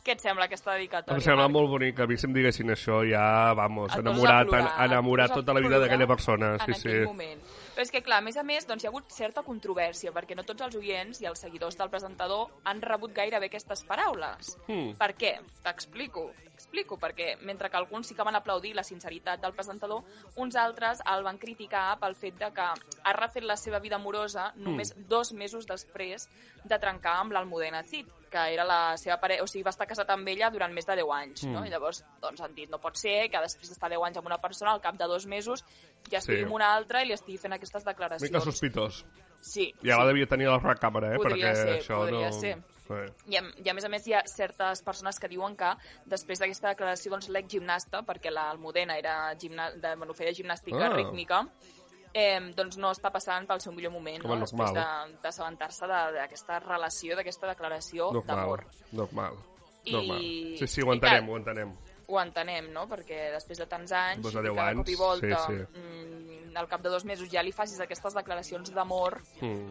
[0.04, 1.16] Què et sembla aquesta dedicatòria?
[1.16, 1.54] Em sembla Marc?
[1.56, 2.00] molt bonic.
[2.00, 5.78] A mi si em diguessin això ja, vamos, Et enamorat, plorar, enamorat tota la vida
[5.80, 6.52] d'aquella persona.
[6.54, 7.06] en Sí, aquell sí.
[7.06, 7.40] moment.
[7.74, 10.36] Però és que, clar, a més a més, doncs, hi ha hagut certa controvèrsia, perquè
[10.36, 14.58] no tots els oients i els seguidors del presentador han rebut gairebé aquestes paraules.
[14.68, 14.92] Hmm.
[15.00, 15.40] Per què?
[15.64, 16.30] T'explico.
[16.54, 20.04] T'explico, perquè mentre que alguns sí que van aplaudir la sinceritat del presentador,
[20.36, 22.60] uns altres el van criticar pel fet de que
[23.02, 26.28] ha refet la seva vida amorosa només dos mesos després
[26.62, 30.10] de trencar amb l'Almudena Cid, que era la seva parella, o sigui, va estar casat
[30.10, 31.62] amb ella durant més de 10 anys, no?
[31.64, 34.40] I llavors, doncs, han dit, no pot ser que després d'estar 10 anys amb una
[34.42, 35.62] persona, al cap de dos mesos,
[36.10, 36.44] ja estigui Sí.
[36.48, 38.30] amb una altra i li estigui fent aquestes declaracions.
[38.32, 39.04] Mica sospitós.
[39.44, 41.18] Sí, Ja la devia tenir a la recàmera, eh?
[41.20, 42.40] Podria perquè ser, això podria no...
[42.40, 42.54] ser.
[42.84, 43.00] Sí.
[43.32, 45.70] I a, I a més a més hi ha certes persones que diuen que
[46.04, 50.92] després d'aquesta declaració doncs l'ex-gimnasta, perquè l'Almudena era gimna, de, bueno, feia gimnàstica Ah.
[50.96, 51.42] rítmica,
[52.14, 54.40] eh, doncs no està passant pel seu millor moment, Home, no?
[54.46, 58.64] després de- d'assabentar-se de- d'aquesta relació, d'aquesta declaració d'amor.
[58.92, 59.34] normal.
[59.84, 60.20] I- normal.
[60.58, 61.74] Sí, sí, ho i entenem, ho entenem.
[62.06, 62.86] Ho entenem, no?
[62.86, 65.78] Perquè després de tants anys, i deu cada cop anys, i volta, sí, sí.
[65.78, 69.70] mm, al cap de dos mesos ja li facis aquestes declaracions d'amor, Mm.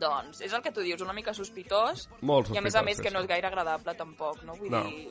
[0.00, 2.84] doncs és el que tu dius, una mica sospitós, Molt i a més a sospitós,
[2.84, 4.54] més que no és gaire agradable tampoc, no?
[4.54, 4.82] Vull No.
[4.84, 5.08] dir,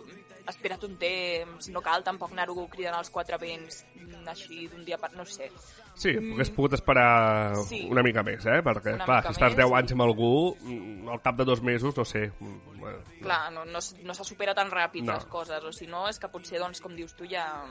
[0.48, 4.98] espera't un temps, no cal tampoc anar-ho cridant als quatre vents mm, així d'un dia
[4.98, 5.14] per...
[5.16, 5.50] no sé.
[5.96, 7.64] Sí, hagués pogut esperar Mm.
[7.64, 7.88] Sí.
[7.90, 8.62] una mica més, eh?
[8.62, 9.74] Perquè, Una clar, si estàs més, 10 sí.
[9.74, 12.32] anys amb algú, mm, al cap de dos mesos, no sé...
[12.40, 15.14] mm, Bueno, Clar, no, no, no se supera tan ràpid No.
[15.14, 17.64] les coses, o si no és que potser, doncs, com dius tu, ja,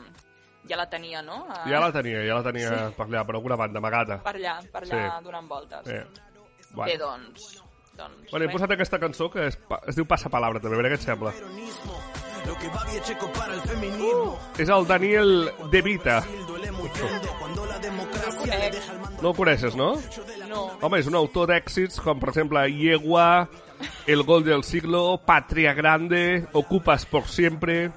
[0.68, 1.47] ja la tenia, no?
[1.48, 2.94] A- Ja la tenia, ja la tenia Sí.
[2.97, 4.22] per allà, per alguna banda, amagada.
[4.22, 5.24] Per allà, per allà, Sí.
[5.24, 5.86] donant voltes.
[5.86, 6.05] Eh.
[6.05, 6.98] Bé, Bueno.
[7.06, 7.62] doncs...
[7.97, 10.98] doncs Bueno, he posat aquesta cançó que es, es diu Passapalabra, també, a veure què
[11.01, 11.32] et sembla.
[12.47, 14.39] Lo que va bien checo para el feminismo.
[14.59, 16.24] És el Daniel De Vita.
[19.20, 19.94] No el coneixes, no?
[20.48, 23.48] No, Home, és un autor d'èxits com, per exemple, Yegua,
[24.06, 27.90] El gol del siglo, Patria Grande, Ocupas por siempre...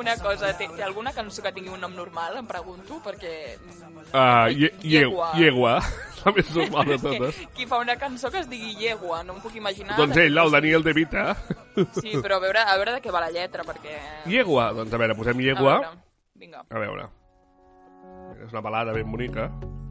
[0.00, 3.34] una cosa, té, té alguna cançó que tingui un nom normal, em pregunto, perquè...
[3.58, 3.82] mm,
[4.14, 5.30] Uh, ye, Yegua.
[5.40, 5.72] Yegua,
[6.24, 7.38] la més normal de totes.
[7.56, 9.96] qui fa una cançó que es digui Yegua, no em puc imaginar...
[9.98, 11.24] Doncs ell, el Daniel De Vita.
[11.98, 13.96] Sí, però a veure, a veure de què va la lletra, perquè...
[14.30, 15.78] Yegua, doncs a veure, posem A Yegua.
[15.80, 15.90] veure,
[16.38, 17.08] vinga, A veure.
[18.44, 19.48] És una balada ben bonica.
[19.50, 19.83] a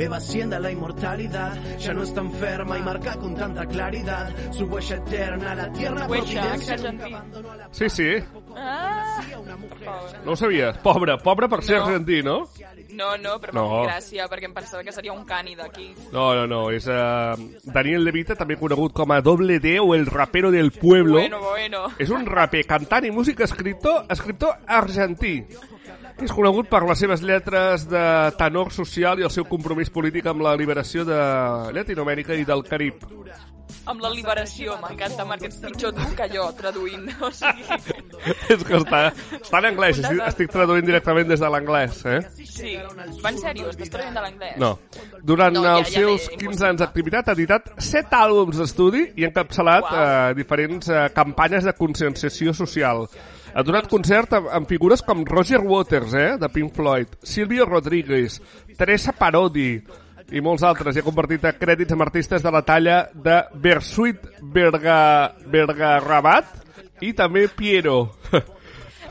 [0.00, 4.96] Eva asciende la inmortalidad, ya no está enferma y marca con tanta claridad su huella
[4.96, 8.08] eterna, la tierra Huella, providencia nunca la Sí, sí,
[8.56, 9.20] Ah!
[10.24, 10.76] no ho sabies.
[10.78, 11.84] Pobre, pobre per ser No.
[11.86, 12.48] argentí, no?
[12.90, 13.62] No, no, però No.
[13.68, 13.84] no.
[13.86, 15.94] gràcia, perquè em pensava que seria un cani d'aquí.
[16.12, 20.06] No, no, no, és uh, Daniel Levita, també conegut com a Doble D o el
[20.06, 21.14] rapero del pueblo.
[21.20, 21.86] Bueno, bueno.
[21.98, 25.44] És un raper, cantant i músic escriptor, escriptor argentí.
[26.18, 28.04] És conegut per les seves lletres de
[28.40, 31.18] tenor social i el seu compromís polític amb la liberació de
[31.76, 33.04] Llatinoamèrica i del Carib.
[33.88, 37.06] Amb la liberació, m'encanta, Marc, ets pitjor tu que jo, traduint.
[37.24, 37.62] O sigui,
[38.52, 39.00] és que està,
[39.38, 42.18] està en anglès, estic, estic traduint directament des de l'anglès, eh?
[42.44, 42.74] sí.
[43.22, 44.58] Va en sèrio, estàs traduint de l'anglès?
[44.60, 44.74] No.
[45.22, 49.06] Durant No, ja- els ja seus m'he- 15 anys d'activitat ha editat 7 àlbums d'estudi
[49.16, 50.02] i ha encapçalat Uau.
[50.02, 53.06] eh, diferents eh, campanyes de conscienciació social.
[53.58, 58.36] Ha donat concert amb, amb figures com Roger Waters, eh, de Pink Floyd, Silvio Rodríguez,
[58.78, 59.72] Teresa Parodi
[60.30, 60.94] i molts altres.
[60.94, 65.00] I ha convertit a crèdits amb artistes de la talla de Bersuit Berga,
[65.50, 66.54] Bergarabat
[67.02, 68.04] i també Piero.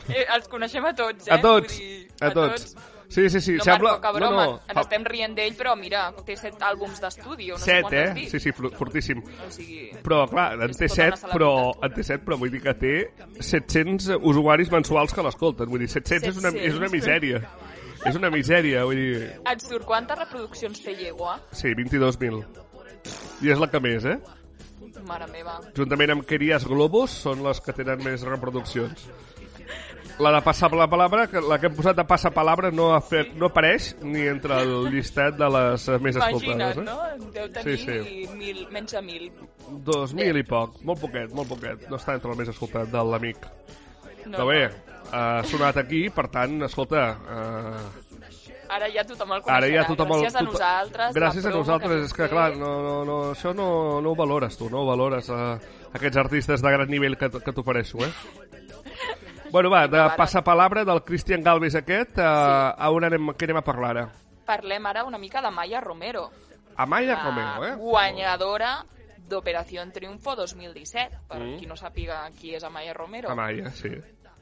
[0.08, 1.34] Eh, els coneixem a tots, eh?
[1.34, 2.70] A tots, dir, a tots.
[3.08, 3.92] Sí, sí, sí, No, sembla...
[3.94, 7.46] Marc, poca broma, no, no, ens estem rient d'ell, però mira, té set àlbums d'estudi,
[7.48, 8.26] no sé Set, has eh?
[8.28, 9.22] Sí, sí, fortíssim.
[9.24, 11.88] O sigui, Però, clar, en té tota 7, però, celebritat.
[11.88, 12.94] en té 7, però vull dir que té
[13.40, 15.72] 700 usuaris mensuals que l'escolten.
[15.72, 16.96] Vull dir, 700 és una, és una 700.
[16.98, 17.42] misèria.
[18.06, 19.22] És una misèria, vull dir...
[19.40, 21.38] et surt quantes reproduccions té Llegua?
[21.50, 22.44] Sí, 22.000.
[23.42, 24.18] I és la que més, eh?
[25.08, 25.56] Mare meva.
[25.76, 29.06] Juntament amb Querías Globos són les que tenen més reproduccions.
[30.18, 33.00] La de passar la palabra, que la que hem posat de passar palabra no, ha
[33.00, 36.74] fet, no apareix ni entre el llistat de les eh, més escoltades.
[36.80, 37.18] Imagina't, Eh?
[37.22, 37.30] no?
[37.36, 38.24] Deu tenir Sí, sí.
[38.34, 39.28] Mil, menys de mil.
[39.86, 41.86] 2.000 i poc, molt poquet, molt poquet.
[41.92, 43.46] No està entre el més escoltat de l'amic.
[44.26, 44.64] No, Però bé,
[45.14, 48.08] ha sonat aquí, per tant, escolta, uh,
[48.74, 49.56] Ara ja tothom el coneixerà.
[49.56, 50.10] ara ja tothom...
[50.12, 51.14] el- Gràcies a nosaltres.
[51.16, 53.68] Gràcies a nosaltres, que és que clar, no, no, no, això no,
[54.04, 55.54] no ho valores tu, no ho valores, uh,
[55.94, 58.12] aquests artistes de gran nivell que, que t'ofereixo, eh?
[59.50, 63.64] Bueno, va, de passapalabra del Cristian Galvez aquest, uh, a on anem, què anem a
[63.64, 64.04] parlar ara?
[64.46, 66.30] Parlem ara una mica de Maya Romero.
[66.76, 67.74] Amaya la Romero, eh?
[67.76, 68.84] guanyadora
[69.28, 71.18] d'Operació Triunfo 2017.
[71.28, 71.56] Per Mm.
[71.58, 73.30] qui no sàpiga qui és Amaya Romero.
[73.30, 73.90] Amaya, sí.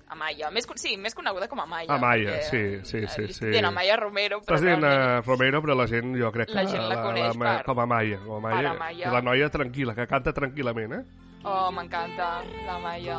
[0.08, 0.50] Amaya.
[0.52, 1.88] Més, sí, més coneguda com Amaya.
[1.92, 3.46] Amaya, perquè, sí, sí, sí, eh, sí.
[3.46, 6.54] Dient Amaya Romero, però Estàs dient realment- uh, Romero, però la gent, jo crec que...
[6.54, 8.18] La gent la coneix per- com a Amaya.
[8.24, 8.56] Com a Amaya.
[8.70, 9.10] per Amaya.
[9.12, 11.04] La noia tranquil·la, que canta tranquil·lament, eh?
[11.42, 13.18] Oh, m'encanta la Maya.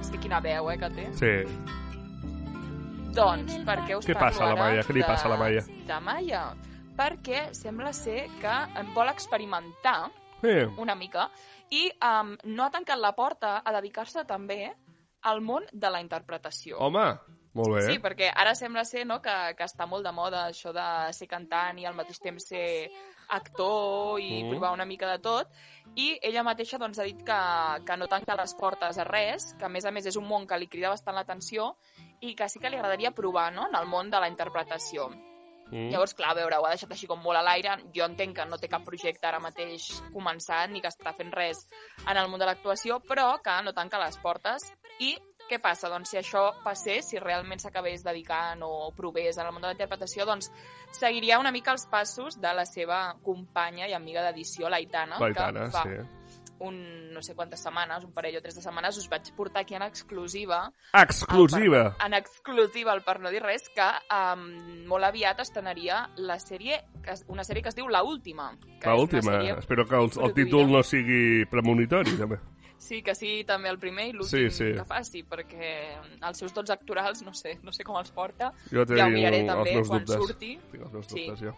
[0.00, 1.06] És que quina veu, eh, que té.
[1.18, 1.34] Sí.
[3.18, 4.82] Doncs, per què us Què parlo passa a la ara Maya?
[4.86, 5.62] Què li passa a la Maya?
[5.88, 6.42] De Maya.
[6.98, 10.10] Perquè sembla ser que em vol experimentar
[10.40, 10.54] Sí.
[10.78, 11.28] una mica
[11.70, 14.68] i um, no ha tancat la porta a dedicar-se també
[15.22, 16.78] al món de la interpretació.
[16.78, 17.06] Home,
[17.58, 17.82] molt bé.
[17.88, 21.26] Sí, perquè ara sembla ser no, que, que està molt de moda això de ser
[21.26, 22.90] cantant i al mateix temps ser
[23.28, 24.50] actor i Mm.
[24.50, 25.48] provar una mica de tot.
[25.96, 27.38] I ella mateixa doncs, ha dit que,
[27.84, 30.46] que no tanca les portes a res, que a més a més és un món
[30.46, 31.76] que li crida bastant l'atenció
[32.20, 35.08] i que sí que li agradaria provar no, en el món de la interpretació.
[35.70, 35.90] Mm.
[35.90, 37.74] Llavors, clar, a veure, ho ha deixat així com molt a l'aire.
[37.94, 41.66] Jo entenc que no té cap projecte ara mateix començat ni que està fent res
[42.06, 44.72] en el món de l'actuació, però que no tanca les portes.
[45.00, 45.18] I
[45.48, 45.88] què passa?
[45.90, 49.76] Doncs si això passés, si realment s'acabés dedicant o provés en el món de la
[49.76, 50.50] interpretació, doncs
[50.92, 55.82] seguiria una mica els passos de la seva companya i amiga d'edició, l'Aitana, que fa
[55.84, 55.98] sí.
[56.60, 56.78] un,
[57.14, 59.82] no sé quantes setmanes, un parell o tres de setmanes, us vaig portar aquí en
[59.86, 61.94] exclusiva Exclusiva.
[61.96, 66.80] per- en exclusiva, el per no dir res, que um, molt aviat estrenaria la sèrie,
[67.28, 68.52] una sèrie que es diu La Última.
[68.80, 69.38] Que La última.
[69.58, 72.38] Espero que el, el títol no sigui premonitori, també.
[72.78, 74.72] Sí, que sigui també el primer i l'últim Sí, sí.
[74.72, 75.70] que faci, perquè
[76.22, 78.52] els seus dots actorals, no sé, no sé com els porta.
[78.70, 80.16] Jo ja ho miraré també quan dubtes.
[80.16, 80.58] surti.
[80.70, 81.26] Tinc els meus Sí.
[81.26, 81.54] dubtes, jo.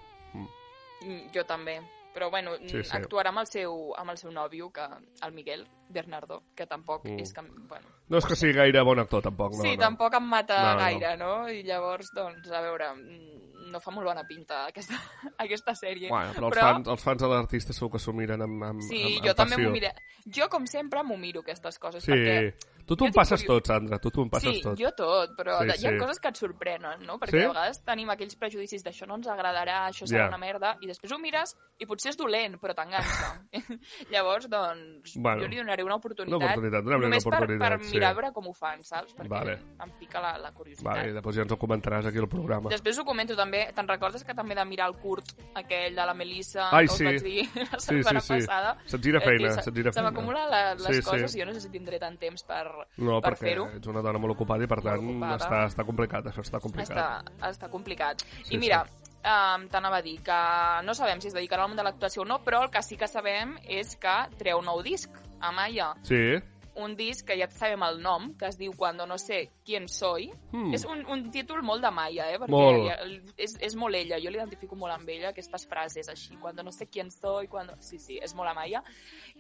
[1.05, 1.81] Mm, Jo també.
[2.13, 2.91] Però bueno, Sí, sí, sí.
[2.91, 2.97] sí.
[2.97, 4.83] actuarà amb el seu, amb el seu nòvio, que,
[5.23, 7.13] el Miguel Bernardo, que tampoc Mm.
[7.15, 7.21] mm.
[7.21, 7.41] és que...
[7.43, 9.55] Bueno, No és que sigui gaire bon actor, tampoc.
[9.55, 9.83] No, sí, no.
[9.85, 10.73] tampoc em mata No, no.
[10.75, 11.49] no, gaire, no?
[11.49, 14.95] I llavors, doncs, a veure, mm, no fa molt bona pinta aquesta,
[15.39, 16.09] aquesta sèrie.
[16.11, 18.99] Bueno, però els, fans, els fans de l'artista segur que s'ho miren amb, amb, Sí,
[19.05, 19.69] amb, amb jo també passió.
[19.69, 19.93] m'ho miré.
[20.27, 22.55] Jo, com sempre, m'ho miro, aquestes coses, Sí, perquè...
[22.85, 24.75] tu t'ho passes curios- tot, Sandra, tu t'ho passes sí, tot.
[24.81, 25.99] jo tot, però Sí, sí, hi ha sí.
[26.03, 27.17] coses que et sorprenen, no?
[27.21, 27.45] Perquè Sí?
[27.45, 30.29] a vegades tenim aquells prejudicis d'això no ens agradarà, això serà Ja.
[30.35, 33.47] una merda, i després ho mires i potser és dolent, però t'enganxa.
[34.11, 37.93] Llavors, doncs, Bueno, jo li donaré una oportunitat, una oportunitat, una oportunitat, per, per sí.
[38.01, 39.15] Mirar a veure com ho fan, saps?
[39.15, 39.55] Perquè Vale.
[39.85, 40.85] em pica la, la curiositat.
[40.91, 42.71] Vale, després ja ens ho comentaràs aquí al programa.
[42.73, 46.15] Després ho comento també, te'n recordes que també de mirar el curt aquell de la
[46.15, 47.05] Melissa Ai, que us sí.
[47.05, 48.47] vaig dir la Sí, setmana sí, sí.
[48.47, 48.77] passada?
[48.87, 50.11] Se't gira Eh, feina, se- se't gira Se feina.
[50.11, 51.03] m'acumulen la- les Sí, sí.
[51.11, 52.67] coses i jo no sé si tindré tant temps per,
[52.99, 53.69] No, per perquè fer-ho.
[53.77, 55.01] ets una dona molt ocupada i, per tant,
[55.37, 56.97] està, està complicat, això està complicat.
[56.97, 58.23] Està, està complicat.
[58.45, 58.83] Sí, I mira,
[59.21, 60.39] um, t'anava a dir que
[60.85, 62.97] no sabem si es dedicarà al món de l'actuació o no, però el que sí
[62.97, 65.11] que sabem és que treu nou disc,
[65.41, 65.95] Amaya.
[66.03, 66.37] Sí.
[66.77, 70.31] Un disc que ja sabem el nom, que es diu Cuando no sé quién soy.
[70.53, 70.73] Hmm.
[70.73, 72.39] És un, un títol molt de Maya, eh?
[72.39, 72.85] Perquè Molt.
[72.87, 72.95] ja,
[73.37, 76.87] és, és molt ella, jo l'identifico molt amb ella, aquestes frases així, Cuando no sé
[76.87, 77.75] quién soy, cuando...
[77.81, 78.85] Sí, sí, és molt Amaya.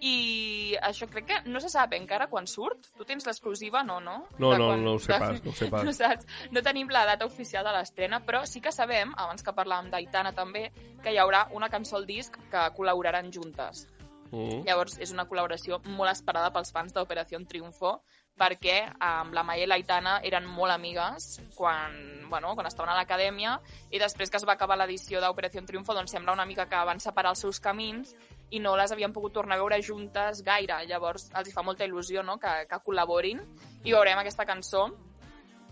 [0.01, 2.91] I això crec que no se sap encara quan surt.
[2.97, 3.83] Tu tens l'exclusiva?
[3.85, 4.27] No, no?
[4.39, 5.85] No, De no, quan- no ho sé pas, no ho sé pas.
[5.87, 6.27] No saps?
[6.51, 10.33] No tenim la data oficial de l'estrena, però sí que sabem, abans que parlàvem d'Aitana
[10.35, 10.71] també,
[11.03, 13.87] que hi haurà una cançó al disc que col·laboraran juntes.
[14.31, 14.63] Mm.
[14.67, 17.97] Llavors, és una col·laboració molt esperada pels fans d'Operació Triunfo,
[18.41, 21.97] perquè amb la Maia i l'Aitana eren molt amigues quan,
[22.31, 23.59] bueno, quan estaven a l'acadèmia
[23.91, 27.03] i després que es va acabar l'edició d'Operació Triunfo doncs sembla una mica que van
[27.03, 28.15] separar els seus camins
[28.51, 30.81] i no les havien pogut tornar a veure juntes gaire.
[30.89, 32.39] Llavors els hi fa molta il·lusió no?
[32.41, 33.43] que, que col·laborin
[33.85, 34.89] i veurem aquesta cançó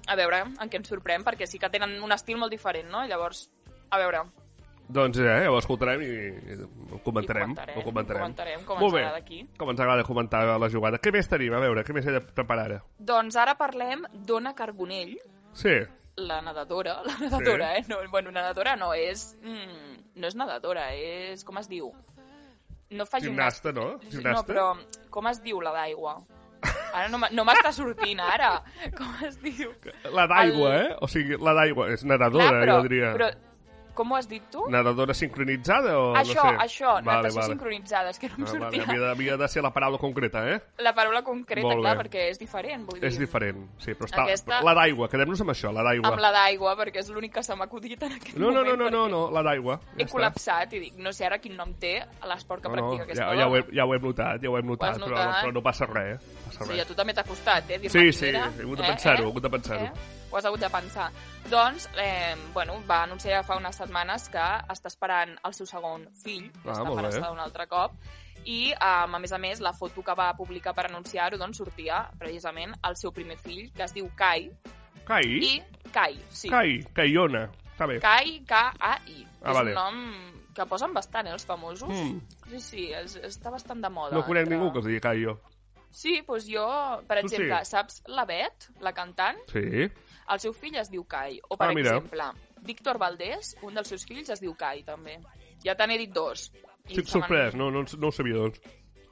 [0.09, 3.05] a veure en què ens sorprèn perquè sí que tenen un estil molt diferent, no?
[3.09, 3.49] Llavors,
[3.91, 4.23] a veure,
[4.89, 6.55] Doncs eh, ho escoltarem i, i
[6.95, 7.51] ho comentarem.
[7.51, 8.23] I comentarem, ho comentarem.
[8.23, 9.01] comentarem com Molt ens bé.
[9.05, 9.41] agrada aquí.
[9.59, 10.99] Com ens agrada comentar la jugada.
[10.99, 11.53] Què més tenim?
[11.53, 12.79] A veure, què més he de preparar ara?
[12.99, 15.19] doncs ara parlem d'Ona Carbonell,
[15.53, 15.75] Sí.
[16.17, 17.85] la nedadora, la nedadora, eh?
[17.89, 19.37] No, bueno, nedadora no, és...
[19.43, 21.45] Mm, no és nedadora, és...
[21.45, 21.93] Com es diu?
[22.91, 23.99] No fa Gimnasta, no?
[23.99, 24.47] No, Gimnasta?
[24.49, 24.71] però
[25.11, 26.17] com es diu la d'aigua?
[26.95, 28.63] Ara no, no m'està sortint, ara.
[28.97, 29.75] Com es diu?
[30.17, 30.97] La d'aigua, El- eh?
[31.05, 33.13] O sigui, la d'aigua és nedadora, Clar, però, jo diria.
[33.13, 33.29] però
[33.99, 34.63] com ho has dit tu?
[34.71, 36.65] Nedadora sincronitzada o això, no sé?
[36.65, 39.63] això, natació sincronitzada, és que no em Ah, vale, sortia havia, de, havia de ser
[39.67, 40.61] la paraula concreta, eh?
[40.79, 42.05] la paraula concreta, Molt clar, bé.
[42.05, 43.09] perquè és diferent, vull dir.
[43.11, 44.23] És diferent, sí, però està...
[44.29, 46.09] Aquesta- La d'aigua, quedem-nos amb això, la d'aigua.
[46.13, 48.77] Amb la d'aigua, perquè és l'únic que se m'ha acudit en aquest No, no, no,
[48.77, 48.79] moment.
[48.79, 49.79] no, no, perquè no, la d'aigua.
[49.99, 52.83] He col·lapsat i dic, no sé ara quin nom té a l'esport que No, no,
[52.83, 55.09] practica aquesta ja, ja, ho he, ja ho hem notat, ja ho hem notat, però,
[55.11, 55.43] notat?
[55.43, 56.39] però no passa res, eh?
[56.47, 56.81] Passa Sí, res.
[56.83, 57.81] a tu també t'ha costat, eh?
[57.89, 59.85] Sí, sí, he hagut de pensar-ho, he hagut de pensar-ho.
[59.85, 60.18] Eh?
[60.31, 61.11] Ho has hagut de pensar.
[61.49, 64.39] Doncs, eh, bueno, va anunciar fa unes setmanes que
[64.69, 67.93] està esperant el seu segon fill, que Ah, està embarassada un altre cop,
[68.45, 72.03] i, um, a més a més, la foto que va publicar per anunciar-ho, doncs, sortia
[72.19, 74.51] precisament el seu primer fill, que es diu Kai,
[75.05, 75.25] Cai?
[75.25, 76.49] i Kai, sí.
[76.53, 77.49] Cai, Caiona.
[77.73, 77.99] Està bé.
[78.01, 79.27] Kai, K-A-I.
[79.43, 79.71] Ah, és vale.
[79.71, 81.89] un nom que posen bastant, eh, els famosos.
[81.89, 82.21] Mm.
[82.51, 84.15] Sí, sí, és, està bastant de moda.
[84.17, 85.41] No conec entre- ningú que es digui Caio.
[85.91, 86.67] Sí, doncs jo,
[87.09, 87.37] per Tu sí?
[87.37, 89.39] exemple, saps la Bet, la cantant?
[89.51, 89.89] Sí.
[90.31, 91.39] El seu fill es diu Kai.
[91.49, 91.97] O, per Ah, mira.
[91.97, 92.25] exemple,
[92.63, 95.19] Víctor Valdés, un dels seus fills, es diu Kai, també.
[95.65, 96.51] Ja te n'he dit dos.
[96.89, 98.61] M'han- sorprès, no, no, no ho sabia, doncs.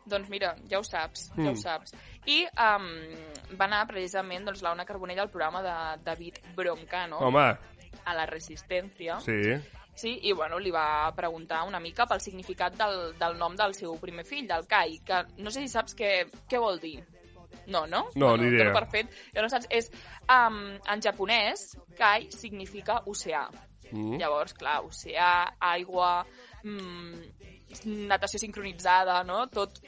[0.06, 1.48] Doncs mira, ja ho saps, ja Mm.
[1.48, 1.92] ho saps.
[2.26, 7.58] I um, va anar precisament doncs, l'Ona Carbonell al programa de David Broncano, Home,
[8.04, 9.20] a la Resistència.
[9.20, 9.72] sí.
[9.96, 13.98] Sí, i bueno, li va preguntar una mica pel significat del, del nom del seu
[13.98, 17.02] primer fill, del Kai, que no sé si saps què, què vol dir.
[17.66, 18.08] No, no?
[18.14, 18.72] No, ni idea.
[18.72, 19.66] Per fet, ja no saps.
[19.70, 19.90] És,
[20.30, 23.46] um, en japonès, Kai significa oceà.
[23.92, 24.16] Mm.
[24.18, 26.24] Llavors, clar, oceà, aigua,
[26.64, 27.20] mm,
[28.08, 29.46] natació sincronitzada, no?
[29.48, 29.78] Tot,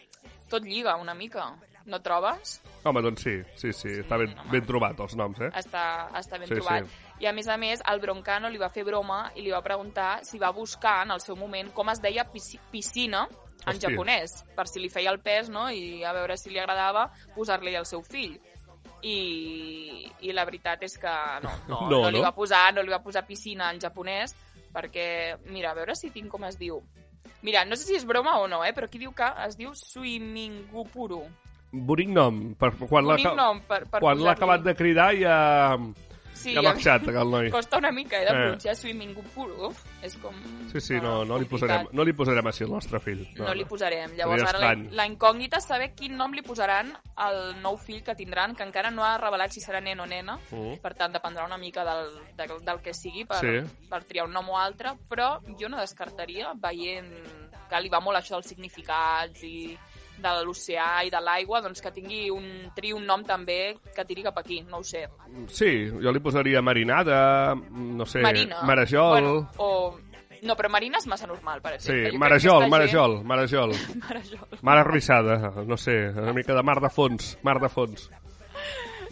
[0.49, 1.51] tot lliga una mica.
[1.89, 2.59] No trobes?
[2.85, 5.49] Home, doncs sí, sí, sí, està ben, ben trobat, els noms, eh?
[5.57, 6.85] Està, està ben Sí, trobat.
[6.85, 7.07] sí.
[7.25, 10.21] I a més a més, el Broncano li va fer broma i li va preguntar
[10.23, 13.27] si va buscar en el seu moment com es deia pisci- piscina
[13.67, 13.89] en Hòstia.
[13.89, 17.75] japonès, per si li feia el pes, no?, i a veure si li agradava posar-li
[17.77, 18.39] al seu fill.
[19.03, 21.11] I, i la veritat és que
[21.45, 22.25] no, no, No, no, li no?
[22.25, 24.35] va posar, no li va posar piscina en japonès,
[24.75, 26.81] perquè, mira, a veure si tinc com es diu.
[27.43, 29.71] Mira, no sé si és broma o no, eh, però aquí diu que es diu
[29.79, 31.23] Suimingupuru.
[31.71, 32.11] Bonic
[33.39, 33.61] nom.
[33.69, 35.39] Per, quan l'ha acabat de cridar ja...
[36.39, 37.51] Sí, ja ha marxat, el noi.
[37.57, 38.35] Costa una mica, eh, de Eh.
[38.43, 39.73] pronunciar Suimingupuru.
[40.03, 40.35] És com...
[40.73, 43.25] Sí, sí, no, no, li posarem, no li posarem així al nostre fill.
[43.37, 44.13] No, li posarem.
[44.15, 44.95] Llavors, Seria ara la, estrany.
[44.95, 48.91] la incògnita és saber quin nom li posaran al nou fill que tindran, que encara
[48.95, 50.39] no ha revelat si serà nen o nena.
[50.53, 50.79] Mm.
[50.85, 53.87] Per tant, dependrà una mica del, del, del que sigui per, Sí.
[53.91, 57.11] per triar un nom o altre, però jo no descartaria, veient
[57.69, 59.77] que li va molt això dels significats i
[60.19, 62.45] de l'oceà i de l'aigua, doncs que tingui un,
[62.77, 65.07] triï un nom també que tiri cap aquí, no ho sé.
[65.49, 65.71] Sí,
[66.03, 68.63] jo li posaria marinada, no sé, Marina.
[68.67, 69.11] marajol...
[69.21, 69.99] Bueno, o...
[70.47, 72.11] No, però Marina és massa normal, per Sí, exemple.
[72.13, 73.27] Que marajol, marajol, Gent...
[73.27, 73.73] marajol.
[74.05, 74.59] Marajol.
[74.63, 78.05] Mar arrossada, no sé, una mica de mar de fons, mar de fons.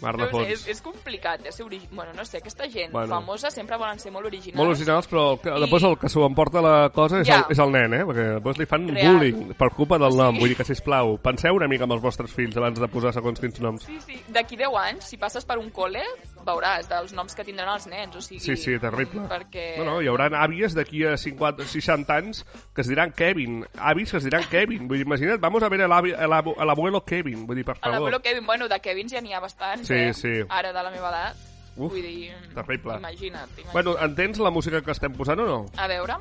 [0.01, 0.47] Mar de No fons.
[0.49, 1.79] és, és complicat, eh, ser ori...
[1.91, 3.07] Bueno, no sé, aquesta gent Bueno.
[3.09, 4.57] famosa sempre volen ser molt originals.
[4.57, 7.39] Molt originals, però el que, I- després el que s'ho emporta la cosa és, Ja.
[7.47, 8.03] el, és el nen, eh?
[8.05, 9.13] Perquè després li fan Real.
[9.17, 10.37] bullying per culpa del nom.
[10.37, 13.39] Vull dir que, sisplau, penseu una mica amb els vostres fills abans de posar segons
[13.39, 13.83] quins noms.
[13.83, 14.21] Sí, sí.
[14.27, 16.03] D'aquí 10 anys, si passes per un col·le,
[16.47, 18.15] veuràs dels noms que tindran els nens.
[18.15, 19.27] O sigui, Sí, sí, terrible.
[19.29, 19.65] Perquè...
[19.77, 22.43] No, no, hi haurà àvies d'aquí a 50, 60 anys
[22.73, 24.87] que es diran Kevin, avis que es diran Kevin.
[24.87, 27.45] Vull dir, imagina't, vamos a ver el, avi- el, abu- el abuelo Kevin.
[27.45, 27.93] Vull dir, per favor.
[27.99, 30.13] l'abuelo Kevin, bueno, de Kevins ja n'hi ha bastants, Sí, eh?
[30.13, 30.33] sí.
[30.49, 31.45] Ara, de la meva edat.
[31.77, 32.95] Uf, Vull dir, terrible.
[32.97, 33.71] imagina't, imagina't.
[33.73, 35.59] Bueno, entens la música que estem posant o no?
[35.77, 36.15] A veure.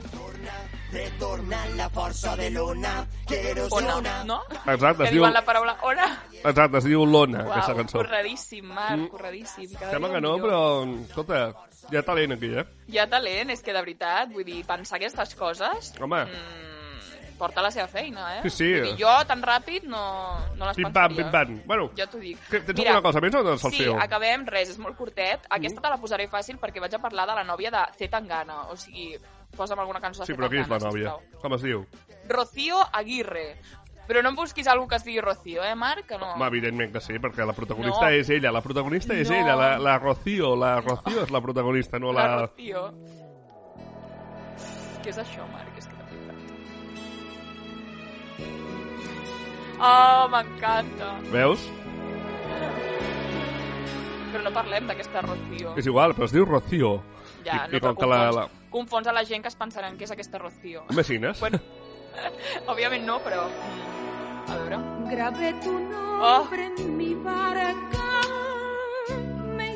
[3.71, 4.43] Ona, no?
[4.67, 6.07] Exacte, Que es diu, diuen la paraula ona.
[6.45, 7.99] exacte, es diu Lona, aquesta Uau, cançó.
[7.99, 9.09] corredíssim, Marc, Mm.
[9.09, 9.73] corredíssim.
[9.75, 10.49] Cada Sembla que no, millor.
[10.51, 11.55] però, escolta,
[11.91, 12.65] hi ha talent aquí, eh?
[12.89, 15.93] Hi ha talent, és que de veritat, vull dir, pensar aquestes coses...
[16.01, 16.25] Home.
[16.25, 16.66] Mm,
[17.37, 18.41] porta la seva feina, eh?
[18.45, 18.69] Sí, sí.
[18.75, 20.03] Vull dir, jo tan ràpid no,
[20.57, 21.17] no les Pim-pam, pensaria.
[21.31, 21.63] pim-pam.
[21.67, 22.39] Bueno, Ja t'ho dic.
[22.51, 25.47] que, tens alguna cosa més o no, Sí, acabem, res, és molt curtet.
[25.51, 28.63] Aquesta te la posaré fàcil perquè vaig a parlar de la nòvia de Z Tangana.
[28.73, 29.17] O sigui,
[29.57, 31.13] posa'm alguna cançó de Sí, però qui és la nòvia?
[31.17, 31.41] sisplau.
[31.43, 31.87] Com es diu?
[32.29, 33.57] Rocío Aguirre.
[34.07, 36.13] Però no em busquis algú que es digui Rocío, eh, Marc?
[36.13, 36.35] No.
[36.35, 38.09] Home, evidentment que sí, perquè la protagonista No.
[38.15, 39.35] és ella, la protagonista és No.
[39.35, 42.37] ella, la, la Rocío, la Rocío és la protagonista, no La la...
[42.47, 42.93] Rocío.
[45.03, 45.66] Què és això, Marc?
[49.79, 51.11] Oh, m'encanta.
[51.33, 51.65] Veus?
[54.33, 55.75] Però no parlem d'aquesta Rocío.
[55.81, 56.97] És igual, però es diu Rocío.
[57.47, 58.71] Ja, I, no, i com però que la, confons, la...
[58.75, 60.83] confons a la gent que es pensaran que és aquesta Rocío.
[60.93, 61.41] Imagines?
[61.41, 61.61] Bueno,
[62.73, 63.47] òbviament no, però...
[63.49, 64.81] mm, A veure...
[65.11, 65.73] Grabé tu
[66.17, 68.05] Oh, nombre en mi barca.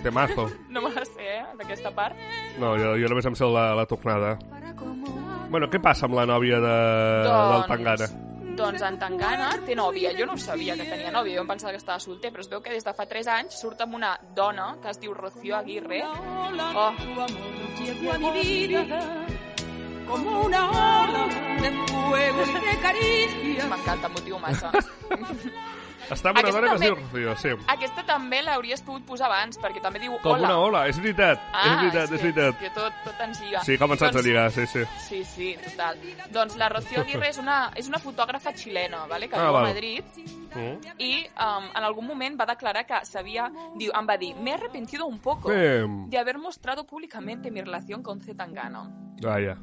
[0.03, 0.49] Temazo.
[0.71, 2.17] no me la sé, eh, d'aquesta part.
[2.59, 4.39] No, jo, jo només em sé la, la tornada.
[5.51, 6.75] Bueno, què passa amb la nòvia de,
[7.27, 8.07] del Tangana?
[8.57, 10.13] Doncs en Tangana té nòvia.
[10.19, 12.61] Jo no sabia que tenia nòvia, jo em pensava que estava solter, però es veu
[12.63, 16.03] que des de fa 3 anys surt amb una dona que es diu Rocío Aguirre.
[16.05, 16.93] Oh,
[20.11, 21.29] como una ola
[21.63, 23.67] de fuego y de caricia.
[23.67, 24.73] m'encanta, motiu massa.
[26.11, 27.49] Està amb una dona que es diu Rocío, sí.
[27.69, 30.49] Aquesta també l'hauries pogut posar abans, perquè també diu Com hola.
[30.49, 32.59] una ola, és veritat, Ah, és veritat, és, que, veritat.
[32.59, 33.63] Que tot, tot ens lliga.
[33.65, 34.85] Sí, com ens de lligar, sí, sí.
[35.09, 35.99] Sí, sí, total.
[36.31, 39.29] Doncs la Rocío Aguirre és una, és una fotògrafa xilena, vale?
[39.29, 39.63] que Ah, viu a.
[39.63, 40.05] Madrid,
[40.51, 40.81] Mm.
[40.99, 43.53] i um, en algun moment va declarar que s'havia...
[43.77, 46.09] Diu, em va dir, me he arrepentido un poco Bem.
[46.11, 48.91] de haber mostrado públicamente mi relación con Z Tangana.
[49.23, 49.57] Vaja.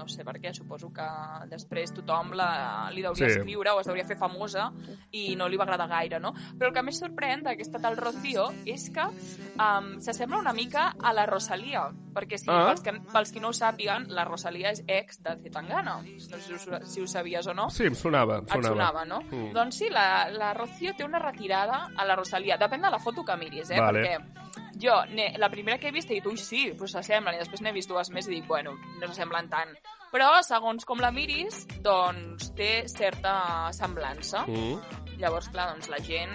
[0.00, 1.04] No sé per què, suposo que
[1.50, 3.38] després tothom la, li deuria Sí.
[3.38, 4.70] escriure o es deuria fer famosa
[5.12, 6.32] i no li va agradar gaire, no?
[6.58, 11.12] Però el que més sorprèn d'aquesta tal Rocío és que um, s'assembla una mica a
[11.12, 12.64] la Rosalia, perquè si, Ah.
[12.70, 15.98] pels, que, pels qui no ho sàpiguen, la Rosalia és ex de Zetangana.
[16.02, 16.58] No sé si
[16.94, 17.68] si ho sabies o no.
[17.70, 18.68] Sí, em sonava, em Et sonava.
[18.74, 19.20] sonava, no?
[19.30, 19.52] Mm.
[19.52, 22.56] Doncs sí, la, la Rocío té una retirada a la Rosalia.
[22.58, 23.78] Depèn de la foto que miris, eh?
[23.80, 24.00] Vale.
[24.00, 27.42] Perquè jo, ne, la primera que he vist he dit, ui, sí, pues s'assemblen, i
[27.42, 29.72] després n'he vist dues més i dic, bueno, no s'assemblen tant.
[30.10, 34.44] Però, segons com la miris, doncs té certa semblança.
[34.48, 35.16] Mm.
[35.20, 36.34] Llavors, clar, doncs la gent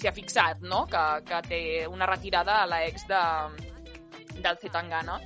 [0.00, 3.22] s'hi ha fixat, no?, que, que té una retirada a la ex de,
[4.40, 5.20] del Zetangana.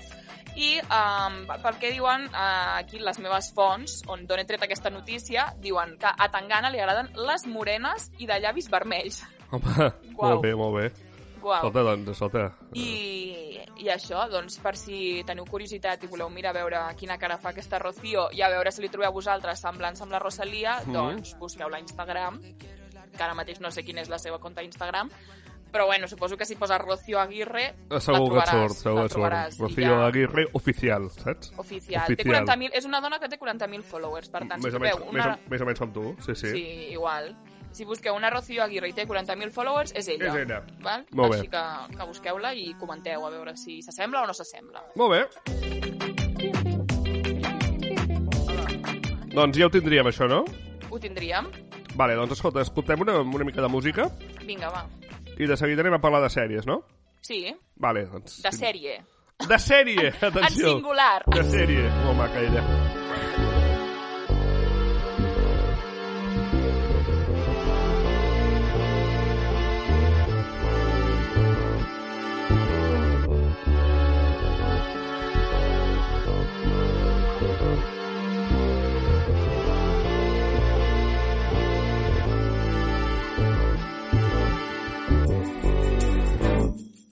[0.55, 4.91] I um, pel que diuen uh, aquí les meves fonts, on d'on he tret aquesta
[4.91, 9.25] notícia, diuen que a Tangana li agraden les morenes i de llavis vermells.
[9.51, 10.29] Home, Guau.
[10.29, 11.14] molt bé, molt bé.
[11.45, 11.59] Guau.
[11.61, 12.45] Escolta, doncs, escolta.
[12.73, 17.37] I, I això, doncs, per si teniu curiositat i voleu mirar a veure quina cara
[17.39, 20.79] fa aquesta Rocío i a veure si li trobeu a vosaltres semblants amb la Rosalia,
[20.87, 20.93] Mhm.
[20.95, 25.11] doncs busqueu-la a Instagram, que ara mateix no sé quina és la seva compte d'Instagram,
[25.71, 29.05] però bueno, suposo que si poses Rocío Aguirre Segur que et la trobaràs, segur que
[29.07, 29.51] et trobaràs.
[29.57, 29.59] surt.
[29.59, 31.53] I Rocío ja- Aguirre, oficial, saps?
[31.59, 32.07] Oficial.
[32.17, 34.95] Té 40.000 és una dona que té 40.000 followers, per tant, si més, o menys,
[34.97, 35.35] trobeu més, una...
[35.35, 36.51] o, més o menys com tu, sí, sí.
[36.53, 37.35] Sí, igual.
[37.75, 40.29] Si busqueu una Rocío Aguirre i té 40.000 followers, és ella.
[40.31, 40.61] És ella.
[40.85, 41.03] Val?
[41.11, 41.41] Molt bé.
[41.41, 41.63] Així que,
[41.99, 44.85] que busqueu-la i comenteu a veure si s'assembla o no s'assembla.
[45.01, 45.25] Molt bé.
[49.35, 50.45] Doncs ja ho tindríem, això, no?
[50.87, 51.51] Ho tindríem?
[51.99, 54.07] Vale, doncs escolta, escoltem una, una mica de música
[54.47, 54.85] Vinga, va.
[55.39, 56.85] i de seguida anem a parlar de sèries, no?
[57.23, 58.39] Sí, Vale, doncs...
[58.45, 59.01] de sèrie.
[59.49, 60.77] De sèrie, atenció.
[60.77, 61.25] En singular.
[61.27, 61.89] De sèrie.
[62.05, 63.03] Molt maca ella.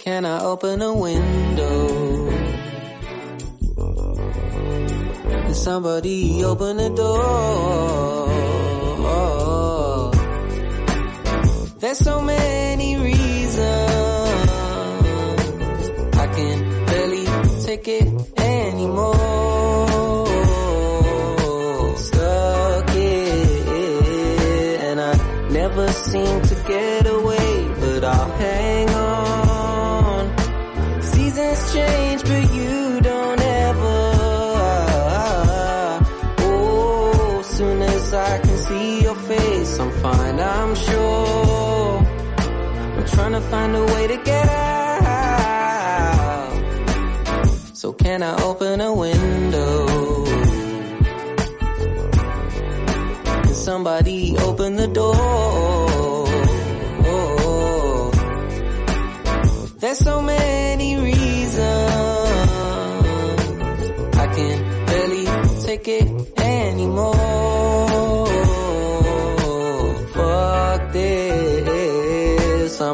[0.03, 2.29] Can I open a window?
[5.31, 8.33] Can somebody open the door?
[11.79, 13.61] There's so many reasons
[16.17, 17.27] I can barely
[17.65, 19.15] take it anymore.
[21.97, 23.69] Stuck it,
[24.83, 25.15] and I
[25.51, 28.92] never seem to get away, but I'll hang
[43.51, 45.03] find a way to get out.
[47.75, 49.87] So can I open a window?
[53.45, 56.23] Can somebody open the door?
[59.83, 61.59] There's so many reasons
[64.17, 65.27] I can barely
[65.67, 68.27] take it anymore.
[70.15, 72.81] Fuck this.
[72.81, 72.93] I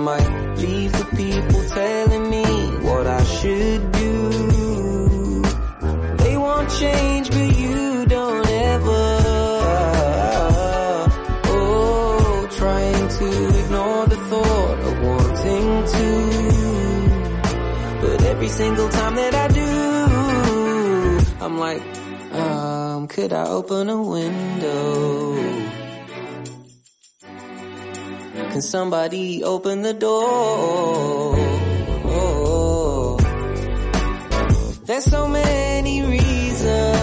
[6.78, 9.06] change, but you don't ever.
[11.46, 13.28] Oh, trying to
[13.60, 16.08] ignore the thought of wanting to.
[18.00, 19.70] But every single time that I do,
[21.44, 21.82] I'm like,
[22.32, 25.34] um, could I open a window?
[28.52, 31.58] Can somebody open the door?
[34.88, 36.17] There's so many reasons
[36.60, 36.97] I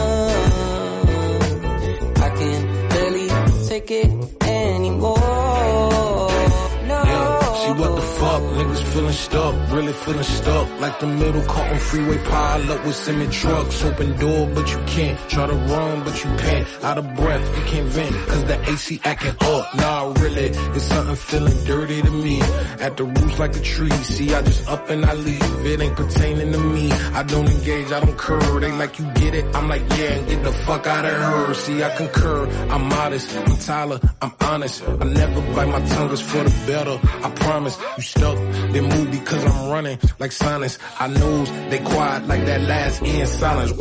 [8.36, 10.80] fuck, niggas feeling stuck, really feeling stuck.
[10.80, 13.84] Like the middle Compton freeway pile up with semi trucks.
[13.84, 15.18] Open door, but you can't.
[15.30, 16.68] Try to run, but you can't.
[16.84, 19.76] Out of breath, you can't vent, cause the AC acting up.
[19.76, 22.42] Nah, really, it's something feeling dirty to me.
[22.86, 25.66] At the roots like a tree, see, I just up and I leave.
[25.66, 26.92] It ain't pertaining to me.
[26.92, 28.62] I don't engage, I don't curve.
[28.62, 29.46] They like, you get it?
[29.56, 31.54] I'm like, yeah, and get the fuck out of her.
[31.54, 34.84] See, I concur, I'm modest, I'm Tyler, I'm honest.
[34.88, 36.98] I never bite my tongue, it's for the better.
[37.26, 40.80] I promise, you stuck, then move because I'm running like silence.
[41.00, 43.72] I knows they quiet like that last end silence.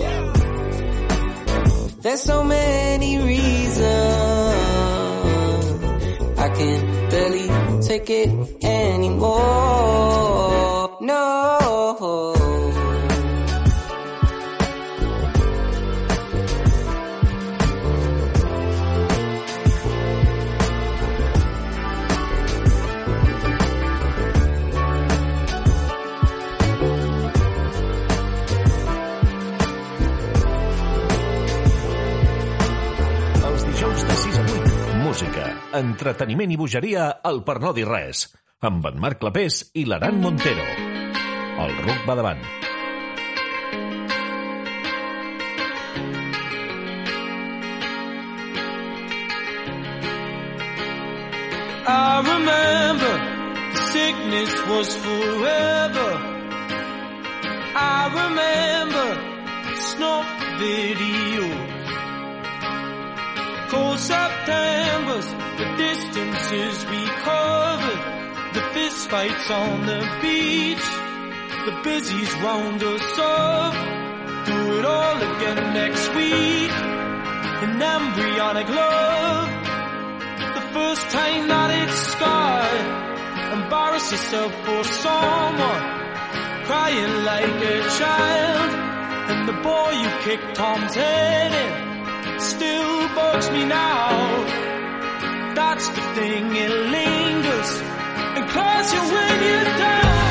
[2.02, 3.84] There's so many reasons
[6.38, 7.48] I can barely
[7.80, 10.53] take it anymore.
[35.78, 38.26] Entreteniment i bogeria al Per no dir res,
[38.68, 40.66] amb en Marc Clapés i l'Aran Montero.
[41.64, 42.44] El RUC va davant.
[51.86, 53.14] I remember
[53.92, 56.10] sickness was forever.
[57.76, 59.09] I remember
[59.92, 60.26] snuff
[60.59, 61.73] videos.
[63.74, 65.26] Cold Septembers,
[65.59, 68.02] the distances we covered,
[68.55, 70.86] the fist fights on the beach,
[71.66, 73.74] the busies round us up.
[74.46, 76.70] Do it all again next week.
[77.64, 79.48] An embryonic love
[80.59, 82.86] the first time that it's scarred.
[83.59, 85.84] Embarrass yourself for someone,
[86.68, 88.70] crying like a child.
[89.30, 91.93] And the boy you kicked Tom's head in
[92.38, 94.09] still bugs me now.
[95.55, 97.70] That's the thing, it lingers
[98.36, 100.23] and claws you when you're.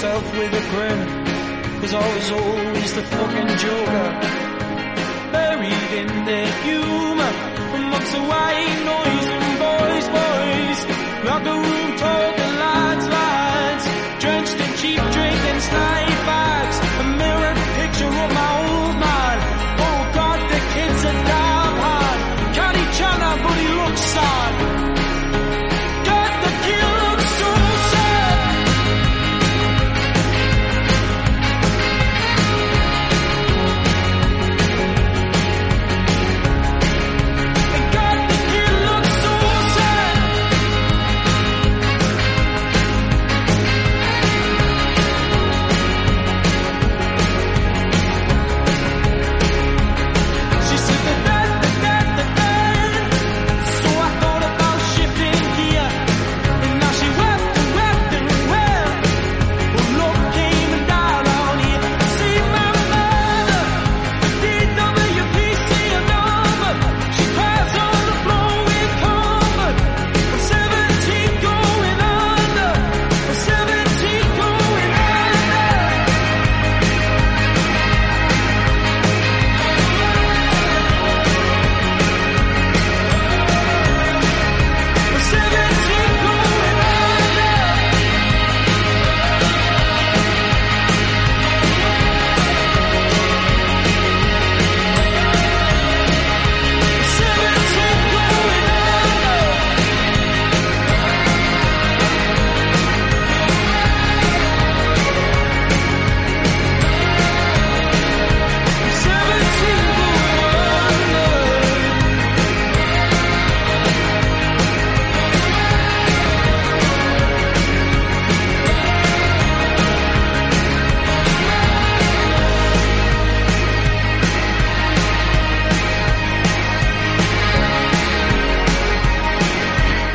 [0.00, 4.08] Myself with a grin, cause I was always the fucking joker,
[5.30, 7.32] buried in their humor,
[7.74, 10.80] amongst the white noise and boys, boys,
[11.26, 12.39] locker room talk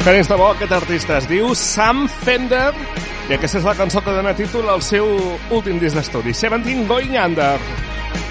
[0.06, 2.68] Que és de bo, aquest artista es diu Sam Fender
[3.26, 5.07] i aquesta és la cançó que dona títol al seu
[5.49, 7.56] últim disc d'estudi, Seventeen Going Under.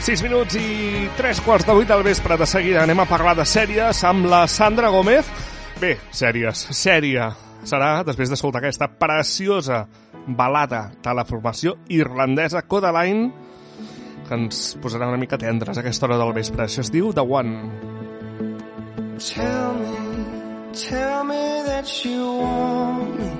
[0.07, 2.39] 6 minuts i 3 quarts de 8 del vespre.
[2.39, 5.27] De seguida anem a parlar de sèries amb la Sandra Gómez.
[5.81, 7.33] Bé, sèries, sèria.
[7.67, 9.83] Serà després d'escoltar aquesta preciosa
[10.29, 13.33] balada de la formació irlandesa Codaline
[14.29, 16.69] que ens posarà una mica tendres a aquesta hora del vespre.
[16.69, 17.59] Això es diu The One.
[19.19, 19.74] Tell
[21.85, 23.31] that you want me,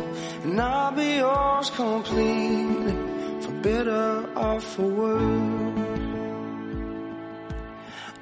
[0.45, 2.93] and I'll be yours completely,
[3.41, 5.79] for better or for worse.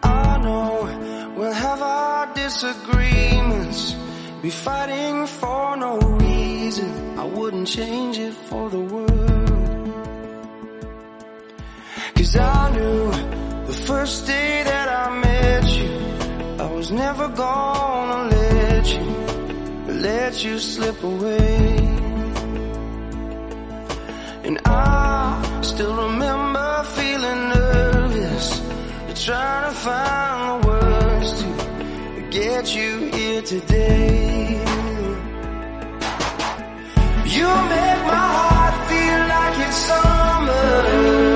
[0.02, 3.96] I know we'll have our disagreements,
[4.42, 7.18] be fighting for no reason.
[7.18, 9.10] I wouldn't change it for the world.
[12.14, 13.10] Cause I knew
[13.66, 15.90] the first day that I met you,
[16.64, 17.91] I was never you,
[20.02, 21.76] let you slip away.
[24.42, 28.60] And I still remember feeling nervous,
[29.24, 34.58] trying to find the words to get you here today.
[37.36, 41.31] You make my heart feel like it's summer.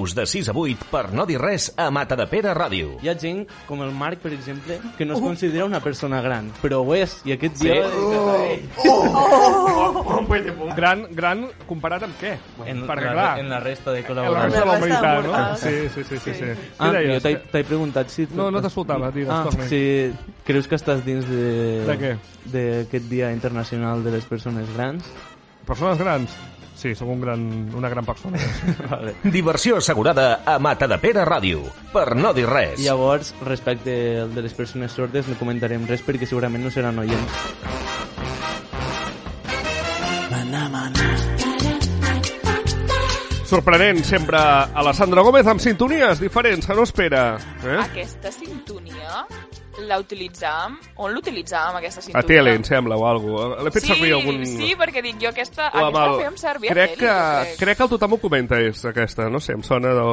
[0.00, 2.94] Dijous de 6 a 8 per no dir res a Mata de Pere Ràdio.
[3.04, 6.48] Hi ha gent, com el Marc, per exemple, que no es considera una persona gran,
[6.62, 7.82] però ho és, i aquest dia...
[10.76, 12.32] Gran, gran comparat amb què?
[12.64, 14.64] En, Perquè, la, clar, en la resta de en la resta de col·laboradors.
[14.64, 15.42] la humanitat, no?
[15.60, 16.34] Sí, sí, sí, sí.
[16.38, 16.70] sí.
[16.78, 17.18] Ah, jo
[17.52, 18.26] t'he preguntat si...
[18.32, 19.82] No, no t'escoltava, digues, ah, si
[20.48, 21.44] creus que estàs dins de...
[21.90, 22.14] De què?
[22.54, 25.12] D'aquest Dia Internacional de les Persones Grans?
[25.68, 26.32] Persones grans?
[26.80, 27.42] Sí, sóc un gran,
[27.76, 28.38] una gran persona.
[28.90, 29.14] vale.
[29.24, 31.60] Diversió assegurada a Mata de Pere Ràdio.
[31.92, 32.80] Per no dir res.
[32.80, 37.90] Llavors, respecte al de les persones sordes, no comentarem res perquè segurament no seran oients.
[43.50, 47.24] Sorprenent sempre a la Sandra Gómez amb sintonies diferents que no espera.
[47.66, 47.78] Eh?
[47.82, 49.24] Aquesta sintonia
[49.88, 50.76] la utilitzàvem?
[50.96, 52.26] On l'utilitzàvem, aquesta A cinturina?
[52.28, 53.62] tele, em sembla, o alguna cosa.
[53.64, 54.44] L'he fet sí, servir algun...
[54.46, 57.44] Sí, perquè dic jo aquesta, o aquesta el- la fèiem servir a crec tele, que,
[57.44, 57.58] crec.
[57.64, 60.06] crec que el tothom ho comenta, és aquesta, no sé, em sona de...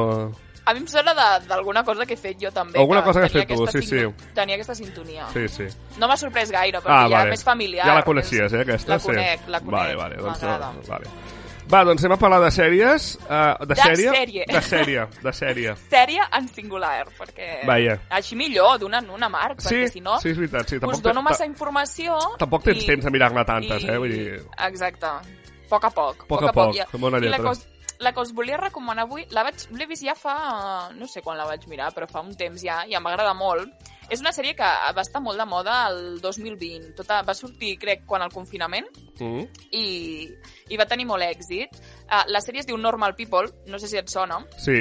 [0.68, 1.14] A mi em sona
[1.48, 2.78] d'alguna cosa que he fet jo també.
[2.78, 4.02] Alguna cosa que has fet tu, sí, sí.
[4.36, 5.24] Tenia aquesta sintonia.
[5.32, 5.64] Sí, sí.
[5.96, 7.30] No m'ha sorprès gaire, perquè Ah, ja vale.
[7.30, 7.86] és més familiar.
[7.88, 8.92] Ja la coneixies, eh, aquesta?
[8.92, 9.06] La sí.
[9.06, 9.72] conec, la conec.
[9.72, 11.06] Vale, vale, doncs, no, vale.
[11.68, 13.06] Va, doncs anem a parlar de sèries.
[13.26, 14.12] Uh, de, De sèrie?
[14.14, 14.44] sèrie.
[14.48, 15.74] De sèrie, de sèrie.
[15.92, 17.48] Sèrie en singular, perquè...
[17.68, 17.98] Vaja.
[18.18, 20.16] Així millor, donant una marc, Sí, perquè si no...
[20.22, 22.16] sí, és veritat, sí, tampoc us dono massa informació...
[22.40, 23.98] Tampoc tens i- temps de mirar-ne tantes, i- eh?
[24.00, 24.38] Vull dir...
[24.68, 25.12] Exacte.
[25.68, 26.24] Poc a poc.
[26.30, 27.52] Poc a poc, I- com una I la lletra.
[28.00, 30.90] La que us volia recomanar avui, la vaig, l'he vist ja fa...
[30.94, 33.34] No sé quan la vaig mirar, però fa un temps ja, i em va agradar
[33.34, 33.70] molt.
[34.08, 34.64] És una sèrie que
[34.96, 36.94] va estar molt de moda el 2020.
[36.96, 38.86] Tota, va sortir, crec, quan el confinament,
[39.18, 39.42] Mm.
[39.74, 40.28] i,
[40.70, 41.74] i va tenir molt èxit.
[42.06, 44.38] Uh, la sèrie es diu Normal People, no sé si et sona.
[44.62, 44.78] Sí.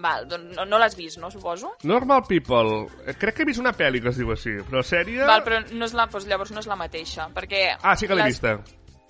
[0.00, 1.74] Val, doncs no, no l'has vist, no, suposo?
[1.82, 2.86] Normal People.
[3.04, 5.20] Eh, Crec que he vist una pel·li que es diu així, però sèrie...
[5.28, 7.64] Val, però no és la, doncs llavors no és la mateixa, perquè...
[7.82, 8.56] Ah, sí que l'he l'has- vista.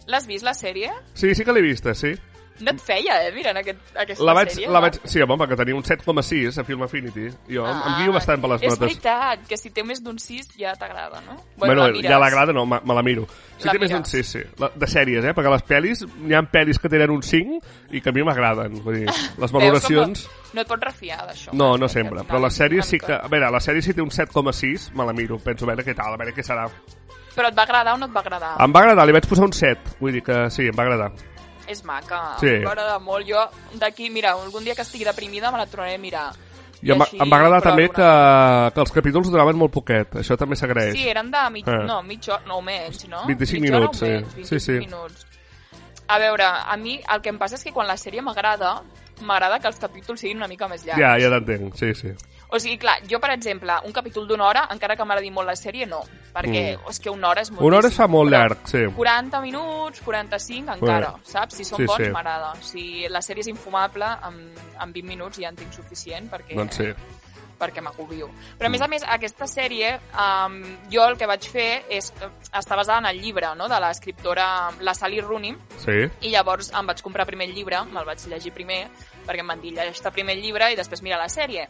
[0.09, 0.91] L'has vist, la sèrie?
[1.15, 2.15] Sí, sí que l'he vista, sí.
[2.61, 4.67] No et feia, eh, mira, en aquest, aquesta La vaig, sèrie.
[4.67, 4.85] la no?
[4.87, 4.99] vaig...
[5.05, 7.29] Sí, home, perquè tenia un 7,6 a Film Affinity.
[7.53, 8.83] Jo ah, em guio bastant per les és notes.
[8.87, 11.39] veritat, que si té més d'un 6 ja t'agrada, no?
[11.57, 12.11] Bueno, la mires.
[12.11, 13.29] ja l'agrada, no, me, la miro.
[13.59, 14.11] Si La té més d'un mires.
[14.11, 14.43] sí, sí.
[14.59, 15.35] La, de sèries, eh?
[15.35, 17.61] Perquè les pel·lis, hi ha pel·lis que tenen un 5
[17.95, 18.83] i que a mi m'agraden.
[18.83, 19.07] Vull dir,
[19.39, 20.27] les valoracions...
[20.27, 21.53] Veus com No et pots refiar d'això.
[21.53, 21.79] No, eh?
[21.79, 23.13] no sempre, però la sèrie sí que...
[23.13, 25.37] A veure, la sèrie si té un 7,6, me la miro.
[25.45, 26.65] Penso, a veure què tal, a veure què serà.
[27.35, 28.55] Però et va agradar o no et va agradar?
[28.65, 29.99] Em va agradar, li vaig posar un 7.
[30.01, 31.13] Vull dir que sí, em va agradar.
[31.69, 32.47] És maca, Sí.
[32.49, 33.27] em va agradar molt.
[33.29, 36.33] Jo, d'aquí, mira, algun dia que estigui deprimida me la tornaré a mirar.
[36.81, 40.15] I em, va- així em va agradar també que, que els capítols duraven molt poquet.
[40.15, 40.93] Això també s'agraeix.
[40.95, 41.83] Sí, eren de mig, Ah.
[41.85, 43.25] no, mitja hora, no, menys, no?
[43.27, 44.05] 25 Mitja hora minuts, sí.
[44.07, 44.73] menys, Sí, 25 sí.
[44.87, 45.27] minuts.
[46.09, 48.83] A veure, a mi el que em passa és que quan la sèrie m'agrada,
[49.21, 51.01] m'agrada que els capítols siguin una mica més llargs.
[51.03, 52.13] Ja, ja t'entenc, sí, sí.
[52.51, 55.57] O sigui, clar, jo, per exemple, un capítol d'una hora, encara que m'agradi molt la
[55.57, 56.01] sèrie, no.
[56.33, 56.89] Perquè Mm.
[56.91, 58.87] és que una hora és molt Una hora es fa molt llarg, sí.
[58.97, 61.55] 40 minuts, 45, encara, Bueno, saps?
[61.57, 62.11] Si són sí, bons, sí.
[62.11, 62.55] m'agrada.
[62.63, 66.77] Si la sèrie és infumable, en, en 20 minuts ja en tinc suficient perquè, Doncs
[66.77, 66.85] sí.
[67.59, 68.31] perquè m'agobio.
[68.57, 72.13] Però, a més a més, aquesta sèrie, um, jo el que vaig fer és
[72.53, 73.67] està basada en el llibre no?
[73.69, 76.07] de l'escriptora, la Sally Rooney, Sí.
[76.23, 78.89] i llavors em vaig comprar primer el llibre, me'l vaig llegir primer,
[79.27, 81.69] perquè em van dir llegeix primer el llibre i després mira la sèrie.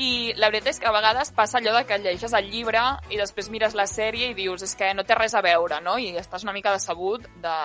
[0.00, 2.80] I la veritat és que a vegades passa allò de que llegeixes el llibre
[3.12, 5.98] i després mires la sèrie i dius és que no té res a veure, no?
[6.00, 7.56] I estàs una mica decebut de,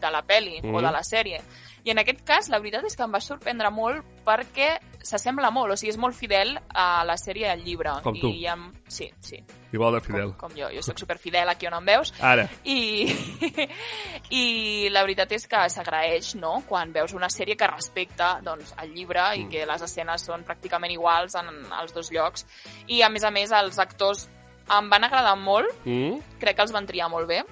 [0.00, 0.74] de la peli Mm.
[0.74, 1.40] o de la sèrie.
[1.86, 4.72] I en aquest cas, la veritat és que em va sorprendre molt perquè
[5.06, 7.92] s'assembla molt, o sigui, és molt fidel a la sèrie i al llibre.
[8.02, 8.26] Com tu.
[8.34, 8.64] I em...
[8.90, 9.38] Sí, sí,
[9.72, 10.32] Igual de fidel.
[10.40, 10.66] com jo.
[10.74, 12.10] Jo sóc superfidel aquí on em veus.
[12.20, 12.48] Ara.
[12.64, 13.06] I,
[14.34, 18.92] I la veritat és que s'agraeix, no?, quan veus una sèrie que respecta doncs, el
[18.94, 19.40] llibre Mm.
[19.40, 21.48] i que les escenes són pràcticament iguals en
[21.80, 22.46] els dos llocs.
[22.88, 24.26] I, a més a més, els actors
[24.74, 26.18] em van agradar molt, Mm?
[26.40, 27.44] crec que els van triar molt bé,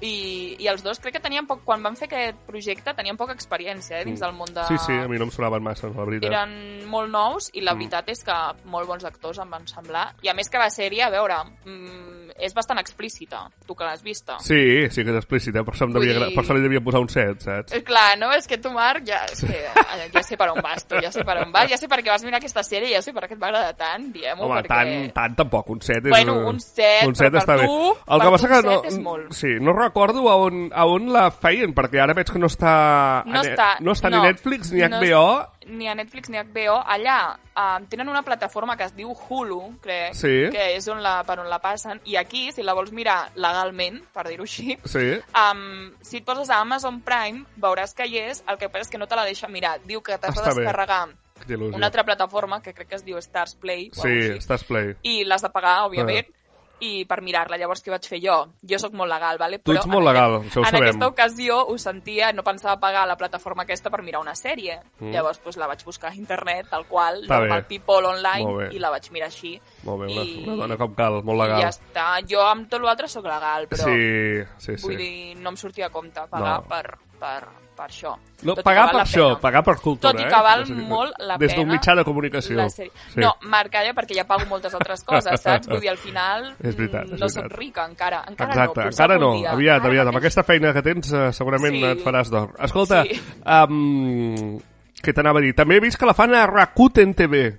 [0.00, 3.32] i, i els dos crec que tenien poc, quan van fer aquest projecte tenien poca
[3.32, 4.60] experiència eh, dins del món de...
[4.60, 4.68] Mm.
[4.68, 6.28] Sí, sí, a mi no em sonaven massa, la veritat.
[6.30, 7.78] eren molt nous i la Mm.
[7.78, 10.14] veritat és que molt bons actors em van semblar.
[10.22, 14.02] I a més que la sèrie, a veure, mm, és bastant explícita, tu que l'has
[14.02, 14.36] vista.
[14.40, 17.00] Sí, sí que és explícita, per això, em devia, dir- per això li devia posar
[17.00, 17.72] un 7, saps?
[17.72, 18.30] Eh, Clar, no?
[18.32, 21.10] És que tu, Marc, ja, és que, eh, ja sé per on vas, tu, ja
[21.10, 23.24] sé per on vas, ja sé per què vas mirar aquesta sèrie, ja sé per
[23.28, 24.68] què et va agradar tant, diem-ho, Home, perquè...
[24.68, 26.10] tant, tant tampoc, un 7 és...
[26.10, 27.66] Bueno, un set, un 7 però per bé.
[27.66, 29.32] tu- El per que passa tu que no, set és molt.
[29.32, 33.22] sí, no recordo a on, a on la feien, perquè ara veig que no està,
[33.24, 34.20] No Ne- està, no està no.
[34.22, 35.46] ni Netflix ni No HBO.
[35.66, 36.76] ni a Netflix ni a HBO.
[36.86, 37.16] Allà
[37.56, 40.50] um, tenen una plataforma que es diu Hulu, crec, Sí.
[40.52, 44.02] que és on la, per on la passen, i aquí, si la vols mirar legalment,
[44.12, 45.18] per dir-ho així, Sí.
[45.34, 48.90] um, si et poses a Amazon Prime, veuràs que hi és, el que passa és
[48.90, 49.80] que no te la deixa mirar.
[49.84, 50.60] Diu que t'has de bé.
[50.62, 51.08] descarregar
[51.48, 51.74] il·lusió.
[51.76, 54.94] una altra plataforma, que crec que es diu Stars Play, Sí, Stars Play.
[55.02, 56.32] i l'has de pagar, òbviament, Ah.
[56.80, 57.56] I per mirar-la.
[57.56, 58.52] Llavors, què vaig fer jo?
[58.62, 59.58] Jo sóc molt legal, vale?
[59.60, 60.82] Tu ets en molt legal, aquest- això ho En sabem.
[60.88, 64.80] aquesta ocasió ho sentia, no pensava pagar la plataforma aquesta per mirar una sèrie.
[65.00, 65.10] Mm.
[65.12, 67.68] Llavors, doncs, la vaig buscar a internet, tal qual, Està normal bé.
[67.68, 69.60] people online, i la vaig mirar així.
[69.84, 71.58] Molt bé, una, I- una dona com cal, molt legal.
[71.58, 72.26] I ja està.
[72.28, 74.86] Jo amb tot l'altre sóc legal, però Sí, sí, sí.
[74.86, 76.68] vull dir, no em sortia a compte pagar No.
[76.68, 78.14] per, per, per això.
[78.42, 79.40] No, Tot pagar val per això, pena.
[79.40, 80.28] pagar per cultura, Tot i eh?
[80.32, 81.60] que val És a dir, molt la Des pena.
[81.62, 82.68] d'un mitjà de comunicació.
[82.70, 82.88] Sí.
[83.16, 85.68] No, Marc, calla, perquè ja pago moltes altres coses, saps?
[85.68, 87.30] Vull dir, al final És veritat, és no veritat.
[87.36, 88.24] soc rica encara.
[88.28, 89.52] Encara Exacte, no, encara no, dia.
[89.52, 90.06] aviat, Ara aviat.
[90.08, 91.84] Amb aquesta feina que tens eh, segurament Sí.
[91.84, 92.54] et faràs d'or.
[92.64, 93.20] Escolta, Sí.
[93.44, 94.58] um,
[95.02, 95.54] què t'anava a dir?
[95.54, 97.58] També he vist que la fan a Rakuten TV.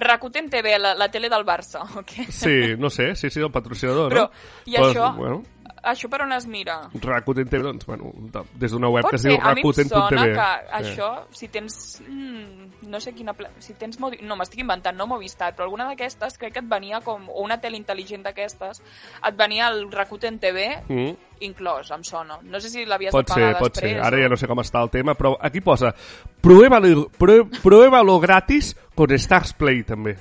[0.00, 2.28] Rakuten TV, la, la tele del Barça, ok?
[2.30, 4.30] Sí, no sé, sí, sí, el patrocinador, Però, no?
[4.66, 5.42] i això, Bueno,
[5.82, 6.88] això per on es mira?
[6.94, 9.60] Rakuten TV, doncs, bueno, de- des d'una web Pot que es ser, diu a mi
[9.62, 10.34] em sona rakuten.tv.
[10.34, 12.02] que això, si tens...
[12.06, 13.32] Mm, no sé quina...
[13.34, 14.18] pla- Si tens Movi...
[14.22, 17.28] No, m'estic inventant, no Movistar, però alguna d'aquestes crec que et venia com...
[17.28, 18.82] O una tele intel·ligent d'aquestes,
[19.24, 21.16] et venia el Rakuten TV Mm.
[21.40, 22.38] inclòs, em sona.
[22.42, 23.92] No sé si l'havies Pot de pagar ser, pot després.
[23.92, 24.00] ser.
[24.06, 25.94] Ara ja no sé com està el tema, però aquí posa
[26.40, 30.16] pruébalo, prue- pruébalo gratis con Stars Play, també.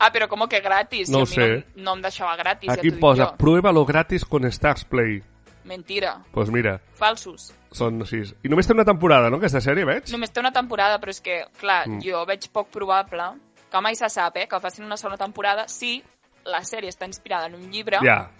[0.00, 1.10] Ah, però com que gratis?
[1.12, 1.64] No ho si mi sé.
[1.76, 3.36] no, no em deixava gratis, Aquí ja posa jo.
[3.36, 5.22] pruébalo gratis con Stars Play.
[5.64, 6.14] Mentira.
[6.16, 7.50] Doncs pues mira, Falsos.
[7.70, 8.32] són sis.
[8.42, 10.08] I només té una temporada, no, aquesta sèrie, veig?
[10.10, 12.00] Només té una temporada, però és que, clar, Mm.
[12.02, 13.28] jo veig poc probable
[13.70, 16.02] que mai se sap, eh, que facin una segona temporada si
[16.44, 18.30] la sèrie està inspirada en un llibre Ja,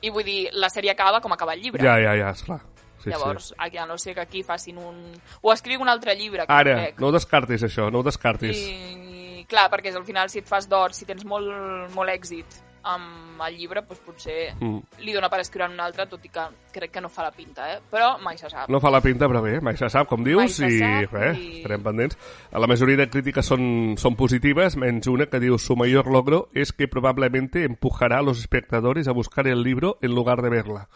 [0.00, 1.82] i vull dir, la sèrie acaba com acaba el llibre.
[1.82, 2.60] ja, ja, ja, esclar.
[3.02, 3.54] Sí, Llavors, sí.
[3.80, 5.12] a no sé que aquí facin un...
[5.40, 7.00] O escriu un altre llibre, que Ara, crec.
[7.00, 8.56] no ho descartis, això, no ho descartis.
[8.56, 9.19] I,
[9.50, 11.50] clar, perquè al final si et fas d'or, si tens molt,
[11.94, 14.78] molt èxit amb el llibre, doncs potser Mm.
[15.04, 16.40] li dona per escriure un altre, tot i que
[16.72, 17.78] crec que no fa la pinta, eh?
[17.90, 18.70] Però mai se sap.
[18.70, 21.56] No fa la pinta, però bé, mai se sap, com dius, i sap, res, i-
[21.58, 22.16] estarem pendents.
[22.52, 26.72] La majoria de crítiques són, son positivas, menys una que diu su mayor logro es
[26.72, 30.88] que probablemente empujará a los espectadores a buscar el libro en lugar de verla.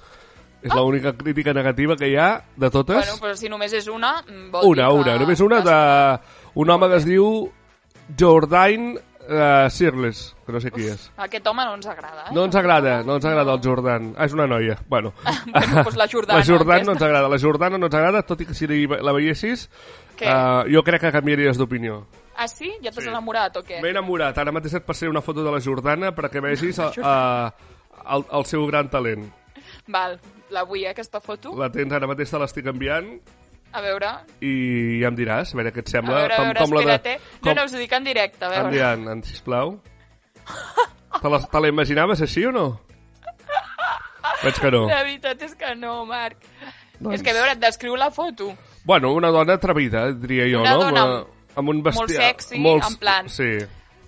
[0.62, 0.76] És Ah.
[0.81, 2.97] l'única crítica negativa que hi ha de totes.
[2.97, 5.01] Bueno, però si només és una, mm, vol una, dir que...
[5.10, 6.20] una, només una de
[6.55, 7.52] un home que es diu
[8.18, 11.06] Jordain uh, Sirles, que no sé qui és.
[11.16, 12.35] Aquest home no ens agrada, eh?
[12.36, 14.10] No ens agrada, no ens agrada el Jordan.
[14.16, 14.76] Ah, és una noia.
[14.89, 15.14] Bueno,
[15.52, 16.39] bueno doncs la Jordana.
[16.40, 16.86] la Jordan aquesta.
[16.90, 17.28] no ens agrada.
[17.32, 19.68] La Jordana no ens agrada, tot i que si la veiessis,
[20.18, 20.28] Què?
[20.28, 22.02] uh, jo crec que canviaries d'opinió.
[22.36, 22.72] Ah, sí?
[22.82, 23.10] Ja t'has Sí.
[23.12, 23.81] enamorat o què?
[23.81, 24.36] M'he enamorat.
[24.39, 27.51] Ara mateix et passaré una foto de la Jordana perquè vegis uh, uh,
[28.10, 29.28] el, el seu gran talent.
[29.86, 30.18] Val,
[30.51, 31.55] la vull, eh, aquesta foto.
[31.56, 33.14] La tens ara mateix, te l'estic enviant
[33.75, 34.09] A veure,
[34.41, 36.15] i ja em diràs, a veure què et a sembla.
[36.21, 37.21] veure, a veure, com la de, espera't.
[37.43, 38.69] No, no, us ho dic en directe, a veure.
[38.71, 39.73] Endavant, en, sisplau.
[41.21, 42.81] Te la- te la imaginaves així o no?
[44.45, 44.85] Veig que no.
[44.89, 46.37] La veritat és que no, Marc.
[47.01, 48.53] Doncs- És que, a veure, et descriu la foto.
[48.85, 50.79] Bueno, una dona atrevida, diria jo, Una no?
[50.85, 51.27] dona Amb,
[51.57, 52.17] amb un molt vestit...
[52.17, 53.59] sexy, en plan- Sí.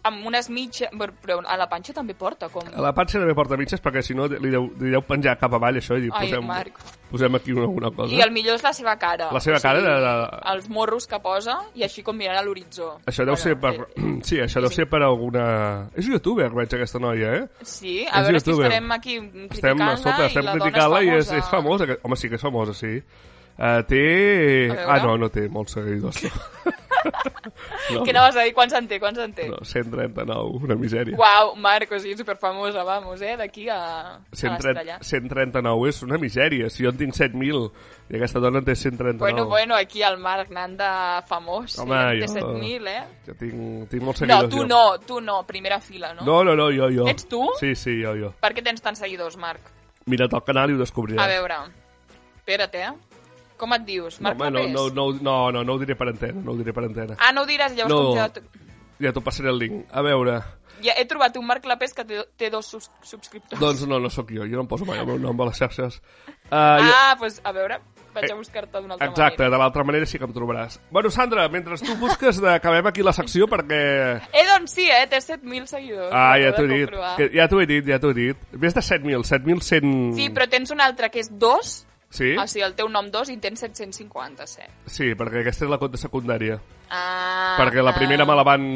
[0.06, 0.90] Amb unes mitges...
[0.96, 2.62] Però a la panxa també porta, com...
[2.70, 5.54] A la panxa també porta mitges perquè si no li deu, li deu penjar cap
[5.58, 6.78] avall això i dir, Ai, posem, Marc.
[7.10, 8.14] posem aquí una, alguna cosa.
[8.14, 9.28] I el millor és la seva cara.
[9.34, 12.92] La seva cara de- de- Els morros que posa i així com mirant a l'horitzó.
[13.06, 13.74] Això deu ser per...
[14.26, 15.46] Sí, això deu ser per alguna...
[15.94, 17.46] És youtuber, veig, aquesta noia, eh?
[17.62, 18.66] Sí, a És veure si youtuber.
[18.70, 21.38] estarem aquí Estem, criticant-la escolta, i estem la dona criticant-la i és, famosa.
[21.38, 21.98] és famosa.
[22.06, 22.92] Home, sí que és famosa, sí.
[23.56, 24.02] Uh, té...
[24.70, 24.96] A.
[24.96, 26.18] Ah, no, no té molts seguidors.
[27.94, 28.52] no, Què anaves a dir?
[28.56, 28.98] Quants en té?
[29.00, 29.46] Quants en té?
[29.48, 31.16] no, 139, una misèria.
[31.16, 33.36] Uau, Marc, o sigui, superfamosa, vamos, eh?
[33.40, 33.78] D'aquí a,
[34.18, 34.98] a 130, l'estrellar.
[35.08, 36.68] 139 és una misèria.
[36.72, 37.62] Si jo en tinc 7.000
[38.12, 39.22] i aquesta dona en té 139.
[39.24, 40.90] Bueno, bueno, aquí el Marc anant de
[41.30, 41.78] famós.
[41.80, 42.26] Home, eh?
[42.26, 43.00] Té jo- 7.000, eh?
[43.30, 44.52] Jo tinc, tinc molts No, seguidors.
[44.52, 44.68] tu jo.
[44.68, 46.26] no, tu no, primera fila, no?
[46.28, 47.08] No, no, no, jo, jo.
[47.08, 47.44] Ets tu?
[47.60, 48.34] Sí, sí, jo, jo.
[48.42, 49.72] Per què tens tants seguidors, Marc?
[50.06, 51.24] Mira't el canal i ho descobriràs.
[51.24, 51.56] A veure,
[52.36, 52.92] espera't, eh?
[53.56, 54.20] Com et dius?
[54.20, 54.72] No, Marc no, Clapés?
[54.72, 57.16] no, no, no, no, no ho diré per antena, no ho diré per antena.
[57.18, 58.02] Ah, no ho diràs, llavors No.
[58.12, 58.30] com ja...
[58.98, 59.84] Ja t'ho passaré el link.
[59.92, 60.38] A veure,
[60.84, 63.60] Ja he trobat un Marc Clapés que té, dos subs subscriptors.
[63.60, 65.56] doncs no, no sóc jo, jo no em poso mai el meu nom a les
[65.56, 66.02] xarxes.
[66.50, 67.78] Uh, ah, doncs pues, a veure,
[68.14, 69.50] vaig Eh, a buscar-te d'una altra Exacte, manera.
[69.56, 70.78] de l'altra manera sí que em trobaràs.
[70.90, 74.20] Bueno, Sandra, mentre tu busques d'acabem aquí la secció perquè...
[74.32, 75.06] Eh, doncs sí, eh?
[75.08, 76.12] Té 7.000 seguidors.
[76.12, 78.36] Ah, ja t'ho he dit, que, ja t'ho he dit, ja t'ho he dit.
[78.52, 80.14] Més de 7.000, 7.100...
[80.16, 82.36] Sí, però tens un altre que és 2, Sí?
[82.38, 84.88] o sigui, el teu nom 2 i tens 757.
[84.88, 86.60] Sí, perquè aquesta és la compte secundària.
[86.86, 88.28] Ah, perquè la primera ah.
[88.30, 88.66] me la van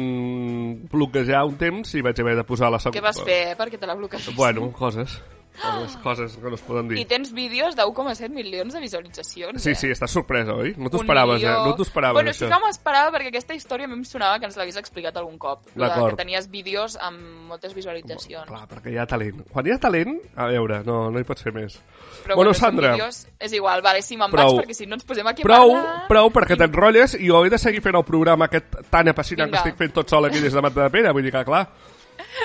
[0.91, 2.99] bloquejar un temps i vaig haver de posar la segona.
[2.99, 4.35] Què vas fer, perquè te la bloqueges?
[4.35, 5.21] Bueno, coses.
[5.61, 6.97] Coses, coses que no es poden dir.
[6.97, 9.75] I tens vídeos de 1,7 milions de visualitzacions, Sí, eh?
[9.75, 10.73] sí, estàs sorpresa, oi?
[10.77, 11.45] No t'ho esperaves, eh?
[11.45, 11.65] milió.
[11.67, 12.47] No t'ho esperaves, bueno, això.
[12.47, 15.17] sí que m'ho esperava perquè aquesta història a mi em sonava que ens l'havies explicat
[15.19, 15.67] algun cop.
[15.75, 16.15] D'acord.
[16.15, 17.19] Que tenies vídeos amb
[17.51, 18.47] moltes visualitzacions.
[18.47, 19.43] Clar, perquè hi ha talent.
[19.51, 21.77] Quan hi ha talent, a veure, no, no hi pots fer més.
[22.23, 23.27] Però bueno, Sandra, vídeos...
[23.39, 26.07] És igual, vale, sí, me'n vaig perquè si no ens posem aquí prou, a parlar...
[26.09, 29.61] prou, perquè t'enrotlles i jo he de seguir fent el programa aquest tan apassionant Vinga.
[29.63, 31.65] que estic fent tot sol aquí des de Mata de Pere, vull dir que, clar...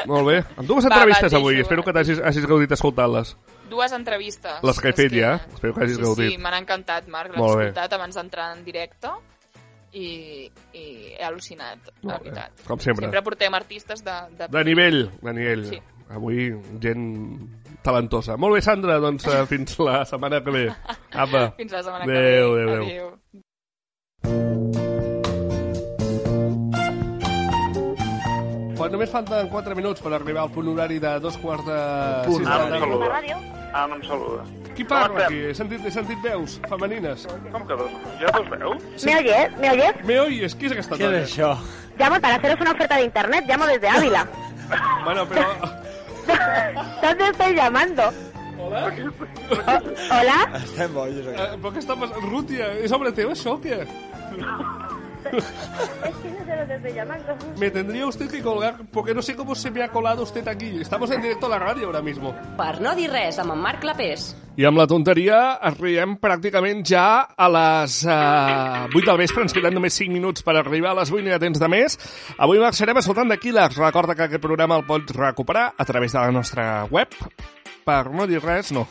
[0.07, 0.39] Molt bé.
[0.57, 3.37] Amb dues Va, entrevistes va, avui, deixo, espero que t'hagis hagis gaudit escoltant-les.
[3.71, 4.61] Dues entrevistes.
[4.63, 6.31] Les que he fet ja, espero que hagis sí, gaudit.
[6.33, 7.69] Sí, m'han encantat, Marc, l'he Molt bé.
[7.71, 9.11] escoltat abans d'entrar en directe
[9.97, 10.07] i,
[10.77, 10.85] i
[11.17, 12.31] he al·lucinat, la Molt bé.
[12.31, 12.65] veritat.
[12.67, 13.07] Com sempre.
[13.07, 14.17] Sempre portem artistes de...
[14.39, 15.65] De, De nivell, de nivell.
[15.75, 15.81] Sí.
[16.15, 16.53] Avui,
[16.83, 17.07] gent
[17.83, 18.37] talentosa.
[18.39, 20.65] Molt bé, Sandra, doncs eh, fins la setmana que ve.
[21.13, 21.49] Apa.
[21.59, 22.19] Fins la setmana que ve.
[22.19, 22.83] Adéu, adéu.
[22.85, 23.09] Adéu.
[28.77, 31.77] Quan només falten 4 minuts per arribar al punt horari de dos quarts de...
[32.27, 32.45] Punt.
[32.47, 32.81] Ah, la em tarda.
[32.81, 33.39] saluda.
[33.73, 34.43] Ah, no em saluda.
[34.77, 35.39] Qui parla aquí?
[35.49, 37.25] He sentit, he sentit veus femenines.
[37.55, 37.95] Com que dos?
[38.21, 38.85] Ha dos veus?
[39.07, 39.57] ¿Me oyes?
[39.63, 40.05] ¿Me oyes?
[40.05, 40.55] Me oyes?
[40.55, 41.23] Qui és aquesta Què dona?
[41.25, 41.55] és això?
[41.97, 43.45] Llamo para haceros una oferta de internet.
[43.49, 44.27] Llamo desde Ávila.
[45.05, 45.47] Bueno, però...
[47.01, 48.13] ¿Dónde estoy llamando?
[48.59, 48.93] Hola?
[50.11, 50.39] Hola?
[50.59, 52.25] Estem bojos, Eh, però què està passant?
[52.29, 53.81] Rútia, és obra teva això o què?
[55.33, 57.37] Es que no sé dónde estoy llamando.
[57.59, 60.79] Me tendría usted que colgar, porque no sé cómo se me ha colado usted aquí.
[60.81, 62.35] Estamos en directo a la radio ahora mismo.
[62.57, 64.35] Per no dir res amb en Marc Clapés.
[64.57, 69.45] I amb la tonteria arribem pràcticament ja a les uh, 8 del vespre.
[69.45, 71.99] Ens queden només 5 minuts per arribar a les 8 i de temps de més.
[72.39, 73.77] Avui marxarem escoltant de Killers.
[73.83, 77.13] Recorda que aquest programa el pots recuperar a través de la nostra web
[77.87, 78.87] per no dir res, no.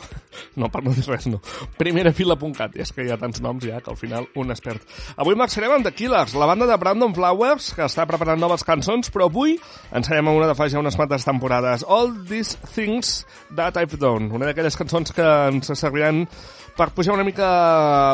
[0.56, 1.40] No, per no dir res, no.
[1.76, 2.76] Primerafila.cat.
[2.80, 4.84] És que hi ha tants noms ja que al final un es perd.
[5.20, 9.12] Avui marxarem amb The Killers, la banda de Brandon Flowers, que està preparant noves cançons,
[9.12, 9.58] però avui
[9.92, 11.84] ensenyem una de fa ja unes quantes temporades.
[11.84, 13.18] All These Things
[13.54, 14.32] That I've Done.
[14.32, 16.24] Una d'aquelles cançons que ens serviran
[16.76, 17.48] per pujar una mica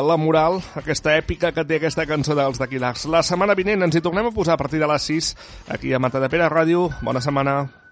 [0.03, 3.07] la moral, aquesta èpica que té aquesta cançó dels Killers.
[3.11, 5.31] La setmana vinent ens hi tornem a posar a partir de les 6
[5.75, 6.89] aquí a Matadepera Ràdio.
[7.03, 7.82] Bona setmana.